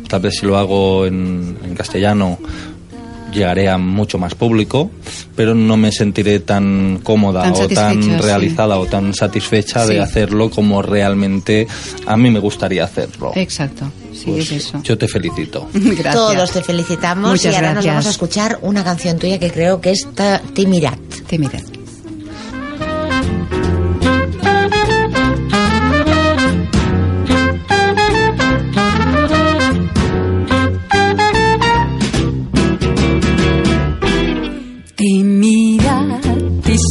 tal 0.09 0.21
vez 0.23 0.37
si 0.41 0.47
lo 0.47 0.57
hago 0.57 1.05
en, 1.07 1.59
en 1.65 1.75
castellano 1.75 2.39
llegaré 3.35 3.69
a 3.69 3.77
mucho 3.79 4.19
más 4.19 4.35
público, 4.35 4.91
pero 5.37 5.55
no 5.55 5.77
me 5.77 5.91
sentiré 5.93 6.41
tan 6.41 7.01
cómoda 7.03 7.43
Tan 7.43 7.53
o 7.53 7.69
tan 7.69 8.03
sí. 8.03 8.11
realizada 8.17 8.79
o 8.79 8.87
tan 8.87 9.13
satisfecha 9.15 9.87
Sí. 9.87 9.95
de 9.95 10.01
hacerlo 10.01 10.51
como 10.51 10.81
realmente 10.83 11.67
a 12.07 12.17
mí 12.17 12.31
me 12.31 12.39
gustaría 12.39 12.85
hacerlo. 12.85 13.33
Exacto, 13.35 13.91
sí, 14.13 14.25
Pues 14.27 14.51
es 14.53 14.67
eso. 14.67 14.81
Yo 14.83 14.97
te 14.97 15.09
felicito. 15.09 15.69
Gracias. 15.75 16.15
Todos 16.15 16.51
te 16.53 16.63
felicitamos 16.63 17.31
Muchas 17.33 17.53
y 17.53 17.57
ahora 17.57 17.75
nos 17.75 17.85
vamos 17.87 18.07
a 18.07 18.11
escuchar 18.11 18.59
una 18.63 18.85
canción 18.85 19.19
tuya 19.19 19.39
que 19.39 19.51
creo 19.51 19.81
que 19.81 19.91
es 19.91 20.07
Ta- 20.15 20.41
Timirat. 20.55 20.99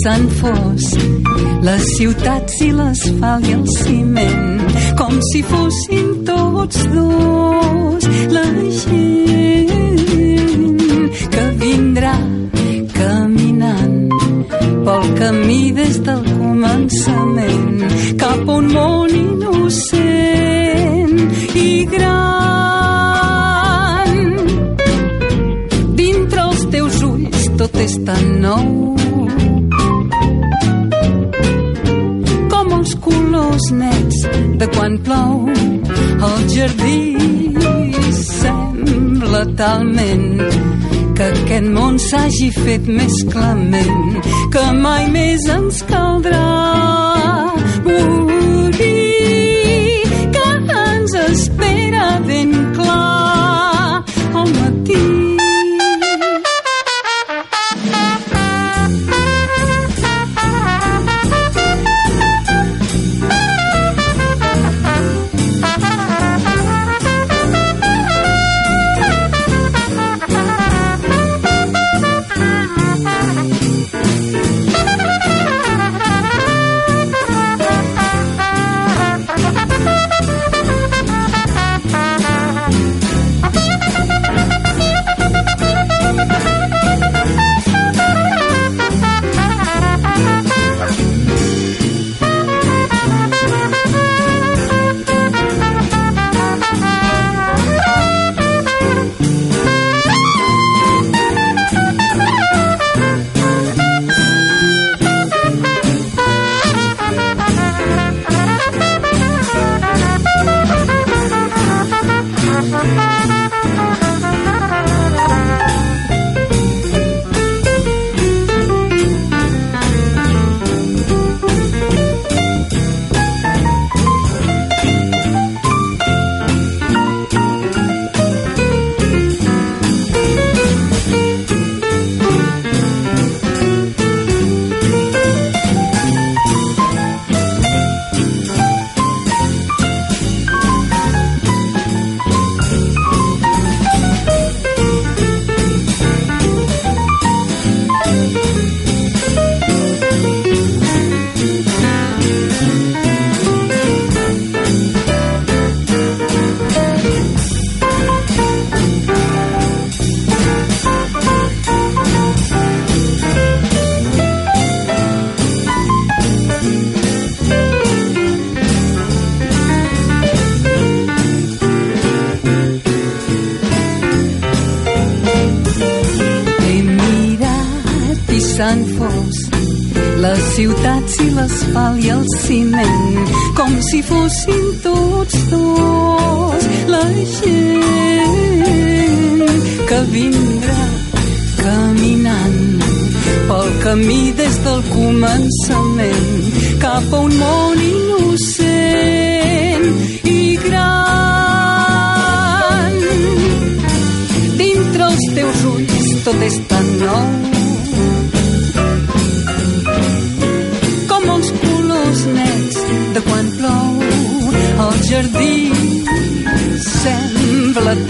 Fos 0.04 0.84
les 1.64 1.84
ciutats 1.96 2.60
i 2.60 2.72
l'asfalt 2.76 3.46
i 3.48 3.54
el 3.56 3.64
ciment 3.72 4.60
com 5.00 5.14
si 5.32 5.40
fossin 5.48 6.26
tots 6.28 6.80
dos 6.92 8.04
la 8.36 8.44
gent 8.82 9.72
que 11.32 11.46
vindrà 11.62 12.18
caminant 12.98 14.12
pel 14.84 15.06
camí 15.22 15.72
des 15.72 15.96
del 16.04 16.24
començament 16.36 17.80
cap 18.20 18.44
a 18.44 18.52
un 18.58 18.68
món 18.76 19.10
innocent 19.22 21.16
i 21.56 21.86
gran. 21.96 22.12
Dintre 25.96 26.40
els 26.50 26.62
teus 26.76 27.00
ulls 27.08 27.42
tot 27.56 27.74
és 27.88 27.96
tan 28.04 28.26
nou 28.44 29.03
de 34.64 34.68
quan 34.76 34.94
plou 35.06 35.32
el 36.28 36.44
jardí 36.54 37.00
sembla 38.20 39.42
talment 39.60 40.40
que 41.18 41.28
aquest 41.28 41.68
món 41.76 42.00
s'hagi 42.08 42.50
fet 42.62 42.88
més 43.00 43.20
clement 43.34 44.20
que 44.56 44.66
mai 44.86 45.10
més 45.20 45.48
ens 45.60 45.84
caldrà 45.92 46.44
morir 47.88 48.23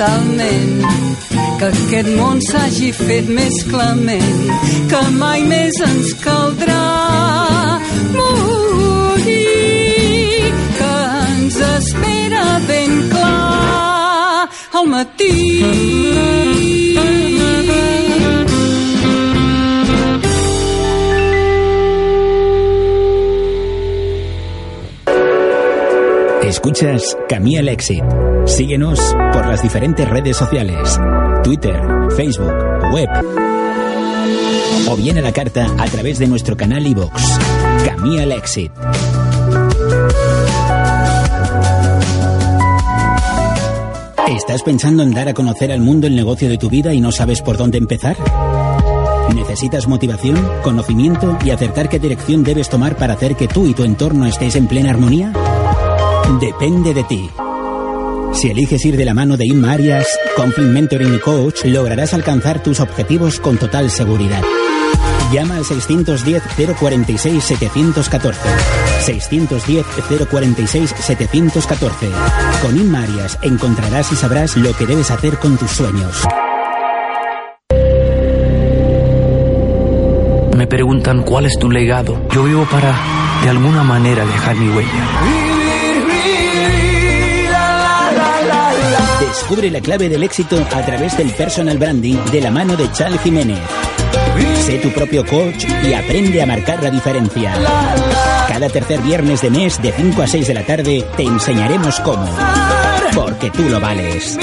sembla 0.04 0.08
talment 0.08 0.84
que 1.60 1.66
aquest 1.70 2.10
món 2.18 2.40
s'hagi 2.42 2.92
fet 2.92 3.30
més 3.30 3.54
clement, 3.70 4.50
que 4.92 5.02
mai 5.18 5.44
més 5.48 5.80
ens 5.88 6.14
caldrà 6.24 7.80
morir, 8.18 9.42
que 10.78 10.94
ens 11.28 11.56
espera 11.78 12.60
ben 12.68 13.10
clar 13.14 14.50
al 14.74 14.88
matí. 14.88 16.83
Escuchas 26.74 27.16
Camí 27.30 27.56
al 27.56 27.70
Éxito. 27.70 28.04
Síguenos 28.48 29.00
por 29.32 29.46
las 29.46 29.62
diferentes 29.62 30.10
redes 30.10 30.36
sociales, 30.36 31.00
Twitter, 31.44 31.80
Facebook, 32.16 32.52
web 32.92 33.10
o 34.90 34.96
bien 34.96 35.20
a 35.20 35.22
la 35.22 35.32
carta 35.32 35.68
a 35.78 35.86
través 35.86 36.18
de 36.18 36.26
nuestro 36.26 36.58
canal 36.58 36.88
iVoox, 36.88 37.14
Camí 37.86 38.20
al 38.20 38.32
Éxito. 38.32 38.74
¿Estás 44.36 44.64
pensando 44.64 45.04
en 45.04 45.12
dar 45.12 45.30
a 45.30 45.36
conocer 45.36 45.72
al 45.72 45.80
mundo 45.80 46.08
el 46.08 46.16
negocio 46.16 46.50
de 46.50 46.58
tu 46.58 46.72
vida 46.72 46.92
y 46.92 47.02
no 47.02 47.12
sabes 47.12 47.44
por 47.44 47.56
dónde 47.56 47.78
empezar? 47.78 48.18
¿Necesitas 49.36 49.88
motivación, 49.88 50.44
conocimiento 50.64 51.38
y 51.46 51.52
acertar 51.52 51.88
qué 51.88 52.00
dirección 52.00 52.44
debes 52.44 52.70
tomar 52.70 52.96
para 52.96 53.14
hacer 53.14 53.36
que 53.36 53.48
tú 53.48 53.68
y 53.68 53.76
tu 53.76 53.84
entorno 53.84 54.26
estéis 54.26 54.56
en 54.56 54.66
plena 54.66 54.90
armonía? 54.90 55.32
Depende 56.40 56.94
de 56.94 57.04
ti. 57.04 57.30
Si 58.34 58.50
eliges 58.50 58.86
ir 58.86 58.96
de 58.98 59.06
la 59.06 59.14
mano 59.14 59.38
de 59.38 59.46
Inma 59.46 59.74
Arias, 59.74 60.08
Conflict 60.36 60.70
Mentoring 60.70 61.14
y 61.14 61.20
Coach, 61.20 61.66
lograrás 61.66 62.14
alcanzar 62.14 62.64
tus 62.64 62.80
objetivos 62.80 63.40
con 63.40 63.58
total 63.58 63.92
seguridad. 63.92 64.42
Llama 65.32 65.58
al 65.58 65.64
610-046-714. 65.64 68.34
610-046-714. 69.06 71.92
Con 72.62 72.78
Inma 72.78 73.04
Arias 73.04 73.38
encontrarás 73.44 74.12
y 74.12 74.16
sabrás 74.16 74.58
lo 74.58 74.76
que 74.76 74.88
debes 74.88 75.12
hacer 75.12 75.38
con 75.38 75.58
tus 75.58 75.70
sueños. 75.72 76.26
Me 80.58 80.66
preguntan 80.68 81.24
cuál 81.24 81.46
es 81.46 81.58
tu 81.60 81.70
legado. 81.70 82.28
Yo 82.32 82.44
vivo 82.44 82.66
para, 82.70 82.94
de 83.44 83.50
alguna 83.50 83.84
manera, 83.84 84.26
dejar 84.26 84.56
mi 84.56 84.70
huella. 84.70 85.53
Descubre 89.44 89.70
la 89.70 89.82
clave 89.82 90.08
del 90.08 90.24
éxito 90.24 90.66
a 90.74 90.86
través 90.86 91.18
del 91.18 91.30
personal 91.32 91.78
branding 91.78 92.16
de 92.32 92.40
la 92.40 92.50
mano 92.50 92.78
de 92.78 92.90
Chal 92.94 93.20
Jiménez. 93.20 93.60
Sé 94.66 94.78
tu 94.78 94.90
propio 94.92 95.26
coach 95.26 95.66
y 95.84 95.94
aprende 95.94 96.42
a 96.42 96.46
marcar 96.46 96.82
la 96.82 96.90
diferencia. 96.90 97.54
Cada 98.48 98.70
tercer 98.70 99.02
viernes 99.02 99.42
de 99.42 99.50
mes 99.50 99.82
de 99.82 99.92
5 99.92 100.22
a 100.22 100.28
6 100.28 100.48
de 100.48 100.54
la 100.54 100.66
tarde 100.66 101.06
te 101.18 101.24
enseñaremos 101.24 102.00
cómo. 102.00 102.26
Porque 103.14 103.52
tú 103.52 103.64
lo 103.64 103.82
vales. 103.82 104.38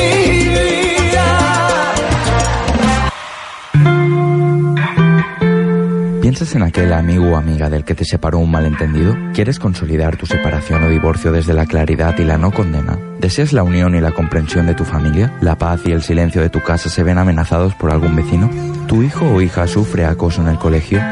¿Piensas 6.40 6.56
en 6.56 6.62
aquel 6.62 6.90
amigo 6.94 7.32
o 7.32 7.36
amiga 7.36 7.68
del 7.68 7.84
que 7.84 7.94
te 7.94 8.06
separó 8.06 8.38
un 8.38 8.50
malentendido? 8.50 9.14
¿Quieres 9.34 9.58
consolidar 9.58 10.16
tu 10.16 10.24
separación 10.24 10.82
o 10.82 10.88
divorcio 10.88 11.32
desde 11.32 11.52
la 11.52 11.66
claridad 11.66 12.18
y 12.18 12.24
la 12.24 12.38
no 12.38 12.50
condena? 12.50 12.98
¿Deseas 13.18 13.52
la 13.52 13.62
unión 13.62 13.94
y 13.94 14.00
la 14.00 14.12
comprensión 14.12 14.64
de 14.64 14.72
tu 14.72 14.86
familia? 14.86 15.36
¿La 15.42 15.58
paz 15.58 15.82
y 15.84 15.92
el 15.92 16.02
silencio 16.02 16.40
de 16.40 16.48
tu 16.48 16.62
casa 16.62 16.88
se 16.88 17.02
ven 17.02 17.18
amenazados 17.18 17.74
por 17.74 17.90
algún 17.90 18.16
vecino? 18.16 18.48
¿Tu 18.88 19.02
hijo 19.02 19.26
o 19.26 19.42
hija 19.42 19.66
sufre 19.66 20.06
acoso 20.06 20.40
en 20.40 20.48
el 20.48 20.56
colegio? 20.56 21.02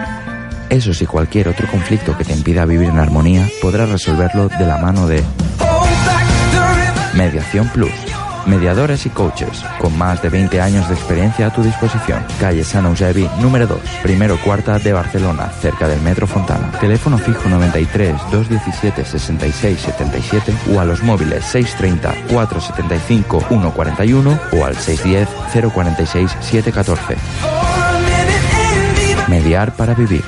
Esos 0.70 1.02
y 1.02 1.04
cualquier 1.04 1.48
otro 1.48 1.68
conflicto 1.70 2.16
que 2.16 2.24
te 2.24 2.32
impida 2.32 2.64
vivir 2.64 2.88
en 2.88 2.98
armonía 2.98 3.46
podrás 3.60 3.90
resolverlo 3.90 4.48
de 4.48 4.64
la 4.64 4.78
mano 4.78 5.06
de 5.06 5.22
Mediación 7.14 7.68
Plus. 7.68 8.07
Mediadores 8.48 9.04
y 9.04 9.10
coaches, 9.10 9.62
con 9.78 9.96
más 9.98 10.22
de 10.22 10.30
20 10.30 10.58
años 10.62 10.88
de 10.88 10.94
experiencia 10.94 11.48
a 11.48 11.52
tu 11.52 11.62
disposición. 11.62 12.24
Calle 12.40 12.64
San 12.64 12.86
Eusebi, 12.86 13.28
número 13.42 13.66
2, 13.66 13.78
primero 14.02 14.38
cuarta 14.42 14.78
de 14.78 14.94
Barcelona, 14.94 15.50
cerca 15.60 15.86
del 15.86 16.00
Metro 16.00 16.26
Fontana. 16.26 16.70
Teléfono 16.80 17.18
fijo 17.18 17.46
93 17.46 18.16
217 18.32 19.04
66 19.04 19.78
77 19.78 20.54
o 20.74 20.80
a 20.80 20.86
los 20.86 21.02
móviles 21.02 21.44
630 21.44 22.32
475 22.32 23.40
141 23.48 24.38
o 24.52 24.64
al 24.64 24.76
610 24.76 25.28
046 25.70 26.30
714. 26.40 27.16
Mediar 29.28 29.72
para 29.72 29.92
vivir. 29.92 30.24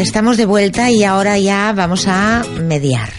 Estamos 0.00 0.36
de 0.36 0.46
vuelta 0.46 0.90
y 0.90 1.04
ahora 1.04 1.38
ya 1.38 1.72
vamos 1.72 2.06
a 2.06 2.44
mediar. 2.60 3.10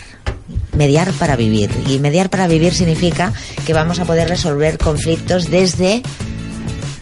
Mediar 0.76 1.12
para 1.14 1.36
vivir. 1.36 1.70
Y 1.88 2.00
mediar 2.00 2.30
para 2.30 2.48
vivir 2.48 2.74
significa 2.74 3.34
que 3.66 3.74
vamos 3.74 4.00
a 4.00 4.06
poder 4.06 4.30
resolver 4.30 4.78
conflictos 4.78 5.50
desde 5.50 6.02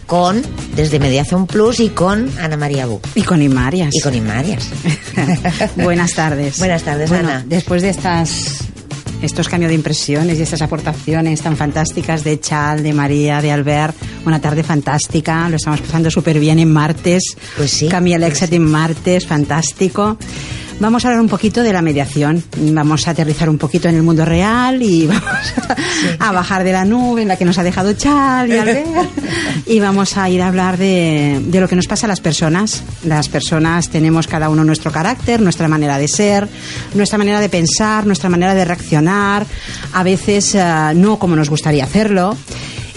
con 0.07 0.41
desde 0.75 0.99
Mediación 0.99 1.47
Plus 1.47 1.79
y 1.79 1.89
con 1.89 2.31
Ana 2.39 2.57
María 2.57 2.85
Buc. 2.85 3.05
Y 3.15 3.23
con 3.23 3.41
Imarias. 3.41 3.93
Y 3.93 4.01
con 4.01 4.15
Imarias. 4.15 4.69
Buenas 5.75 6.13
tardes. 6.13 6.57
Buenas 6.59 6.83
tardes, 6.83 7.09
Bueno, 7.09 7.29
Ana. 7.29 7.43
Después 7.45 7.81
de 7.81 7.89
estas 7.89 8.63
estos 9.21 9.49
cambios 9.49 9.69
de 9.69 9.75
impresiones 9.75 10.37
y 10.39 10.41
estas 10.41 10.61
aportaciones 10.61 11.41
tan 11.41 11.57
fantásticas 11.57 12.23
de 12.23 12.39
Chal, 12.39 12.83
de 12.83 12.93
María, 12.93 13.41
de 13.41 13.51
Albert, 13.51 13.95
una 14.25 14.39
tarde 14.39 14.63
fantástica, 14.63 15.49
lo 15.49 15.55
estamos 15.55 15.81
pasando 15.81 16.11
súper 16.11 16.39
bien 16.39 16.59
en 16.59 16.71
martes. 16.71 17.35
Pues 17.55 17.71
sí. 17.71 17.87
Camilla 17.87 18.17
en 18.27 18.63
martes, 18.63 19.25
fantástico. 19.25 20.17
Vamos 20.79 21.03
a 21.03 21.07
hablar 21.07 21.21
un 21.21 21.27
poquito 21.29 21.63
de 21.63 21.73
la 21.73 21.81
mediación. 21.81 22.43
Vamos 22.55 23.07
a 23.07 23.11
aterrizar 23.11 23.49
un 23.49 23.57
poquito 23.57 23.89
en 23.89 23.95
el 23.95 24.03
mundo 24.03 24.25
real 24.25 24.81
y 24.83 25.07
vamos 25.07 25.53
a, 26.19 26.29
a 26.29 26.31
bajar 26.31 26.63
de 26.63 26.71
la 26.71 26.85
nube 26.85 27.23
en 27.23 27.27
la 27.27 27.35
que 27.35 27.45
nos 27.45 27.57
ha 27.57 27.63
dejado 27.63 27.93
Chal 27.93 28.49
y 28.49 28.57
Albert. 28.57 28.87
Y 29.65 29.79
vamos 29.79 30.15
a 30.17 30.29
ir 30.29 30.41
a 30.41 30.47
hablar 30.47 30.77
de, 30.77 31.41
de 31.45 31.59
lo 31.59 31.67
que 31.67 31.75
nos 31.75 31.87
pasa 31.87 32.05
a 32.05 32.09
las 32.09 32.21
personas. 32.21 32.83
Las 33.03 33.27
personas 33.27 33.89
tenemos 33.89 34.27
cada 34.27 34.49
uno 34.49 34.63
nuestro 34.63 34.91
carácter, 34.91 35.41
nuestra 35.41 35.67
manera 35.67 35.97
de 35.97 36.07
ser, 36.07 36.47
nuestra 36.93 37.17
manera 37.17 37.41
de 37.41 37.49
pensar, 37.49 38.05
nuestra 38.05 38.29
manera 38.29 38.53
de 38.53 38.63
reaccionar, 38.63 39.45
a 39.93 40.03
veces 40.03 40.55
eh, 40.55 40.63
no 40.95 41.19
como 41.19 41.35
nos 41.35 41.49
gustaría 41.49 41.83
hacerlo. 41.83 42.37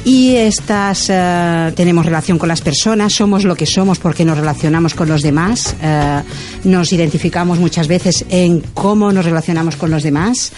Y 0.05 0.35
estas 0.37 1.07
eh, 1.11 1.73
tenemos 1.77 2.07
relación 2.07 2.39
con 2.39 2.49
las 2.49 2.63
personas, 2.63 3.13
somos 3.13 3.45
lo 3.45 3.55
que 3.55 3.67
somos 3.67 3.99
porque 3.99 4.25
nos 4.25 4.39
relacionamos 4.39 4.95
con 4.95 5.09
los 5.09 5.23
demás, 5.23 5.77
eh, 5.83 6.23
nos 6.65 6.93
identificamos 6.93 7.59
muchas 7.59 7.87
veces 7.87 8.25
en 8.31 8.61
cómo 8.73 9.13
nos 9.13 9.27
relacionamos 9.27 9.77
con 9.77 9.91
los 9.91 10.03
demás, 10.03 10.53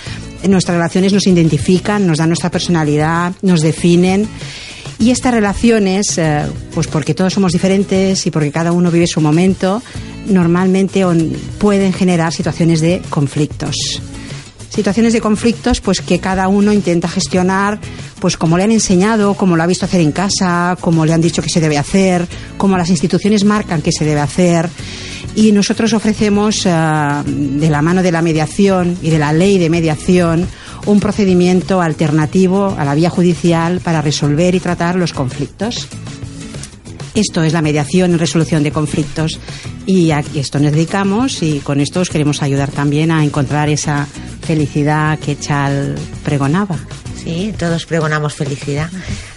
nuestras 0.48 0.76
relaciones 0.76 1.12
nos 1.12 1.26
identifican, 1.26 2.06
nos 2.06 2.18
dan 2.18 2.28
nuestra 2.28 2.50
personalidad, 2.50 3.32
nos 3.42 3.62
definen. 3.62 4.28
Y 5.00 5.10
estas 5.10 5.34
relaciones, 5.34 6.18
eh, 6.18 6.44
pues 6.72 6.86
porque 6.86 7.12
todos 7.12 7.32
somos 7.32 7.52
diferentes 7.52 8.24
y 8.26 8.30
porque 8.30 8.52
cada 8.52 8.70
uno 8.70 8.92
vive 8.92 9.08
su 9.08 9.20
momento, 9.20 9.82
normalmente 10.26 11.04
pueden 11.58 11.92
generar 11.92 12.32
situaciones 12.32 12.80
de 12.80 13.02
conflictos. 13.10 13.74
Situaciones 14.72 15.12
de 15.12 15.20
conflictos, 15.20 15.82
pues 15.82 16.00
que 16.00 16.18
cada 16.18 16.48
uno 16.48 16.72
intenta 16.72 17.06
gestionar, 17.06 17.78
pues 18.20 18.38
como 18.38 18.56
le 18.56 18.64
han 18.64 18.72
enseñado, 18.72 19.34
como 19.34 19.54
lo 19.54 19.62
ha 19.62 19.66
visto 19.66 19.84
hacer 19.84 20.00
en 20.00 20.12
casa, 20.12 20.78
como 20.80 21.04
le 21.04 21.12
han 21.12 21.20
dicho 21.20 21.42
que 21.42 21.50
se 21.50 21.60
debe 21.60 21.76
hacer, 21.76 22.26
como 22.56 22.78
las 22.78 22.88
instituciones 22.88 23.44
marcan 23.44 23.82
que 23.82 23.92
se 23.92 24.06
debe 24.06 24.20
hacer. 24.20 24.70
Y 25.36 25.52
nosotros 25.52 25.92
ofrecemos, 25.92 26.64
eh, 26.64 26.70
de 26.70 27.68
la 27.68 27.82
mano 27.82 28.02
de 28.02 28.12
la 28.12 28.22
mediación 28.22 28.96
y 29.02 29.10
de 29.10 29.18
la 29.18 29.34
ley 29.34 29.58
de 29.58 29.68
mediación, 29.68 30.48
un 30.86 31.00
procedimiento 31.00 31.82
alternativo 31.82 32.74
a 32.78 32.86
la 32.86 32.94
vía 32.94 33.10
judicial 33.10 33.80
para 33.80 34.00
resolver 34.00 34.54
y 34.54 34.60
tratar 34.60 34.96
los 34.96 35.12
conflictos. 35.12 35.86
Esto 37.14 37.42
es 37.42 37.52
la 37.52 37.62
mediación 37.62 38.12
y 38.12 38.16
resolución 38.16 38.62
de 38.62 38.72
conflictos 38.72 39.38
y 39.84 40.10
a 40.12 40.24
esto 40.34 40.58
nos 40.58 40.72
dedicamos 40.72 41.42
y 41.42 41.60
con 41.60 41.80
esto 41.80 42.00
os 42.00 42.08
queremos 42.08 42.42
ayudar 42.42 42.70
también 42.70 43.10
a 43.10 43.22
encontrar 43.24 43.68
esa 43.68 44.06
felicidad 44.40 45.18
que 45.18 45.38
Chal 45.38 45.96
pregonaba. 46.24 46.78
Sí, 47.22 47.54
todos 47.56 47.86
pregonamos 47.86 48.34
felicidad. 48.34 48.90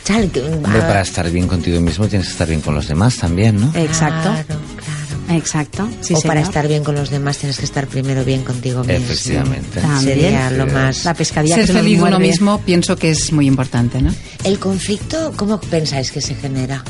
Chal, 0.05 0.31
Hombre, 0.63 0.81
para 0.81 1.01
estar 1.01 1.29
bien 1.29 1.47
contigo 1.47 1.79
mismo 1.81 2.07
tienes 2.07 2.27
que 2.27 2.31
estar 2.31 2.47
bien 2.47 2.61
con 2.61 2.73
los 2.75 2.87
demás 2.87 3.17
también, 3.17 3.59
¿no? 3.59 3.71
Exacto. 3.75 4.29
Claro, 4.31 4.45
claro. 4.47 5.05
Exacto. 5.37 5.87
Sí, 6.01 6.13
o 6.13 6.21
para 6.21 6.41
señor. 6.41 6.49
estar 6.49 6.67
bien 6.67 6.83
con 6.83 6.95
los 6.95 7.09
demás 7.09 7.37
tienes 7.37 7.57
que 7.57 7.65
estar 7.65 7.87
primero 7.87 8.23
bien 8.23 8.43
contigo 8.43 8.83
mismo. 8.83 8.93
Efectivamente. 8.93 9.81
También. 9.81 10.19
Sería 10.19 10.51
lo 10.51 10.67
más... 10.67 11.03
La 11.03 11.13
pescadilla 11.13 11.55
Ser 11.55 11.67
que 11.67 11.73
feliz 11.73 11.99
uno 12.01 12.19
mismo 12.19 12.61
pienso 12.61 12.95
que 12.95 13.11
es 13.11 13.31
muy 13.31 13.47
importante, 13.47 14.01
¿no? 14.01 14.13
¿El 14.43 14.59
conflicto 14.59 15.33
cómo 15.35 15.59
pensáis 15.59 16.11
que 16.11 16.21
se 16.21 16.35
genera? 16.35 16.83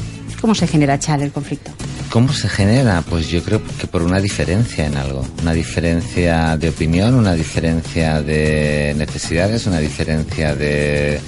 ¿Cómo 0.46 0.54
se 0.54 0.68
genera, 0.68 1.00
Chal, 1.00 1.24
el 1.24 1.32
conflicto? 1.32 1.72
¿Cómo 2.12 2.32
se 2.32 2.48
genera? 2.48 3.02
Pues 3.10 3.30
yo 3.30 3.42
creo 3.42 3.64
que 3.80 3.88
por 3.88 4.04
una 4.04 4.22
diferencia 4.22 4.86
en 4.86 4.96
algo. 4.96 5.26
Una 5.42 5.54
diferencia 5.54 6.56
de 6.56 6.70
opinión, 6.70 7.16
una 7.16 7.34
diferencia 7.34 8.22
de 8.22 8.94
necesidades, 8.96 9.66
una 9.66 9.80
diferencia 9.80 10.54
de, 10.54 11.20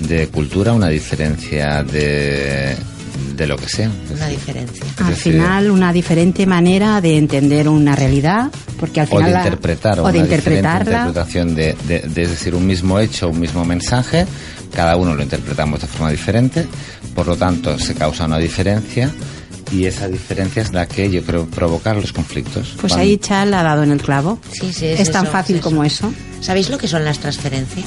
de 0.00 0.28
cultura, 0.28 0.74
una 0.74 0.88
diferencia 0.88 1.82
de, 1.84 2.76
de 3.34 3.46
lo 3.46 3.56
que 3.56 3.66
sea. 3.70 3.90
Una 4.14 4.28
diferencia. 4.28 4.84
es 4.84 5.00
Al 5.00 5.08
decir, 5.14 5.32
final, 5.32 5.70
una 5.70 5.90
diferente 5.90 6.44
manera 6.44 7.00
de 7.00 7.16
entender 7.16 7.70
una 7.70 7.96
realidad, 7.96 8.50
porque 8.78 9.00
al 9.00 9.06
o 9.06 9.16
final 9.16 9.24
de 9.24 9.32
la- 9.32 9.38
interpretar, 9.44 10.00
o 10.00 10.02
una 10.02 10.12
de 10.12 10.18
interpretarla. 10.18 10.98
interpretación 10.98 11.54
de, 11.54 11.74
de- 11.88 12.00
de- 12.00 12.22
es 12.24 12.28
decir, 12.30 12.54
un 12.54 12.66
mismo 12.66 12.98
hecho, 13.00 13.30
un 13.30 13.40
mismo 13.40 13.64
mensaje, 13.64 14.26
cada 14.74 14.96
uno 14.96 15.14
lo 15.14 15.22
interpretamos 15.22 15.80
de 15.80 15.86
forma 15.86 16.10
diferente, 16.10 16.66
por 17.14 17.26
lo 17.26 17.36
tanto 17.36 17.78
se 17.78 17.94
causa 17.94 18.26
una 18.26 18.38
diferencia 18.38 19.10
y 19.72 19.86
esa 19.86 20.08
diferencia 20.08 20.62
es 20.62 20.72
la 20.72 20.86
que 20.86 21.10
yo 21.10 21.22
creo 21.22 21.46
provocar 21.46 21.96
los 21.96 22.12
conflictos. 22.12 22.76
Pues 22.80 22.94
ahí 22.94 23.18
Chal 23.18 23.52
ha 23.54 23.62
dado 23.62 23.82
en 23.82 23.92
el 23.92 24.00
clavo. 24.00 24.38
Sí, 24.52 24.72
sí, 24.72 24.86
es 24.86 25.00
es 25.00 25.10
tan 25.10 25.24
eso, 25.24 25.32
fácil 25.32 25.56
es 25.56 25.62
como 25.62 25.84
eso. 25.84 26.12
¿Sabéis 26.40 26.70
lo 26.70 26.78
que 26.78 26.88
son 26.88 27.04
las 27.04 27.18
transferencias? 27.18 27.86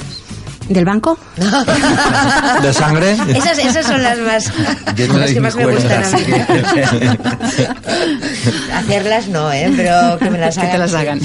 ¿Del 0.70 0.84
banco? 0.84 1.18
¿De 2.62 2.72
sangre? 2.72 3.12
Esas, 3.34 3.58
esas 3.58 3.84
son 3.84 4.00
las 4.02 4.18
más, 4.20 4.52
Yo 4.96 5.08
no 5.08 5.18
las 5.18 5.32
que 5.32 5.40
más 5.40 5.56
me 5.56 5.66
gustan 5.66 6.04
a 6.04 6.16
mí. 6.16 6.22
Hacerlas 8.74 9.26
no, 9.28 9.52
¿eh? 9.52 9.68
Pero 9.76 10.16
que 10.20 10.30
me 10.30 10.38
las 10.38 10.54
Que 10.54 10.60
hagan. 10.60 10.72
te 10.72 10.78
las 10.78 10.94
hagan. 10.94 11.20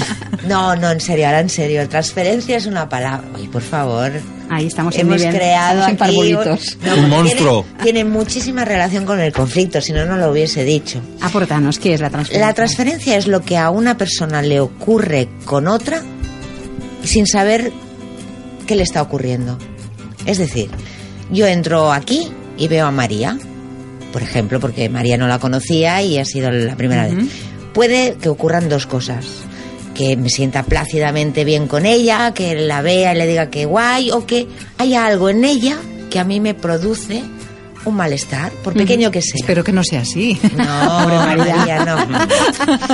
No, 0.48 0.74
no, 0.74 0.90
en 0.90 1.00
serio, 1.00 1.26
ahora 1.26 1.38
en 1.40 1.48
serio. 1.48 1.88
Transferencia 1.88 2.56
es 2.56 2.66
una 2.66 2.88
palabra. 2.88 3.22
Oye, 3.36 3.48
por 3.48 3.62
favor. 3.62 4.10
Ahí 4.50 4.66
estamos 4.66 4.94
en 4.96 5.02
Hemos 5.02 5.20
nivel- 5.22 5.34
creado 5.36 5.86
estamos 5.86 6.14
en 6.16 6.36
aquí. 6.36 6.76
No, 6.84 6.94
Un 6.96 7.08
monstruo. 7.10 7.62
Tiene, 7.62 7.82
tiene 7.84 8.04
muchísima 8.04 8.64
relación 8.64 9.04
con 9.04 9.20
el 9.20 9.32
conflicto, 9.32 9.80
si 9.80 9.92
no, 9.92 10.04
no 10.06 10.16
lo 10.16 10.32
hubiese 10.32 10.64
dicho. 10.64 11.00
Aportanos, 11.20 11.78
¿qué 11.78 11.94
es 11.94 12.00
la 12.00 12.10
transferencia? 12.10 12.46
La 12.48 12.52
transferencia 12.54 13.16
es 13.16 13.28
lo 13.28 13.42
que 13.42 13.58
a 13.58 13.70
una 13.70 13.96
persona 13.96 14.42
le 14.42 14.58
ocurre 14.60 15.28
con 15.44 15.68
otra 15.68 16.02
sin 17.04 17.26
saber 17.28 17.70
qué 18.66 18.76
le 18.76 18.82
está 18.82 19.02
ocurriendo. 19.02 19.58
Es 20.26 20.38
decir, 20.38 20.70
yo 21.30 21.46
entro 21.46 21.92
aquí 21.92 22.28
y 22.58 22.68
veo 22.68 22.86
a 22.86 22.90
María, 22.90 23.38
por 24.12 24.22
ejemplo, 24.22 24.60
porque 24.60 24.88
María 24.88 25.16
no 25.16 25.28
la 25.28 25.38
conocía 25.38 26.02
y 26.02 26.18
ha 26.18 26.24
sido 26.24 26.50
la 26.50 26.76
primera 26.76 27.06
vez. 27.06 27.14
Puede 27.72 28.14
que 28.14 28.28
ocurran 28.28 28.68
dos 28.68 28.86
cosas. 28.86 29.26
Que 29.94 30.14
me 30.14 30.28
sienta 30.28 30.62
plácidamente 30.62 31.44
bien 31.44 31.68
con 31.68 31.86
ella, 31.86 32.34
que 32.34 32.54
la 32.54 32.82
vea 32.82 33.14
y 33.14 33.16
le 33.16 33.26
diga 33.26 33.48
que 33.48 33.64
guay, 33.64 34.10
o 34.10 34.26
que 34.26 34.46
haya 34.76 35.06
algo 35.06 35.30
en 35.30 35.42
ella 35.42 35.78
que 36.10 36.18
a 36.18 36.24
mí 36.24 36.38
me 36.38 36.52
produce 36.52 37.22
un 37.86 37.94
malestar, 37.96 38.52
por 38.64 38.74
pequeño 38.74 39.10
que 39.10 39.22
sea. 39.22 39.34
Espero 39.40 39.62
que 39.64 39.72
no 39.72 39.82
sea 39.84 40.00
así. 40.02 40.38
No, 40.56 41.08
María. 41.08 41.84
No. 41.84 41.96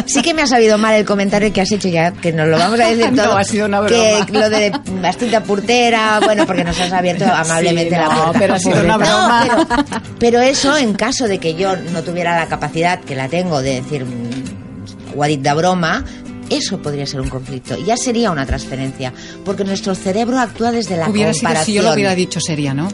Sí 0.07 0.23
que 0.23 0.35
me 0.35 0.43
ha 0.43 0.47
sabido 0.47 0.79
mal 0.79 0.95
el 0.95 1.05
comentario 1.05 1.53
que 1.53 1.61
has 1.61 1.73
hecho 1.73 1.89
ya, 1.89 2.13
que 2.13 2.33
nos 2.33 2.47
lo 2.49 2.59
vamos 2.59 2.79
a 2.79 2.87
decir 2.89 3.11
No, 3.13 3.25
todo. 3.25 3.37
ha 3.39 3.45
sido 3.45 3.67
una 3.67 3.85
Que 3.87 4.23
broma. 4.25 4.41
lo 4.41 4.51
de 4.51 4.73
bastita 5.01 5.43
purtera, 5.43 6.21
bueno, 6.23 6.47
porque 6.47 6.63
nos 6.65 6.79
has 6.79 6.93
abierto 6.93 7.25
amablemente 7.25 7.95
Sí, 7.95 8.01
la 8.01 8.09
no, 8.09 8.23
puerta. 8.23 8.39
pero 8.39 8.55
ha 8.55 8.59
sido 8.59 8.81
una 8.85 8.97
No, 8.97 8.99
broma. 8.99 9.67
pero, 9.67 9.85
pero 10.19 10.41
eso, 10.41 10.77
en 10.77 10.95
caso 10.95 11.27
de 11.27 11.39
que 11.39 11.55
yo 11.55 11.75
no 11.77 12.03
tuviera 12.03 12.37
la 12.39 12.47
capacidad 12.47 13.01
que 13.01 13.15
la 13.17 13.29
tengo 13.29 13.63
de 13.63 13.81
decir 13.81 14.05
mm, 14.05 15.15
guadit 15.15 15.41
de 15.41 15.55
broma, 15.55 16.05
eso 16.51 16.83
podría 16.83 17.07
ser 17.07 17.21
un 17.23 17.29
conflicto. 17.31 17.77
Ya 17.79 17.97
sería 17.97 18.31
una 18.31 18.45
transferencia, 18.45 19.13
porque 19.45 19.65
nuestro 19.65 19.95
cerebro 19.95 20.39
actúa 20.39 20.71
desde 20.71 20.97
la 20.99 21.09
hubiera 21.09 21.33
sido 21.33 21.43
comparación. 21.49 21.65
si 21.67 21.73
yo 21.73 21.83
lo 21.83 21.93
hubiera 21.95 22.15
dicho 22.15 22.41
seria, 22.41 22.75
¿no? 22.75 22.89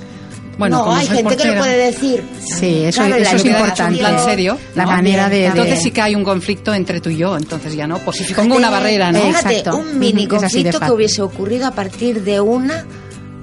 Bueno, 0.58 0.84
no, 0.84 0.92
hay 0.92 1.06
gente 1.06 1.36
que 1.36 1.44
lo 1.46 1.58
puede 1.60 1.76
decir. 1.76 2.22
Sí, 2.40 2.84
eso, 2.84 3.00
Claro, 3.02 3.16
la 3.22 3.28
eso 3.28 3.36
es 3.36 3.44
importante. 3.44 4.02
en 4.04 4.18
serio, 4.18 4.58
La 4.74 4.84
¿no? 4.84 4.90
manera 4.90 5.28
de... 5.28 5.46
Entonces 5.46 5.76
de- 5.76 5.80
sí 5.82 5.90
que 5.92 6.00
hay 6.02 6.14
un 6.16 6.24
conflicto 6.24 6.74
entre 6.74 7.00
tú 7.00 7.10
y 7.10 7.16
yo, 7.16 7.36
entonces 7.36 7.74
ya 7.74 7.86
no, 7.86 7.98
pues 7.98 8.18
Fíjate, 8.18 8.34
pongo 8.34 8.56
una 8.56 8.68
barrera, 8.68 9.12
¿no? 9.12 9.20
Fíjate, 9.20 9.58
Exacto. 9.58 9.78
un 9.78 9.98
mini 9.98 10.26
conflicto 10.26 10.80
que 10.80 10.90
hubiese 10.90 11.22
ocurrido 11.22 11.66
a 11.66 11.70
partir 11.70 12.22
de 12.24 12.40
una 12.40 12.84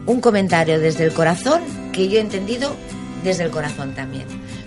un 0.05 0.22
comentario 0.22 0.80
desde 0.80 1.05
el 1.05 1.13
corazón 1.13 1.61
que 1.91 2.07
yo 2.09 2.18
he 2.18 2.22
entendido 2.22 2.76
desde 3.24 3.43
el 3.45 3.49
corazón 3.49 3.93
también. 3.95 4.26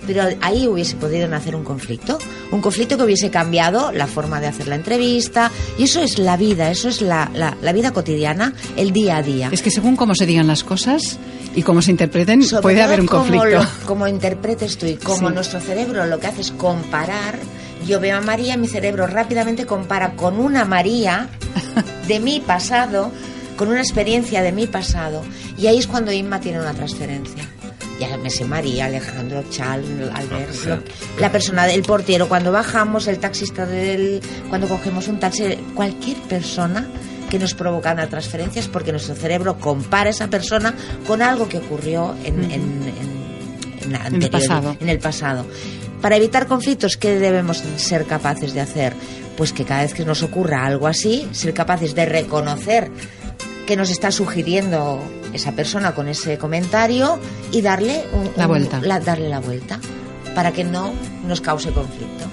Pero 0.09 0.25
ahí 0.41 0.67
hubiese 0.67 0.97
podido 0.97 1.29
nacer 1.29 1.55
un 1.55 1.63
conflicto, 1.65 2.19
un 2.51 2.63
conflicto 2.63 2.97
que 2.97 3.03
hubiese 3.05 3.31
cambiado 3.31 3.93
la 3.93 4.07
forma 4.07 4.41
de 4.41 4.47
hacer 4.47 4.67
la 4.67 4.75
entrevista 4.75 5.53
y 5.79 5.83
eso 5.85 6.01
es 6.03 6.19
la 6.19 6.39
vida, 6.39 6.71
eso 6.71 6.89
es 6.89 7.03
la, 7.03 7.31
la- 7.35 7.57
la 7.63 7.73
vida 7.75 7.91
cotidiana, 7.93 8.55
el 8.77 8.93
día 8.93 9.19
a 9.19 9.23
día. 9.23 9.51
Es 9.53 9.61
que 9.61 9.71
según 9.71 9.97
cómo 9.97 10.15
se 10.15 10.25
digan 10.25 10.47
las 10.47 10.65
cosas 10.65 11.19
y 11.55 11.63
cómo 11.63 11.83
se 11.83 11.91
interpreten, 11.91 12.43
Sobre 12.43 12.63
puede 12.63 12.81
haber 12.83 13.01
un 13.03 13.07
como 13.07 13.23
conflicto. 13.25 13.49
lo- 13.81 13.87
Como 13.87 14.09
interpretes 14.09 14.79
tú 14.79 14.87
y 14.87 14.95
como 14.97 15.29
Sí. 15.29 15.35
nuestro 15.35 15.61
cerebro 15.61 16.07
lo 16.07 16.19
que 16.19 16.27
hace 16.29 16.41
es 16.41 16.51
comparar. 16.53 17.39
Yo 17.87 18.01
veo 18.01 18.17
a 18.17 18.21
María, 18.23 18.57
mi 18.57 18.67
cerebro 18.67 19.07
rápidamente 19.07 19.67
compara 19.67 20.17
con 20.17 20.41
una 20.41 20.65
María 20.65 21.29
de 22.09 22.19
mi 22.19 22.41
pasado, 22.41 23.11
con 23.59 23.69
una 23.69 23.81
experiencia 23.81 24.41
de 24.41 24.53
mi 24.53 24.67
pasado. 24.67 25.23
Y 25.59 25.67
ahí 25.67 25.77
es 25.79 25.87
cuando 25.87 26.13
Inma 26.13 26.41
tiene 26.41 26.61
una 26.61 26.73
transferencia. 26.73 27.45
Ya 27.99 28.17
me 28.17 28.31
sé 28.31 28.45
María, 28.45 28.87
Alejandro, 28.87 29.43
Chal, 29.51 29.83
Albert, 30.15 30.55
lo- 30.65 31.21
la 31.21 31.33
persona 31.33 31.67
del 31.67 31.83
portero, 31.83 32.29
cuando 32.29 32.53
bajamos, 32.53 33.07
el 33.09 33.19
taxista 33.19 33.67
del, 33.67 34.21
cuando 34.49 34.69
cogemos 34.69 35.09
un 35.09 35.19
taxi, 35.19 35.57
cualquier 35.75 36.17
persona 36.19 36.87
que 37.29 37.39
nos 37.39 37.55
provoca 37.55 37.93
una 37.93 38.09
transferencia 38.09 38.61
es 38.61 38.69
porque 38.69 38.93
nuestro 38.93 39.15
cerebro 39.15 39.59
compara 39.59 40.09
a 40.09 40.11
esa 40.11 40.29
persona 40.29 40.75
con 41.07 41.23
algo 41.23 41.49
que 41.49 41.59
ocurrió 41.59 42.15
en, 42.25 42.45
en- 42.45 42.53
en- 42.53 43.97
en 44.15 44.23
el 44.23 44.31
pasado. 44.31 44.77
en 44.81 44.89
el 44.89 44.99
pasado. 44.99 45.47
Para 46.01 46.17
evitar 46.17 46.47
conflictos, 46.47 46.97
¿qué 46.97 47.19
debemos 47.19 47.63
ser 47.77 48.05
capaces 48.07 48.55
de 48.55 48.61
hacer? 48.61 48.93
Pues 49.37 49.53
que 49.53 49.65
cada 49.65 49.83
vez 49.83 49.93
que 49.95 50.05
nos 50.05 50.23
ocurra 50.23 50.65
algo 50.65 50.87
así, 50.87 51.29
ser 51.33 51.53
capaces 51.55 51.95
de 51.95 52.07
reconocer 52.07 52.91
que 53.67 53.77
nos 53.77 53.91
está 53.91 54.11
sugiriendo 54.11 55.03
esa 55.33 55.53
persona 55.53 55.95
con 55.95 56.09
ese 56.09 56.39
comentario 56.39 57.19
y 57.53 57.61
darle 57.63 58.05
un- 58.13 58.31
La 58.37 58.45
un- 58.45 58.49
vuelta. 58.49 58.81
la- 58.83 59.01
darle 59.01 59.29
la 59.29 59.41
vuelta 59.41 59.79
para 60.35 60.53
que 60.53 60.65
no 60.65 60.93
nos 61.27 61.41
cause 61.41 61.71
conflicto. 61.71 62.25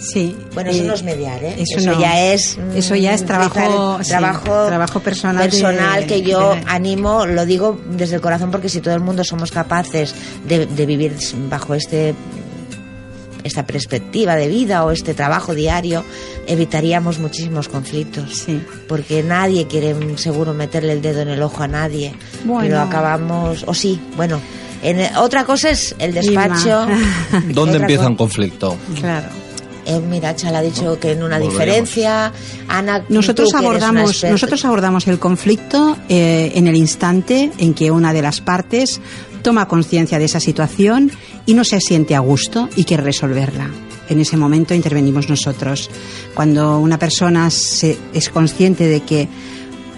Sí. 0.00 0.36
Bueno, 0.54 0.70
eso 0.70 0.84
eh, 0.84 0.86
no 0.86 0.94
es 0.94 1.02
mediar, 1.02 1.42
¿eh? 1.42 1.54
Eso, 1.58 1.80
Eso 1.80 1.90
no. 1.90 2.00
ya 2.00 2.32
es, 2.32 2.56
mm, 2.56 2.76
Eso 2.76 2.94
ya 2.94 3.14
es 3.14 3.24
trabajo, 3.26 3.58
rizar- 3.98 4.04
sí, 4.04 4.10
trabajo, 4.10 4.66
trabajo 4.68 5.00
personal. 5.00 5.36
de- 5.44 5.50
personal 5.50 6.06
que 6.06 6.22
yo 6.22 6.54
de- 6.54 6.62
animo, 6.68 7.26
lo 7.26 7.44
digo 7.44 7.80
desde 7.90 8.14
el 8.14 8.20
corazón 8.20 8.52
porque 8.52 8.68
si 8.68 8.80
todo 8.80 8.94
el 8.94 9.00
mundo 9.00 9.24
somos 9.24 9.50
capaces 9.50 10.14
de, 10.46 10.66
de 10.66 10.86
vivir 10.86 11.16
bajo 11.50 11.74
este 11.74 12.14
esta 13.44 13.66
perspectiva 13.66 14.36
de 14.36 14.48
vida 14.48 14.84
o 14.84 14.90
este 14.90 15.14
trabajo 15.14 15.54
diario, 15.54 16.04
evitaríamos 16.46 17.18
muchísimos 17.18 17.68
conflictos. 17.68 18.38
Sí. 18.38 18.60
Porque 18.88 19.22
nadie 19.22 19.66
quiere 19.66 19.94
mm, 19.94 20.16
seguro 20.16 20.54
meterle 20.54 20.92
el 20.92 21.02
dedo 21.02 21.20
en 21.22 21.28
el 21.28 21.42
ojo 21.42 21.62
a 21.62 21.68
nadie. 21.68 22.14
Bueno. 22.44 22.62
Pero 22.62 22.80
acabamos, 22.80 23.64
o 23.66 23.74
sí, 23.74 24.00
bueno. 24.16 24.40
En, 24.82 25.16
otra 25.16 25.44
cosa 25.44 25.70
es 25.70 25.94
el 25.98 26.14
despacho. 26.14 26.86
¿Dónde 27.48 27.78
empieza 27.78 28.06
un 28.06 28.14
conflicto? 28.14 28.76
Claro. 29.00 29.26
eh, 29.84 29.98
mira, 30.00 30.36
Chal 30.36 30.54
ha 30.54 30.62
dicho 30.62 31.00
que 31.00 31.12
en 31.12 31.22
una 31.24 31.38
Volveremos. 31.38 31.52
diferencia. 31.54 32.32
Ana, 32.68 33.04
Nosotros 33.08 33.52
abordamos, 33.54 34.22
nosotros 34.22 34.64
abordamos 34.64 35.06
el 35.08 35.18
conflicto 35.18 35.96
eh, 36.08 36.52
en 36.54 36.68
el 36.68 36.76
instante 36.76 37.50
en 37.58 37.74
que 37.74 37.90
una 37.90 38.12
de 38.12 38.22
las 38.22 38.40
partes 38.40 39.00
toma 39.42 39.66
conciencia 39.66 40.18
de 40.18 40.26
esa 40.26 40.40
situación 40.40 41.10
y 41.48 41.54
no 41.54 41.64
se 41.64 41.80
siente 41.80 42.14
a 42.14 42.20
gusto 42.20 42.68
y 42.76 42.84
quiere 42.84 43.02
resolverla. 43.02 43.68
En 44.10 44.20
ese 44.20 44.36
momento 44.36 44.74
intervenimos 44.74 45.28
nosotros. 45.28 45.90
Cuando 46.34 46.78
una 46.78 46.98
persona 46.98 47.50
se- 47.50 47.98
es 48.14 48.28
consciente 48.28 48.86
de 48.86 49.00
que 49.00 49.28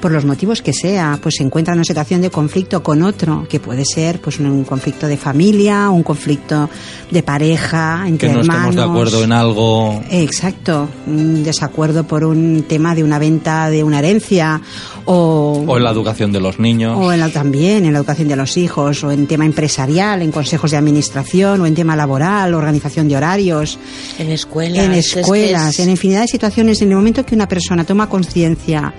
por 0.01 0.11
los 0.13 0.25
motivos 0.25 0.63
que 0.63 0.73
sea, 0.73 1.19
pues 1.23 1.37
se 1.37 1.43
encuentra 1.45 1.73
en 1.75 1.79
una 1.79 1.85
situación 1.85 2.21
de 2.23 2.31
conflicto 2.31 2.83
con 2.83 3.03
otro, 3.03 3.47
que 3.49 3.61
puede 3.61 3.85
ser 3.85 4.21
pues 4.21 4.39
un 4.41 4.65
conflicto 4.65 5.07
de 5.07 5.17
familia, 5.17 5.91
un 5.91 6.03
conflicto 6.03 6.69
de 7.11 7.23
pareja, 7.23 8.05
entre 8.07 8.29
que 8.29 8.35
no 8.35 8.41
hermanos. 8.41 8.71
estemos 8.71 8.77
de 8.77 8.91
acuerdo 8.93 9.25
en 9.25 9.33
algo. 9.33 10.03
Exacto, 10.11 10.89
un 11.07 11.43
desacuerdo 11.43 12.05
por 12.05 12.25
un 12.25 12.65
tema 12.69 12.95
de 12.95 13.05
una 13.05 13.19
venta 13.19 13.69
de 13.71 13.85
una 13.85 13.99
herencia 13.99 14.61
o, 15.05 15.65
O 15.67 15.77
en 15.77 15.85
la 15.85 15.91
educación 15.91 16.33
de 16.33 16.41
los 16.41 16.59
niños. 16.59 16.97
o 16.97 17.13
en 17.13 17.21
la, 17.21 17.29
también 17.31 17.85
en 17.85 17.93
la 17.93 17.99
educación 17.99 18.29
de 18.29 18.37
los 18.37 18.57
hijos, 18.57 19.03
o 19.05 19.11
en 19.11 19.27
tema 19.27 19.45
empresarial, 19.45 20.23
en 20.23 20.31
consejos 20.33 20.71
de 20.71 20.77
administración, 20.77 21.61
o 21.61 21.67
en 21.67 21.75
tema 21.75 21.97
laboral, 21.97 22.55
organización 22.55 23.09
de 23.09 23.17
horarios. 23.17 23.79
En 24.19 24.31
escuelas. 24.31 24.85
En 24.85 24.93
es 24.93 25.13
que 25.15 25.21
escuelas, 25.21 25.71
es- 25.75 25.81
en 25.81 25.91
infinidad 25.91 26.23
de 26.23 26.29
situaciones, 26.29 26.81
en 26.83 26.91
el 26.91 26.97
momento 26.97 27.25
que 27.27 27.35
una 27.35 27.49
persona 27.49 27.85
toma 27.85 28.09
conciencia 28.09 28.95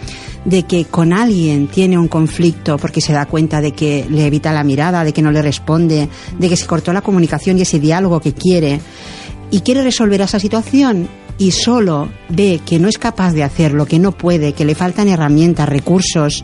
de 0.45 0.63
que 0.63 0.85
con 0.85 1.13
alguien 1.13 1.67
tiene 1.67 1.97
un 1.97 2.07
conflicto 2.07 2.77
porque 2.77 3.01
se 3.01 3.13
da 3.13 3.25
cuenta 3.25 3.61
de 3.61 3.73
que 3.73 4.05
le 4.09 4.25
evita 4.25 4.51
la 4.51 4.63
mirada, 4.63 5.03
de 5.03 5.13
que 5.13 5.21
no 5.21 5.31
le 5.31 5.41
responde, 5.41 6.09
de 6.37 6.49
que 6.49 6.57
se 6.57 6.65
cortó 6.65 6.93
la 6.93 7.01
comunicación 7.01 7.57
y 7.57 7.61
ese 7.61 7.79
diálogo 7.79 8.19
que 8.19 8.33
quiere, 8.33 8.79
y 9.51 9.61
quiere 9.61 9.83
resolver 9.83 10.21
esa 10.21 10.39
situación 10.39 11.07
y 11.37 11.51
solo 11.51 12.09
ve 12.29 12.61
que 12.65 12.79
no 12.79 12.87
es 12.87 12.97
capaz 12.97 13.33
de 13.33 13.43
hacerlo, 13.43 13.85
que 13.85 13.99
no 13.99 14.11
puede, 14.11 14.53
que 14.53 14.65
le 14.65 14.75
faltan 14.75 15.07
herramientas, 15.07 15.67
recursos, 15.67 16.43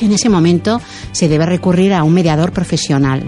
en 0.00 0.12
ese 0.12 0.28
momento 0.28 0.80
se 1.12 1.28
debe 1.28 1.46
recurrir 1.46 1.92
a 1.92 2.04
un 2.04 2.14
mediador 2.14 2.52
profesional. 2.52 3.22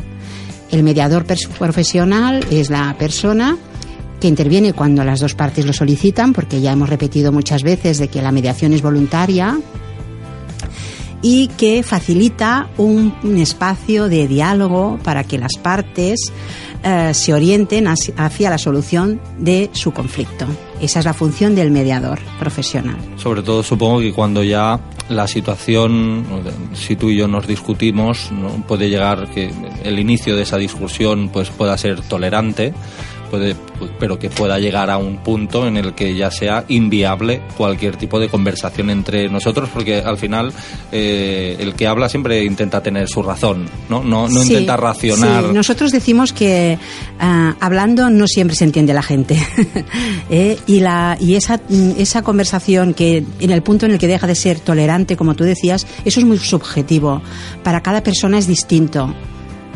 El 0.70 0.82
mediador 0.82 1.26
profesional 1.26 2.44
es 2.50 2.70
la 2.70 2.96
persona 2.98 3.58
que 4.20 4.28
interviene 4.28 4.72
cuando 4.72 5.04
las 5.04 5.20
dos 5.20 5.34
partes 5.34 5.66
lo 5.66 5.72
solicitan, 5.72 6.32
porque 6.32 6.60
ya 6.60 6.72
hemos 6.72 6.88
repetido 6.88 7.30
muchas 7.30 7.62
veces 7.62 7.98
de 7.98 8.08
que 8.08 8.22
la 8.22 8.32
mediación 8.32 8.72
es 8.72 8.80
voluntaria 8.80 9.58
y 11.22 11.46
que 11.48 11.82
facilita 11.82 12.68
un, 12.76 13.14
espacio 13.38 14.08
de 14.08 14.28
diálogo 14.28 14.98
para 15.02 15.24
que 15.24 15.38
las 15.38 15.52
partes 15.62 16.32
eh, 16.82 17.14
se 17.14 17.32
orienten 17.32 17.86
hacia, 17.86 18.50
la 18.50 18.58
solución 18.58 19.20
de 19.38 19.70
su 19.72 19.92
conflicto. 19.92 20.46
Esa 20.80 20.98
es 20.98 21.04
la 21.04 21.14
función 21.14 21.54
del 21.54 21.70
mediador 21.70 22.18
profesional. 22.38 22.96
Sobre 23.16 23.42
todo 23.42 23.62
supongo 23.62 24.00
que 24.00 24.12
cuando 24.12 24.42
ya 24.42 24.80
la 25.08 25.28
situación, 25.28 26.24
si 26.74 26.96
tú 26.96 27.10
y 27.10 27.16
yo 27.16 27.28
nos 27.28 27.46
discutimos, 27.46 28.30
puede 28.66 28.88
llegar 28.88 29.28
que 29.30 29.52
el 29.84 29.98
inicio 29.98 30.34
de 30.34 30.42
esa 30.42 30.56
discusión 30.56 31.28
pues 31.32 31.50
pueda 31.50 31.78
ser 31.78 32.00
tolerante, 32.00 32.74
puede, 33.32 33.54
pues, 33.78 33.90
pero 33.98 34.18
que 34.18 34.28
pueda 34.28 34.58
llegar 34.58 34.90
a 34.90 34.98
un 34.98 35.16
punto 35.16 35.66
en 35.66 35.78
el 35.78 35.94
que 35.94 36.14
ya 36.14 36.30
sea 36.30 36.66
inviable 36.68 37.40
cualquier 37.56 37.96
tipo 37.96 38.20
de 38.20 38.28
conversación 38.28 38.90
entre 38.90 39.30
nosotros, 39.30 39.70
porque 39.72 40.00
al 40.00 40.18
final 40.18 40.52
eh, 40.92 41.56
el 41.58 41.74
que 41.74 41.86
habla 41.86 42.10
siempre 42.10 42.44
intenta 42.44 42.82
tener 42.82 43.08
su 43.08 43.22
razón, 43.22 43.70
no, 43.88 44.04
no, 44.04 44.28
no 44.28 44.42
Sí, 44.42 44.52
intenta 44.52 44.76
racionar. 44.76 45.44
sí. 45.46 45.54
Nosotros 45.54 45.92
decimos 45.92 46.34
que 46.34 46.78
ah, 47.18 47.56
hablando 47.58 48.10
no 48.10 48.26
siempre 48.26 48.54
se 48.54 48.64
entiende 48.64 48.92
la 48.92 49.02
gente. 49.02 49.38
¿eh? 50.30 50.58
Y, 50.66 50.80
la, 50.80 51.16
y 51.18 51.36
esa, 51.36 51.58
esa 51.96 52.20
conversación 52.20 52.92
que 52.92 53.24
en 53.40 53.50
el 53.50 53.62
punto 53.62 53.86
en 53.86 53.92
el 53.92 53.98
que 53.98 54.08
deja 54.08 54.26
de 54.26 54.34
ser 54.34 54.60
tolerante, 54.60 55.16
como 55.16 55.34
tú 55.34 55.44
decías, 55.44 55.86
eso 56.04 56.20
es 56.20 56.26
muy 56.26 56.36
subjetivo. 56.36 57.22
Para 57.62 57.82
cada 57.82 58.02
persona 58.02 58.36
es 58.36 58.46
distinto 58.46 59.14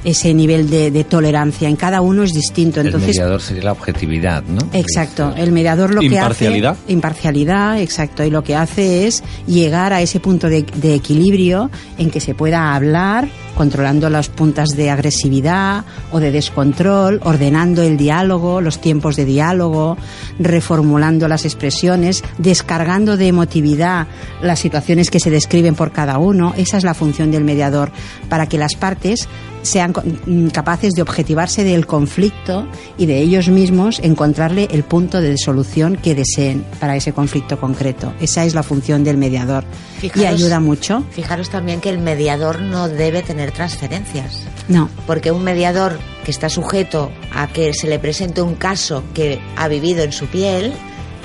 ese 0.06 0.32
nivel 0.32 0.70
de, 0.70 0.92
de 0.92 1.02
tolerancia. 1.02 1.68
En 1.68 1.74
cada 1.74 2.00
uno 2.00 2.22
es 2.22 2.32
distinto. 2.32 2.80
el 2.80 2.86
Entonces, 2.86 3.08
mediador 3.08 3.42
sería 3.42 3.64
la 3.64 3.72
objetividad, 3.72 4.44
¿no? 4.44 4.60
Exacto, 4.72 5.34
el 5.36 5.50
mediador 5.50 5.92
lo 5.92 6.00
que 6.00 6.06
Imparcialidad. 6.06 6.76
hace 6.80 6.92
imparcialidad, 6.92 7.80
exacto, 7.80 8.22
y 8.24 8.30
lo 8.30 8.44
que 8.44 8.54
hace 8.54 9.08
es 9.08 9.24
llegar 9.48 9.92
a 9.92 10.00
ese 10.00 10.20
punto 10.20 10.48
de, 10.48 10.62
de 10.62 10.94
equilibrio 10.94 11.72
en 11.98 12.10
que 12.10 12.20
se 12.20 12.34
pueda 12.34 12.74
hablar 12.76 13.28
controlando 13.56 14.08
las 14.08 14.28
puntas 14.28 14.76
de 14.76 14.90
agresividad 14.90 15.84
o 16.12 16.20
de 16.20 16.30
descontrol, 16.30 17.20
ordenando 17.24 17.82
el 17.82 17.96
diálogo, 17.96 18.60
los 18.60 18.80
tiempos 18.80 19.16
de 19.16 19.24
diálogo, 19.24 19.96
reformulando 20.38 21.26
las 21.26 21.44
expresiones, 21.44 22.22
descargando 22.38 23.16
de 23.16 23.28
emotividad 23.28 24.06
las 24.42 24.60
situaciones 24.60 25.10
que 25.10 25.20
se 25.20 25.30
describen 25.30 25.74
por 25.74 25.90
cada 25.90 26.18
uno. 26.18 26.54
Esa 26.56 26.76
es 26.76 26.84
la 26.84 26.94
función 26.94 27.30
del 27.32 27.44
mediador, 27.44 27.90
para 28.28 28.46
que 28.46 28.58
las 28.58 28.74
partes 28.76 29.26
sean 29.66 29.92
mm, 29.92 30.48
capaces 30.48 30.94
de 30.94 31.02
objetivarse 31.02 31.64
del 31.64 31.86
conflicto 31.86 32.66
y 32.96 33.06
de 33.06 33.18
ellos 33.18 33.48
mismos 33.48 34.00
encontrarle 34.02 34.68
el 34.70 34.82
punto 34.82 35.20
de 35.20 35.36
solución 35.36 35.96
que 35.96 36.14
deseen 36.14 36.64
para 36.80 36.96
ese 36.96 37.12
conflicto 37.12 37.58
concreto. 37.60 38.14
Esa 38.20 38.44
es 38.44 38.54
la 38.54 38.62
función 38.62 39.04
del 39.04 39.16
mediador 39.16 39.64
y 40.02 40.24
ayuda 40.24 40.60
mucho. 40.60 41.04
Fijaros 41.10 41.50
también 41.50 41.80
que 41.80 41.90
el 41.90 41.98
mediador 41.98 42.60
no 42.60 42.88
debe 42.88 43.22
tener 43.22 43.52
transferencias. 43.52 44.42
No, 44.68 44.88
Porque 45.06 45.30
un 45.30 45.44
mediador 45.44 45.98
que 46.24 46.30
está 46.30 46.48
sujeto 46.48 47.12
a 47.32 47.46
que 47.48 47.72
se 47.72 47.86
le 47.86 47.98
presente 47.98 48.42
un 48.42 48.54
caso 48.54 49.04
que 49.14 49.40
ha 49.56 49.68
vivido 49.68 50.02
en 50.02 50.12
su 50.12 50.26
piel, 50.26 50.72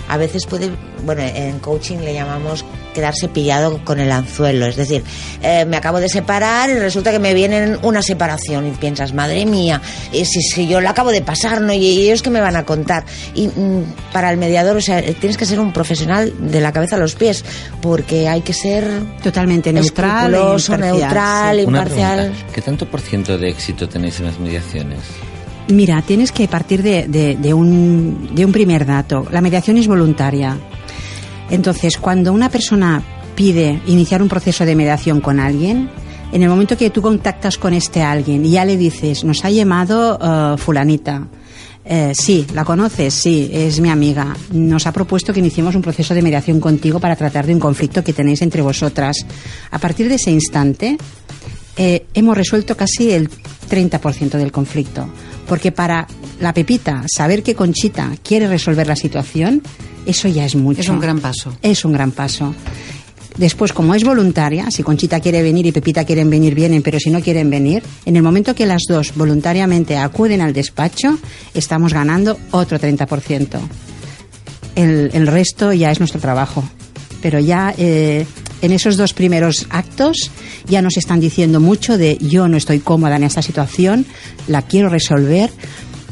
a 0.08 0.18
veces 0.18 0.46
puede, 0.46 0.72
bueno, 1.06 1.22
en 1.22 1.60
coaching 1.60 2.00
le 2.00 2.14
llamamos 2.14 2.66
quedarse 2.94 3.28
pillado 3.28 3.84
con 3.84 4.00
el 4.00 4.12
anzuelo. 4.12 4.66
Es 4.66 4.76
decir, 4.76 5.04
eh, 5.42 5.66
me 5.66 5.78
acabo 5.78 6.00
de 6.00 6.10
separar 6.10 6.70
y 6.70 6.74
resulta 6.80 7.12
que 7.12 7.20
me 7.20 7.34
viene 7.34 7.78
una 7.84 8.02
separación 8.02 8.68
y 8.68 8.72
piensas, 8.72 9.14
madre 9.14 9.46
mía, 9.46 9.82
y 10.12 10.26
si, 10.26 10.42
si 10.42 10.68
yo 10.68 10.82
la 10.82 10.92
acabo 10.92 11.12
de 11.12 11.22
pasar, 11.22 11.62
¿no? 11.62 11.74
Y, 11.74 11.78
y 11.78 12.02
ellos 12.08 12.22
que 12.22 12.30
me 12.30 12.42
van 12.42 12.56
a 12.56 12.64
contar. 12.64 13.06
Y 13.36 13.48
mm, 13.48 14.12
para 14.14 14.32
el 14.32 14.38
mediador, 14.38 14.78
o 14.78 14.82
sea, 14.82 15.02
tienes 15.02 15.38
que 15.38 15.46
ser 15.46 15.60
un 15.60 15.74
profesional 15.74 16.34
de 16.40 16.62
la 16.62 16.72
cabeza 16.72 16.96
a 16.96 17.00
los 17.00 17.16
pies, 17.16 17.44
porque 17.82 18.28
hay 18.28 18.42
que 18.42 18.54
ser 18.54 18.86
totalmente 19.24 19.72
neutral. 19.74 20.34
e 20.34 20.78
neutral, 20.78 21.56
sí. 21.58 21.62
Imparcial. 21.64 22.20
pregunta, 22.32 22.54
¿Qué 22.54 22.62
tanto 22.62 22.86
por 22.86 23.02
ciento 23.02 23.38
de 23.38 23.50
éxito 23.50 23.88
tenéis 23.88 24.20
en 24.20 24.26
las 24.28 24.40
mediaciones? 24.40 25.00
Mira, 25.68 26.02
tienes 26.02 26.32
que 26.32 26.48
partir 26.48 26.84
de, 26.84 27.08
de- 27.08 27.36
de 27.38 27.54
un, 27.54 28.30
de 28.36 28.44
un 28.46 28.52
primer 28.52 28.86
dato. 28.86 29.26
La 29.32 29.40
mediación 29.42 29.78
es 29.78 29.88
voluntaria. 29.88 30.58
Entonces, 31.52 31.98
cuando 31.98 32.34
una 32.34 32.50
persona 32.50 33.04
pide 33.36 33.80
iniciar 33.86 34.22
un 34.22 34.30
proceso 34.30 34.66
de 34.66 34.76
mediación 34.76 35.22
con 35.22 35.40
alguien, 35.40 35.90
en 36.32 36.42
el 36.42 36.50
momento 36.50 36.78
que 36.78 36.90
tú 36.90 37.02
contactas 37.02 37.58
con 37.58 37.74
este 37.74 38.02
alguien 38.02 38.46
y 38.46 38.52
ya 38.52 38.66
le 38.66 38.78
dices, 38.78 39.24
nos 39.24 39.44
ha 39.44 39.52
llamado 39.52 40.18
eh, 40.22 40.58
fulanita, 40.58 41.28
eh, 41.84 42.14
sí, 42.16 42.46
la 42.54 42.64
conoces, 42.64 43.14
sí, 43.14 43.50
es 43.52 43.80
mi 43.80 43.90
amiga. 43.90 44.36
Nos 44.52 44.88
ha 44.88 44.94
propuesto 44.94 45.34
que 45.34 45.40
iniciemos 45.40 45.76
un 45.76 45.82
proceso 45.82 46.14
de 46.14 46.22
mediación 46.22 46.60
contigo 46.60 47.00
para 47.00 47.16
tratar 47.16 47.46
de 47.46 47.54
un 47.54 47.60
conflicto 47.60 48.04
que 48.04 48.14
tenéis 48.14 48.42
entre 48.42 48.62
vosotras. 48.62 49.26
A 49.72 49.80
partir 49.80 50.08
de 50.08 50.16
ese 50.16 50.32
instante, 50.32 50.98
eh, 51.78 52.06
hemos 52.14 52.38
resuelto 52.38 52.78
casi 52.78 53.12
el 53.12 53.30
30% 53.70 54.38
del 54.38 54.52
conflicto. 54.52 55.08
Porque 55.52 55.74
para 55.74 56.08
la 56.40 56.54
Pepita, 56.54 57.04
saber 57.14 57.44
que 57.44 57.56
Conchita 57.56 58.10
quiere 58.24 58.48
resolver 58.48 58.88
la 58.88 58.96
situación, 58.96 59.62
eso 60.06 60.30
ya 60.30 60.46
es 60.46 60.56
mucho. 60.56 60.80
Es 60.80 60.88
un 60.88 61.02
gran 61.02 61.20
paso. 61.20 61.54
Es 61.62 61.84
un 61.84 61.92
gran 61.92 62.12
paso. 62.12 62.56
Después, 63.36 63.74
como 63.74 63.94
es 63.94 64.06
voluntaria, 64.06 64.72
si 64.72 64.82
Conchita 64.82 65.20
quiere 65.20 65.44
venir 65.44 65.66
y 65.66 65.74
Pepita 65.74 66.06
quieren 66.06 66.30
venir, 66.30 66.56
vienen, 66.56 66.82
pero 66.82 67.00
si 67.02 67.10
no 67.10 67.20
quieren 67.20 67.50
venir, 67.50 67.84
en 68.06 68.16
el 68.16 68.24
momento 68.24 68.56
que 68.56 68.66
las 68.66 68.84
dos 68.88 69.14
voluntariamente 69.14 69.98
acuden 69.98 70.40
al 70.40 70.54
despacho, 70.54 71.20
estamos 71.54 71.94
ganando 71.94 72.40
otro 72.52 72.80
30%. 72.80 73.60
El, 74.76 75.10
el 75.12 75.28
resto 75.28 75.74
ya 75.74 75.92
es 75.92 76.00
nuestro 76.00 76.22
trabajo. 76.22 76.64
Pero 77.22 77.40
ya 77.40 77.76
eh, 77.78 78.26
en 78.62 78.72
esos 78.72 78.98
dos 78.98 79.14
primeros 79.14 79.68
actos 79.70 80.32
ya 80.68 80.82
nos 80.82 80.98
están 80.98 81.20
diciendo 81.20 81.60
mucho 81.60 81.98
de 81.98 82.18
yo 82.20 82.48
no 82.48 82.58
estoy 82.58 82.80
cómoda 82.80 83.16
en 83.16 83.24
esta 83.24 83.42
situación, 83.42 84.06
la 84.48 84.62
quiero 84.62 84.90
resolver, 84.90 85.52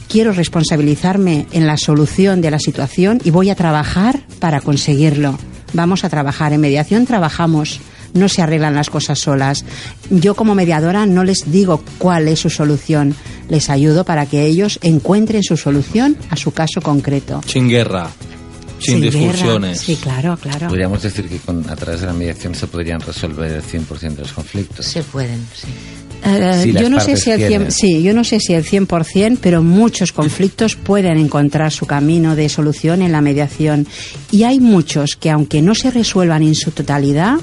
quiero 0.07 0.33
responsabilizarme 0.33 1.47
en 1.51 1.67
la 1.67 1.77
solución 1.77 2.41
de 2.41 2.51
la 2.51 2.59
situación 2.59 3.21
y 3.23 3.31
voy 3.31 3.49
a 3.49 3.55
trabajar 3.55 4.21
para 4.39 4.61
conseguirlo. 4.61 5.37
Vamos 5.73 6.03
a 6.03 6.09
trabajar. 6.09 6.51
En 6.53 6.61
mediación 6.61 7.05
trabajamos. 7.05 7.79
No 8.13 8.27
se 8.27 8.41
arreglan 8.41 8.73
las 8.73 8.89
cosas 8.89 9.19
solas. 9.19 9.65
Yo 10.09 10.33
como 10.33 10.55
mediadora 10.55 11.05
no 11.05 11.23
les 11.23 11.51
digo 11.51 11.83
cuál 11.99 12.27
es 12.27 12.39
su 12.39 12.49
solución. 12.49 13.15
Les 13.49 13.69
ayudo 13.69 14.03
para 14.03 14.25
que 14.25 14.45
ellos 14.45 14.79
encuentren 14.81 15.43
su 15.43 15.57
solución 15.57 16.17
a 16.31 16.35
su 16.35 16.51
caso 16.51 16.81
concreto. 16.81 17.41
Sin 17.45 17.69
guerra, 17.69 18.09
sin, 18.79 19.01
guerra. 19.01 19.19
discusiones. 19.19 19.79
Sí, 19.81 19.95
claro, 19.95 20.37
claro. 20.41 20.67
Podríamos 20.67 21.01
decir 21.03 21.27
que 21.27 21.37
con, 21.37 21.69
a 21.69 21.75
través 21.75 22.01
de 22.01 22.07
la 22.07 22.13
mediación 22.13 22.55
se 22.55 22.67
podrían 22.67 22.99
resolver 23.01 23.51
el 23.51 23.63
100% 23.63 23.99
de 24.15 24.21
los 24.21 24.33
conflictos. 24.33 24.85
Se 24.85 25.03
pueden, 25.03 25.45
sí. 25.53 25.67
Eh, 26.25 26.59
Si 26.63 26.73
yo 26.73 26.89
no 26.89 26.99
sé 26.99 27.15
si 27.15 27.31
el 27.31 27.37
100, 27.39 27.47
quieren. 27.49 27.71
sí, 27.71 28.03
yo 28.03 28.13
no 28.13 28.23
sé 28.25 28.39
si 28.41 28.53
el 28.53 28.65
100%, 28.65 29.37
pero 29.41 29.63
muchos 29.63 30.11
conflictos 30.11 30.75
pueden 30.75 31.17
encontrar 31.17 31.71
su 31.71 31.85
camino 31.85 32.35
de 32.35 32.49
solución 32.49 33.01
en 33.01 33.13
la 33.13 33.21
mediación 33.21 33.87
y 34.31 34.43
hay 34.43 34.59
muchos 34.59 35.15
que 35.15 35.29
aunque 35.29 35.61
no 35.61 35.75
se 35.75 35.91
resuelvan 35.91 36.43
en 36.43 36.55
su 36.55 36.71
totalidad 36.71 37.35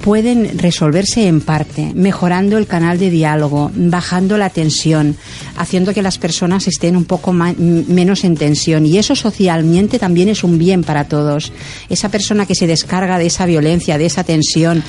pueden 0.00 0.58
resolverse 0.58 1.26
en 1.26 1.40
parte, 1.40 1.92
mejorando 1.94 2.58
el 2.58 2.66
canal 2.66 2.98
de 2.98 3.10
diálogo, 3.10 3.70
bajando 3.74 4.38
la 4.38 4.50
tensión, 4.50 5.16
haciendo 5.56 5.92
que 5.92 6.02
las 6.02 6.18
personas 6.18 6.66
estén 6.66 6.96
un 6.96 7.04
poco 7.04 7.32
menos 7.32 8.24
en 8.24 8.36
tensión. 8.36 8.86
Y 8.86 8.98
eso 8.98 9.14
socialmente 9.14 9.98
también 9.98 10.28
es 10.28 10.42
un 10.42 10.58
bien 10.58 10.82
para 10.82 11.04
todos. 11.04 11.52
Esa 11.88 12.08
persona 12.08 12.46
que 12.46 12.54
se 12.54 12.66
descarga 12.66 13.18
de 13.18 13.26
esa 13.26 13.46
violencia, 13.46 13.98
de 13.98 14.06
esa 14.06 14.24
tensión 14.24 14.82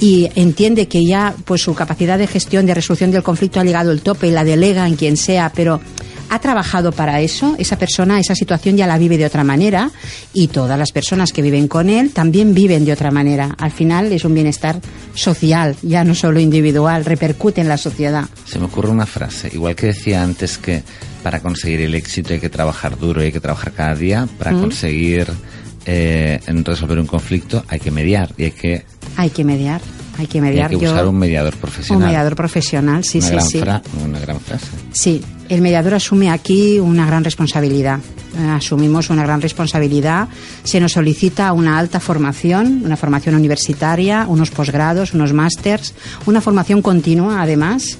y 0.00 0.28
entiende 0.34 0.88
que 0.88 1.04
ya 1.04 1.34
pues 1.44 1.62
su 1.62 1.74
capacidad 1.74 2.18
de 2.18 2.26
gestión, 2.26 2.66
de 2.66 2.74
resolución 2.74 3.10
del 3.10 3.22
conflicto 3.22 3.60
ha 3.60 3.64
llegado 3.64 3.90
al 3.90 4.00
tope 4.00 4.28
y 4.28 4.30
la 4.32 4.44
delega 4.44 4.86
en 4.86 4.96
quien 4.96 5.16
sea, 5.16 5.52
pero 5.54 5.80
ha 6.30 6.38
trabajado 6.40 6.92
para 6.92 7.20
eso, 7.20 7.54
esa 7.58 7.78
persona, 7.78 8.18
esa 8.18 8.34
situación 8.34 8.76
ya 8.76 8.86
la 8.86 8.98
vive 8.98 9.16
de 9.18 9.26
otra 9.26 9.44
manera 9.44 9.90
y 10.32 10.48
todas 10.48 10.78
las 10.78 10.92
personas 10.92 11.32
que 11.32 11.42
viven 11.42 11.68
con 11.68 11.88
él 11.88 12.10
también 12.10 12.54
viven 12.54 12.84
de 12.84 12.92
otra 12.92 13.10
manera. 13.10 13.54
Al 13.58 13.70
final 13.70 14.12
es 14.12 14.24
un 14.24 14.34
bienestar 14.34 14.80
social, 15.14 15.76
ya 15.82 16.04
no 16.04 16.14
solo 16.14 16.40
individual, 16.40 17.04
repercute 17.04 17.60
en 17.60 17.68
la 17.68 17.76
sociedad. 17.78 18.24
Se 18.44 18.58
me 18.58 18.66
ocurre 18.66 18.90
una 18.90 19.06
frase, 19.06 19.50
igual 19.52 19.74
que 19.76 19.86
decía 19.88 20.22
antes 20.22 20.58
que 20.58 20.82
para 21.22 21.40
conseguir 21.40 21.80
el 21.80 21.94
éxito 21.94 22.32
hay 22.34 22.40
que 22.40 22.48
trabajar 22.50 22.98
duro, 22.98 23.20
hay 23.20 23.32
que 23.32 23.40
trabajar 23.40 23.72
cada 23.72 23.94
día, 23.94 24.28
para 24.38 24.52
Mm. 24.52 24.60
conseguir 24.60 25.26
eh, 25.88 26.40
resolver 26.64 26.98
un 26.98 27.06
conflicto 27.06 27.64
hay 27.68 27.78
que 27.78 27.92
mediar 27.92 28.32
y 28.36 28.44
hay 28.44 28.50
que, 28.50 28.84
Hay 29.16 29.30
que 29.30 29.44
mediar, 29.44 29.80
hay 30.18 30.26
que 30.26 30.38
y 30.38 30.40
mediar. 30.40 30.70
hay 30.70 30.76
que 30.76 30.82
Yo- 30.84 30.90
buscar 30.90 31.06
un 31.06 31.16
mediador 31.16 31.54
un 31.54 31.60
profesional. 31.60 32.08
mediador 32.08 32.34
profesional, 32.34 33.04
sí, 33.04 33.18
una, 33.18 33.26
sí, 33.28 33.32
gran 33.34 33.46
sí. 33.48 33.58
fra- 33.60 33.82
una 34.04 34.18
gran 34.18 34.40
frase. 34.40 34.66
Sí, 34.90 35.22
el 35.48 35.62
mediador 35.62 35.94
asume 35.94 36.30
aquí 36.30 36.78
una 36.78 37.06
gran 37.06 37.24
responsabilidad. 37.24 37.98
Eh, 38.38 38.48
asumimos 38.48 39.10
una 39.10 39.22
gran 39.22 39.40
responsabilidad. 39.40 40.28
Se 40.62 40.80
nos 40.80 40.92
solicita 40.92 41.52
una 41.52 41.78
alta 41.78 42.00
formación, 42.00 42.82
una 42.84 42.96
formación 42.96 43.34
universitaria, 43.34 44.26
unos 44.28 44.50
posgrados, 44.50 45.14
unos 45.14 45.32
másters, 45.32 45.94
una 46.26 46.40
formación 46.40 46.82
continua, 46.82 47.42
además. 47.42 47.98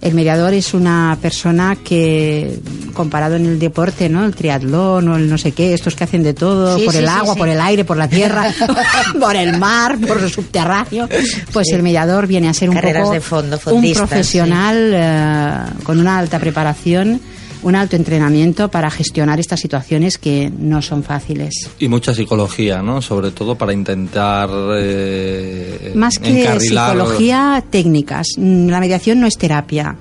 El 0.00 0.14
mediador 0.14 0.54
es 0.54 0.74
una 0.74 1.18
persona 1.20 1.76
que, 1.76 2.60
comparado 2.92 3.36
en 3.36 3.46
el 3.46 3.58
deporte, 3.58 4.08
¿no? 4.08 4.24
El 4.24 4.34
triatlón 4.34 5.08
o 5.08 5.16
el 5.16 5.28
no 5.28 5.38
sé 5.38 5.52
qué, 5.52 5.74
estos 5.74 5.94
que 5.94 6.04
hacen 6.04 6.22
de 6.22 6.34
todo, 6.34 6.76
Sí, 6.78 6.84
por 6.84 6.92
sí, 6.92 6.98
el 7.00 7.08
agua, 7.08 7.34
sí. 7.34 7.38
por 7.38 7.48
el 7.48 7.60
aire, 7.60 7.84
por 7.84 7.96
la 7.96 8.08
tierra, 8.08 8.52
por 9.20 9.36
el 9.36 9.58
mar, 9.58 9.98
por 10.06 10.18
el 10.18 10.30
subterráneo, 10.30 11.08
pues 11.52 11.72
el 11.72 11.82
mediador 11.82 12.26
viene 12.26 12.48
a 12.48 12.54
ser 12.54 12.68
un 12.68 12.76
Carreras 12.76 13.02
poco 13.02 13.14
de 13.14 13.20
fondo, 13.20 13.60
un 13.72 13.92
profesional 13.94 14.90
eh, 14.94 15.82
con 15.82 15.98
una 15.98 16.18
alta 16.18 16.38
preparación, 16.38 17.20
un 17.66 17.74
alto 17.74 17.96
entrenamiento 17.96 18.68
para 18.70 18.88
gestionar 18.90 19.40
estas 19.40 19.58
situaciones 19.58 20.18
que 20.18 20.52
no 20.56 20.80
son 20.82 21.02
fáciles. 21.02 21.52
Y 21.80 21.88
mucha 21.88 22.14
psicología, 22.14 22.80
¿no? 22.80 23.02
Sobre 23.02 23.32
todo 23.32 23.56
para 23.56 23.72
intentar 23.72 24.48
eh, 24.78 25.92
Más 25.96 26.18
que 26.20 26.44
encarrilar- 26.44 26.92
psicología, 26.92 27.64
técnicas. 27.68 28.26
Mm, 28.36 28.68
La 28.68 28.78
mediación 28.78 29.18
no 29.20 29.26
es 29.26 29.36
terapia. 29.36 29.96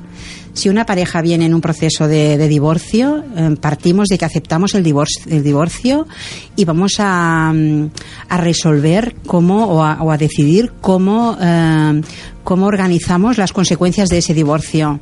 Si 0.54 0.70
una 0.70 0.86
pareja 0.86 1.22
viene 1.22 1.46
en 1.48 1.54
un 1.54 1.60
proceso 1.60 2.08
de, 2.08 2.38
de 2.38 2.48
divorcio, 2.48 3.24
eh, 3.36 3.56
partimos 3.60 4.08
de 4.10 4.18
que 4.18 4.26
aceptamos 4.26 4.74
el 4.76 4.84
divorcio, 4.84 5.24
el 5.30 5.44
divorcio 5.44 6.08
y 6.56 6.64
vamos 6.66 6.94
a, 7.00 7.52
mm, 7.54 7.90
a 8.30 8.38
resolver 8.38 9.16
cómo 9.26 9.66
o 9.66 9.84
a, 9.84 10.02
o 10.04 10.12
a 10.12 10.18
decidir 10.18 10.72
cómo, 10.82 11.36
eh, 11.42 12.02
cómo 12.44 12.68
organizamos 12.68 13.38
las 13.40 13.52
consecuencias 13.54 14.08
de 14.10 14.20
ese 14.20 14.34
divorcio. 14.36 15.00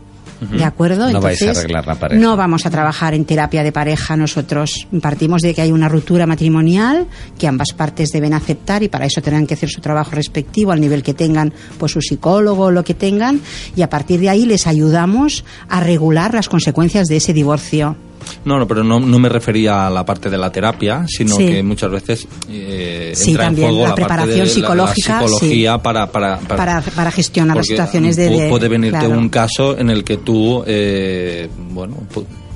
¿De 0.52 0.64
acuerdo? 0.64 1.10
No 1.12 1.22
vais 1.22 1.42
a 1.42 1.46
Entonces, 1.46 1.64
arreglar 1.64 1.88
la 1.88 1.96
pareja. 1.96 2.22
No 2.22 2.38
vamos 2.38 2.66
a 2.66 2.70
trabajar 2.70 3.14
en 3.14 3.26
terapia 3.26 3.64
de 3.64 3.72
pareja 3.72 4.16
nosotros. 4.16 4.88
Partimos 5.02 5.42
de 5.42 5.54
que 5.54 5.62
hay 5.62 5.72
una 5.72 5.90
ruptura 5.90 6.26
matrimonial 6.26 7.08
que 7.38 7.48
ambas 7.48 7.74
partes 7.74 8.10
deben 8.12 8.34
aceptar 8.34 8.84
y 8.84 8.90
para 8.90 9.06
eso 9.06 9.22
tendrán 9.22 9.48
que 9.48 9.54
hacer 9.54 9.70
su 9.70 9.82
trabajo 9.82 10.12
respectivo 10.12 10.72
al 10.72 10.82
nivel 10.82 11.04
que 11.04 11.14
tengan 11.14 11.54
pues 11.78 11.92
su 11.92 12.02
psicólogo 12.02 12.66
o 12.66 12.72
lo 12.72 12.84
que 12.84 12.94
tengan 12.94 13.42
y 13.76 13.82
a 13.82 13.90
partir 13.90 14.20
de 14.20 14.30
ahí 14.30 14.46
les 14.46 14.68
ayudamos 14.68 15.46
a 15.70 15.80
regular 15.80 16.34
las 16.34 16.50
consecuencias 16.50 17.08
de 17.08 17.18
ese 17.18 17.34
divorcio. 17.34 17.96
No, 18.46 18.60
no, 18.60 18.68
pero 18.68 18.84
no, 18.84 19.00
no 19.00 19.20
me 19.20 19.30
refería 19.30 19.88
a 19.88 19.90
la 19.90 20.06
parte 20.06 20.30
de 20.30 20.38
la 20.38 20.52
terapia, 20.52 21.06
sino 21.08 21.36
Sí. 21.36 21.46
que 21.48 21.64
muchas 21.64 21.92
veces 21.92 22.28
eh, 22.50 23.14
Sí, 23.16 23.32
entra 23.32 23.46
también, 23.46 23.70
en 23.70 23.74
juego 23.76 23.84
la 23.84 23.90
la, 23.90 23.96
parte 23.96 24.02
preparación 24.16 24.46
de 24.48 24.54
psicológica, 24.54 25.14
la, 25.22 25.28
psicología 25.28 25.74
sí. 25.76 25.80
para, 25.84 26.12
para, 26.12 26.40
para, 26.40 26.58
Para, 26.58 26.82
para 26.82 27.12
gestionar 27.12 27.58
las 27.58 27.66
situaciones 27.68 28.16
de... 28.16 28.30
pu- 28.32 28.38
de- 28.40 28.50
puede 28.50 28.68
venirte 28.68 29.00
claro. 29.00 29.18
un 29.18 29.30
caso 29.30 29.78
en 29.78 29.90
el 29.90 30.04
que 30.04 30.18
tú, 30.18 30.64
eh, 30.68 31.48
bueno, 31.72 31.96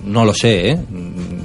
no 0.08 0.26
lo 0.26 0.34
sé, 0.34 0.72
¿eh? 0.72 0.78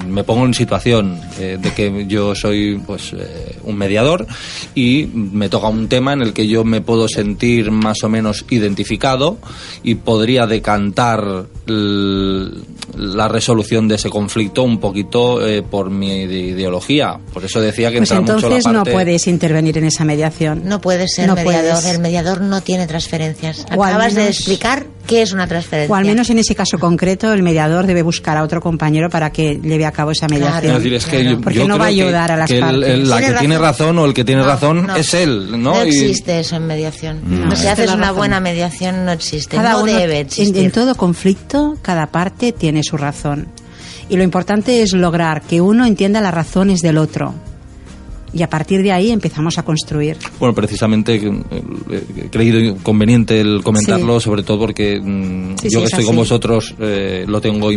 me 0.08 0.24
pongo 0.24 0.44
en 0.44 0.52
situación 0.54 1.18
eh, 1.38 1.58
de 1.60 1.70
que 1.72 2.04
yo 2.06 2.34
soy 2.34 2.80
pues 2.86 3.12
eh, 3.14 3.56
un 3.64 3.76
mediador 3.76 4.26
y 4.74 5.08
me 5.12 5.48
toca 5.48 5.68
un 5.68 5.88
tema 5.88 6.12
en 6.12 6.20
el 6.22 6.32
que 6.34 6.46
yo 6.46 6.64
me 6.64 6.80
puedo 6.82 7.08
sentir 7.08 7.70
más 7.70 8.02
o 8.02 8.08
menos 8.10 8.44
identificado 8.50 9.38
y 9.82 9.94
podría 9.94 10.46
decantar 10.46 11.46
la 11.66 13.28
resolución 13.28 13.88
de 13.88 13.94
ese 13.94 14.10
conflicto 14.10 14.62
un 14.62 14.78
poquito 14.78 15.46
eh, 15.46 15.62
por 15.62 15.90
mi 15.90 16.24
ide- 16.24 16.48
ideología. 16.50 17.18
Por 17.32 17.44
eso 17.44 17.60
decía 17.60 17.90
que 17.90 17.98
Pues 17.98 18.10
entra 18.10 18.20
mucho 18.34 18.46
entonces 18.46 18.64
la 18.66 18.72
no 18.72 18.84
puedes 18.84 19.26
intervenir 19.26 19.78
en 19.78 19.84
esa 19.84 20.04
mediación. 20.04 20.62
No 20.66 20.80
puedes 20.80 21.14
ser 21.14 21.26
No 21.26 21.34
mediador. 21.34 21.72
puedes. 21.80 21.94
El 21.94 22.00
mediador 22.00 22.40
no 22.40 22.60
tiene 22.60 22.86
transferencias. 22.86 23.64
O 23.74 23.82
Acabas 23.84 24.14
de 24.14 24.28
explicar 24.28 24.86
qué 25.06 25.22
es 25.22 25.32
una 25.32 25.46
transferencia. 25.46 25.92
O 25.92 25.96
al 25.96 26.04
menos 26.04 26.30
en 26.30 26.38
ese 26.38 26.54
caso 26.54 26.78
concreto, 26.78 27.32
el 27.32 27.42
mediador 27.42 27.86
debe 27.86 28.02
buscar 28.02 28.36
a 28.36 28.42
otro 28.42 28.60
compañero 28.60 29.10
para 29.10 29.30
que 29.30 29.60
lleve 29.62 29.84
a 29.86 29.92
cabo 29.92 30.10
esa 30.12 30.28
mediación. 30.28 30.72
Es 30.76 30.78
decir, 30.78 30.94
es 30.94 31.06
que 31.06 31.24
yo, 31.24 31.40
Porque 31.40 31.58
yo 31.58 31.68
no 31.68 31.78
va 31.78 31.86
a 31.86 31.88
que- 31.88 31.94
ayudar 32.02 32.32
a 32.32 32.36
las 32.36 32.48
que 32.50 32.60
partes. 32.60 32.88
el- 32.88 33.08
la 33.08 33.16
que 33.18 33.24
Tiene 33.24 33.38
tiene 33.40 33.58
razón. 33.58 33.98
o 33.98 34.04
el 34.04 34.14
que 34.14 34.24
tiene 34.24 34.42
No, 34.42 34.48
razón 34.48 34.86
no. 34.86 34.96
es 34.96 35.14
él, 35.14 35.50
¿no? 35.52 35.58
No 35.74 35.80
existe 35.82 36.40
eso 36.40 36.56
en 36.56 36.66
mediación. 36.66 37.20
No. 37.26 37.46
No, 37.46 37.56
si 37.56 37.66
haces 37.66 37.88
una 37.90 38.02
razón. 38.02 38.16
buena 38.16 38.40
mediación 38.40 39.04
no 39.04 39.12
existe. 39.12 39.56
Cada 39.56 39.72
no 39.72 39.82
uno, 39.82 39.92
debe 39.92 40.20
en, 40.20 40.26
existir. 40.26 40.56
en 40.64 40.70
todo 40.70 40.94
conflicto, 40.94 41.76
cada 41.82 42.06
parte 42.06 42.52
tiene 42.52 42.82
su 42.82 42.96
razón. 42.96 43.48
Y 44.08 44.16
lo 44.16 44.22
importante 44.22 44.82
es 44.82 44.92
lograr 44.92 45.42
que 45.42 45.60
uno 45.60 45.86
entienda 45.86 46.20
las 46.20 46.34
razones 46.34 46.80
del 46.80 46.98
otro. 46.98 47.34
Y 48.34 48.42
a 48.42 48.48
partir 48.48 48.82
de 48.82 48.92
ahí 48.92 49.10
empezamos 49.10 49.58
a 49.58 49.62
construir. 49.62 50.16
Bueno, 50.38 50.54
precisamente 50.54 51.16
eh, 51.16 52.02
he 52.24 52.28
creído 52.30 52.76
conveniente 52.82 53.40
el 53.40 53.60
comentarlo, 53.62 54.20
sobre 54.20 54.42
todo 54.42 54.58
porque 54.60 54.98
mm, 55.02 55.56
Sí, 55.60 55.68
yo 55.70 55.70
sí, 55.70 55.76
que 55.78 55.84
es 55.84 55.90
estoy 55.92 56.04
con 56.06 56.16
vosotros 56.16 56.74
eh, 56.80 57.24
lo 57.28 57.40
tengo 57.42 57.70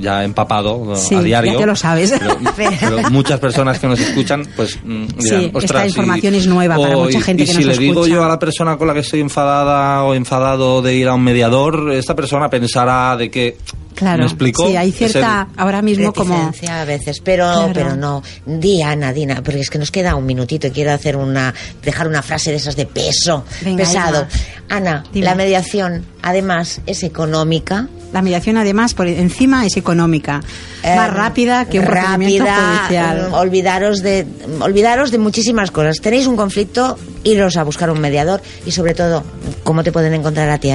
ya 0.00 0.24
empapado 0.24 0.94
eh, 0.94 1.14
a 1.16 1.22
diario. 1.22 1.52
ya 1.52 1.58
te 1.58 1.66
lo 1.66 1.76
sabes. 1.76 2.14
Pero, 2.56 2.70
pero 2.80 3.10
muchas 3.10 3.38
personas 3.38 3.78
que 3.78 3.86
nos 3.86 4.00
escuchan, 4.00 4.46
pues 4.56 4.78
mm, 4.82 5.06
dirán, 5.18 5.40
Sí, 5.40 5.44
esta 5.46 5.58
"Ostras, 5.58 5.84
y- 5.84 5.88
información 5.88 6.34
es 6.36 6.46
nueva 6.46 6.76
para 6.76 6.96
o, 6.96 7.04
mucha 7.04 7.18
y- 7.18 7.22
gente 7.22 7.42
y 7.42 7.46
que 7.46 7.52
si 7.52 7.58
nos 7.58 7.66
le 7.66 7.78
digo 7.78 8.06
yo 8.06 8.24
a 8.24 8.28
la 8.28 8.38
persona 8.38 8.76
con 8.78 8.88
la 8.88 8.94
que 8.94 9.00
estoy 9.00 9.20
enfadada 9.20 10.04
o 10.04 10.14
enfadado 10.14 10.80
de 10.80 10.94
ir 10.96 11.08
a 11.08 11.14
un 11.14 11.22
mediador, 11.22 11.92
esta 11.92 12.16
persona 12.16 12.48
pensará 12.48 13.16
de 13.16 13.30
que... 13.30 13.56
Claro, 13.98 14.20
¿Me 14.20 14.26
explico? 14.26 14.68
sí, 14.68 14.76
hay 14.76 14.92
cierta, 14.92 15.48
ahora 15.56 15.82
mismo 15.82 16.12
como... 16.12 16.52
A 16.70 16.84
veces, 16.84 17.20
pero, 17.20 17.44
Claro. 17.52 17.70
pero 17.74 17.96
no. 17.96 18.22
Di, 18.46 18.80
Ana, 18.80 19.12
Dina, 19.12 19.42
porque 19.42 19.60
es 19.60 19.70
que 19.70 19.78
nos 19.78 19.90
queda 19.90 20.14
un 20.14 20.24
minutito 20.24 20.68
y 20.68 20.70
quiero 20.70 20.92
hacer 20.92 21.16
una, 21.16 21.52
dejar 21.82 22.06
una 22.06 22.22
frase 22.22 22.50
de 22.50 22.56
esas 22.58 22.76
de 22.76 22.86
peso, 22.86 23.44
Venga, 23.62 23.84
pesado. 23.84 24.26
Ana, 24.68 25.02
Dime. 25.12 25.24
la 25.24 25.34
mediación, 25.34 26.04
además, 26.22 26.80
es 26.86 27.02
económica. 27.02 27.88
La 28.12 28.22
mediación, 28.22 28.56
además, 28.56 28.94
por 28.94 29.06
encima 29.08 29.66
es 29.66 29.76
económica. 29.76 30.40
más 30.84 31.08
eh, 31.08 31.10
rápida 31.10 31.64
que 31.66 31.80
un 31.80 31.86
procedimiento 31.86 32.44
rápida, 32.46 32.78
judicial. 32.78 33.28
mm, 33.30 33.34
Olvidaros 33.34 34.02
de, 34.02 34.26
olvidaros 34.60 35.10
de 35.10 35.18
muchísimas 35.18 35.70
cosas. 35.70 35.98
Tenéis 36.00 36.26
un 36.26 36.36
conflicto, 36.36 36.96
iros 37.24 37.56
a 37.56 37.64
buscar 37.64 37.90
un 37.90 38.00
mediador 38.00 38.40
y 38.64 38.70
sobre 38.70 38.94
todo, 38.94 39.24
¿cómo 39.64 39.82
te 39.82 39.92
pueden 39.92 40.14
encontrar 40.14 40.48
a 40.48 40.58
ti, 40.58 40.70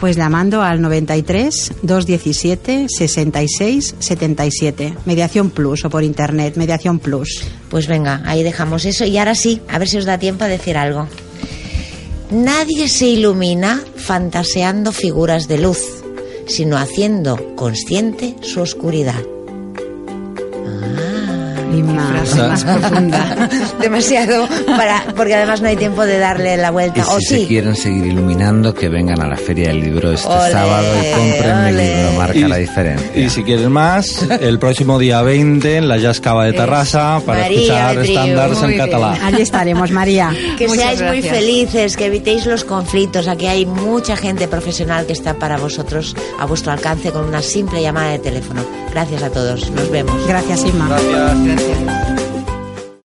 Pues 0.00 0.16
llamando 0.16 0.62
al 0.62 0.80
93 0.80 1.72
217 1.82 2.86
66 2.88 3.96
77. 3.98 4.94
Mediación 5.04 5.50
Plus 5.50 5.84
o 5.84 5.90
por 5.90 6.02
internet, 6.04 6.56
Mediación 6.56 6.98
Plus. 6.98 7.44
Pues 7.68 7.86
venga, 7.86 8.22
ahí 8.24 8.42
dejamos 8.42 8.86
eso. 8.86 9.04
Y 9.04 9.18
ahora 9.18 9.34
sí, 9.34 9.60
a 9.68 9.78
ver 9.78 9.88
si 9.88 9.98
os 9.98 10.06
da 10.06 10.18
tiempo 10.18 10.44
a 10.44 10.48
decir 10.48 10.78
algo. 10.78 11.06
Nadie 12.30 12.88
se 12.88 13.06
ilumina 13.06 13.82
fantaseando 13.96 14.92
figuras 14.92 15.48
de 15.48 15.58
luz, 15.58 15.82
sino 16.46 16.78
haciendo 16.78 17.54
consciente 17.56 18.36
su 18.40 18.60
oscuridad. 18.60 19.20
Inma. 21.74 22.06
Frase 22.24 22.42
más 22.42 22.64
profunda. 22.90 23.48
Demasiado, 23.80 24.48
para, 24.66 25.04
porque 25.16 25.34
además 25.34 25.60
no 25.62 25.68
hay 25.68 25.76
tiempo 25.76 26.04
de 26.04 26.18
darle 26.18 26.56
la 26.56 26.68
Y 26.68 26.72
vuelta. 26.72 27.04
O 27.08 27.18
si 27.20 27.26
se 27.26 27.36
sí, 27.40 27.46
quieren 27.46 27.74
seguir 27.76 28.06
iluminando, 28.06 28.74
que 28.74 28.88
vengan 28.88 29.20
a 29.22 29.28
la 29.28 29.36
Feria 29.36 29.68
del 29.68 29.80
Libro 29.80 30.12
este 30.12 30.28
sábado 30.28 30.86
y 31.00 31.12
compren 31.14 31.64
mi 31.64 31.70
ole. 31.72 31.96
libro, 31.96 32.12
marca 32.18 32.38
Y- 32.38 32.42
la 32.48 32.56
diferencia. 32.56 33.10
Y 33.16 33.30
si 33.30 33.42
quieren 33.42 33.72
más, 33.72 34.26
el 34.40 34.58
próximo 34.58 34.98
día 34.98 35.22
20 35.22 35.76
en 35.76 35.88
la 35.88 35.96
Jazz 35.98 36.20
Cava 36.20 36.44
de 36.46 36.52
Terrassa 36.52 37.20
para 37.24 37.40
María 37.42 37.60
escuchar 37.60 37.98
estándares 37.98 38.62
en 38.62 38.76
catalán. 38.76 39.18
Allí 39.22 39.42
estaremos, 39.42 39.90
María. 39.90 40.30
que 40.58 40.68
Muchas 40.68 40.84
seáis 40.84 41.02
muy 41.02 41.22
felices, 41.22 41.96
que 41.96 42.06
evitéis 42.06 42.46
los 42.46 42.64
conflictos. 42.64 43.28
Aquí 43.28 43.46
hay 43.46 43.66
mucha 43.66 44.16
gente 44.16 44.48
profesional 44.48 45.06
que 45.06 45.12
está 45.12 45.34
para 45.34 45.56
vosotros 45.58 46.14
a 46.38 46.46
vuestro 46.46 46.72
alcance 46.72 47.10
con 47.10 47.24
una 47.24 47.42
simple 47.42 47.82
llamada 47.82 48.10
de 48.10 48.18
teléfono. 48.18 48.62
Gracias 48.92 49.22
a 49.22 49.30
todos. 49.30 49.70
Nos 49.70 49.90
vemos. 49.90 50.16
Gracias, 50.26 50.64
Inma. 50.64 50.88
Gracias. 50.88 51.59
Gracias. 51.60 52.09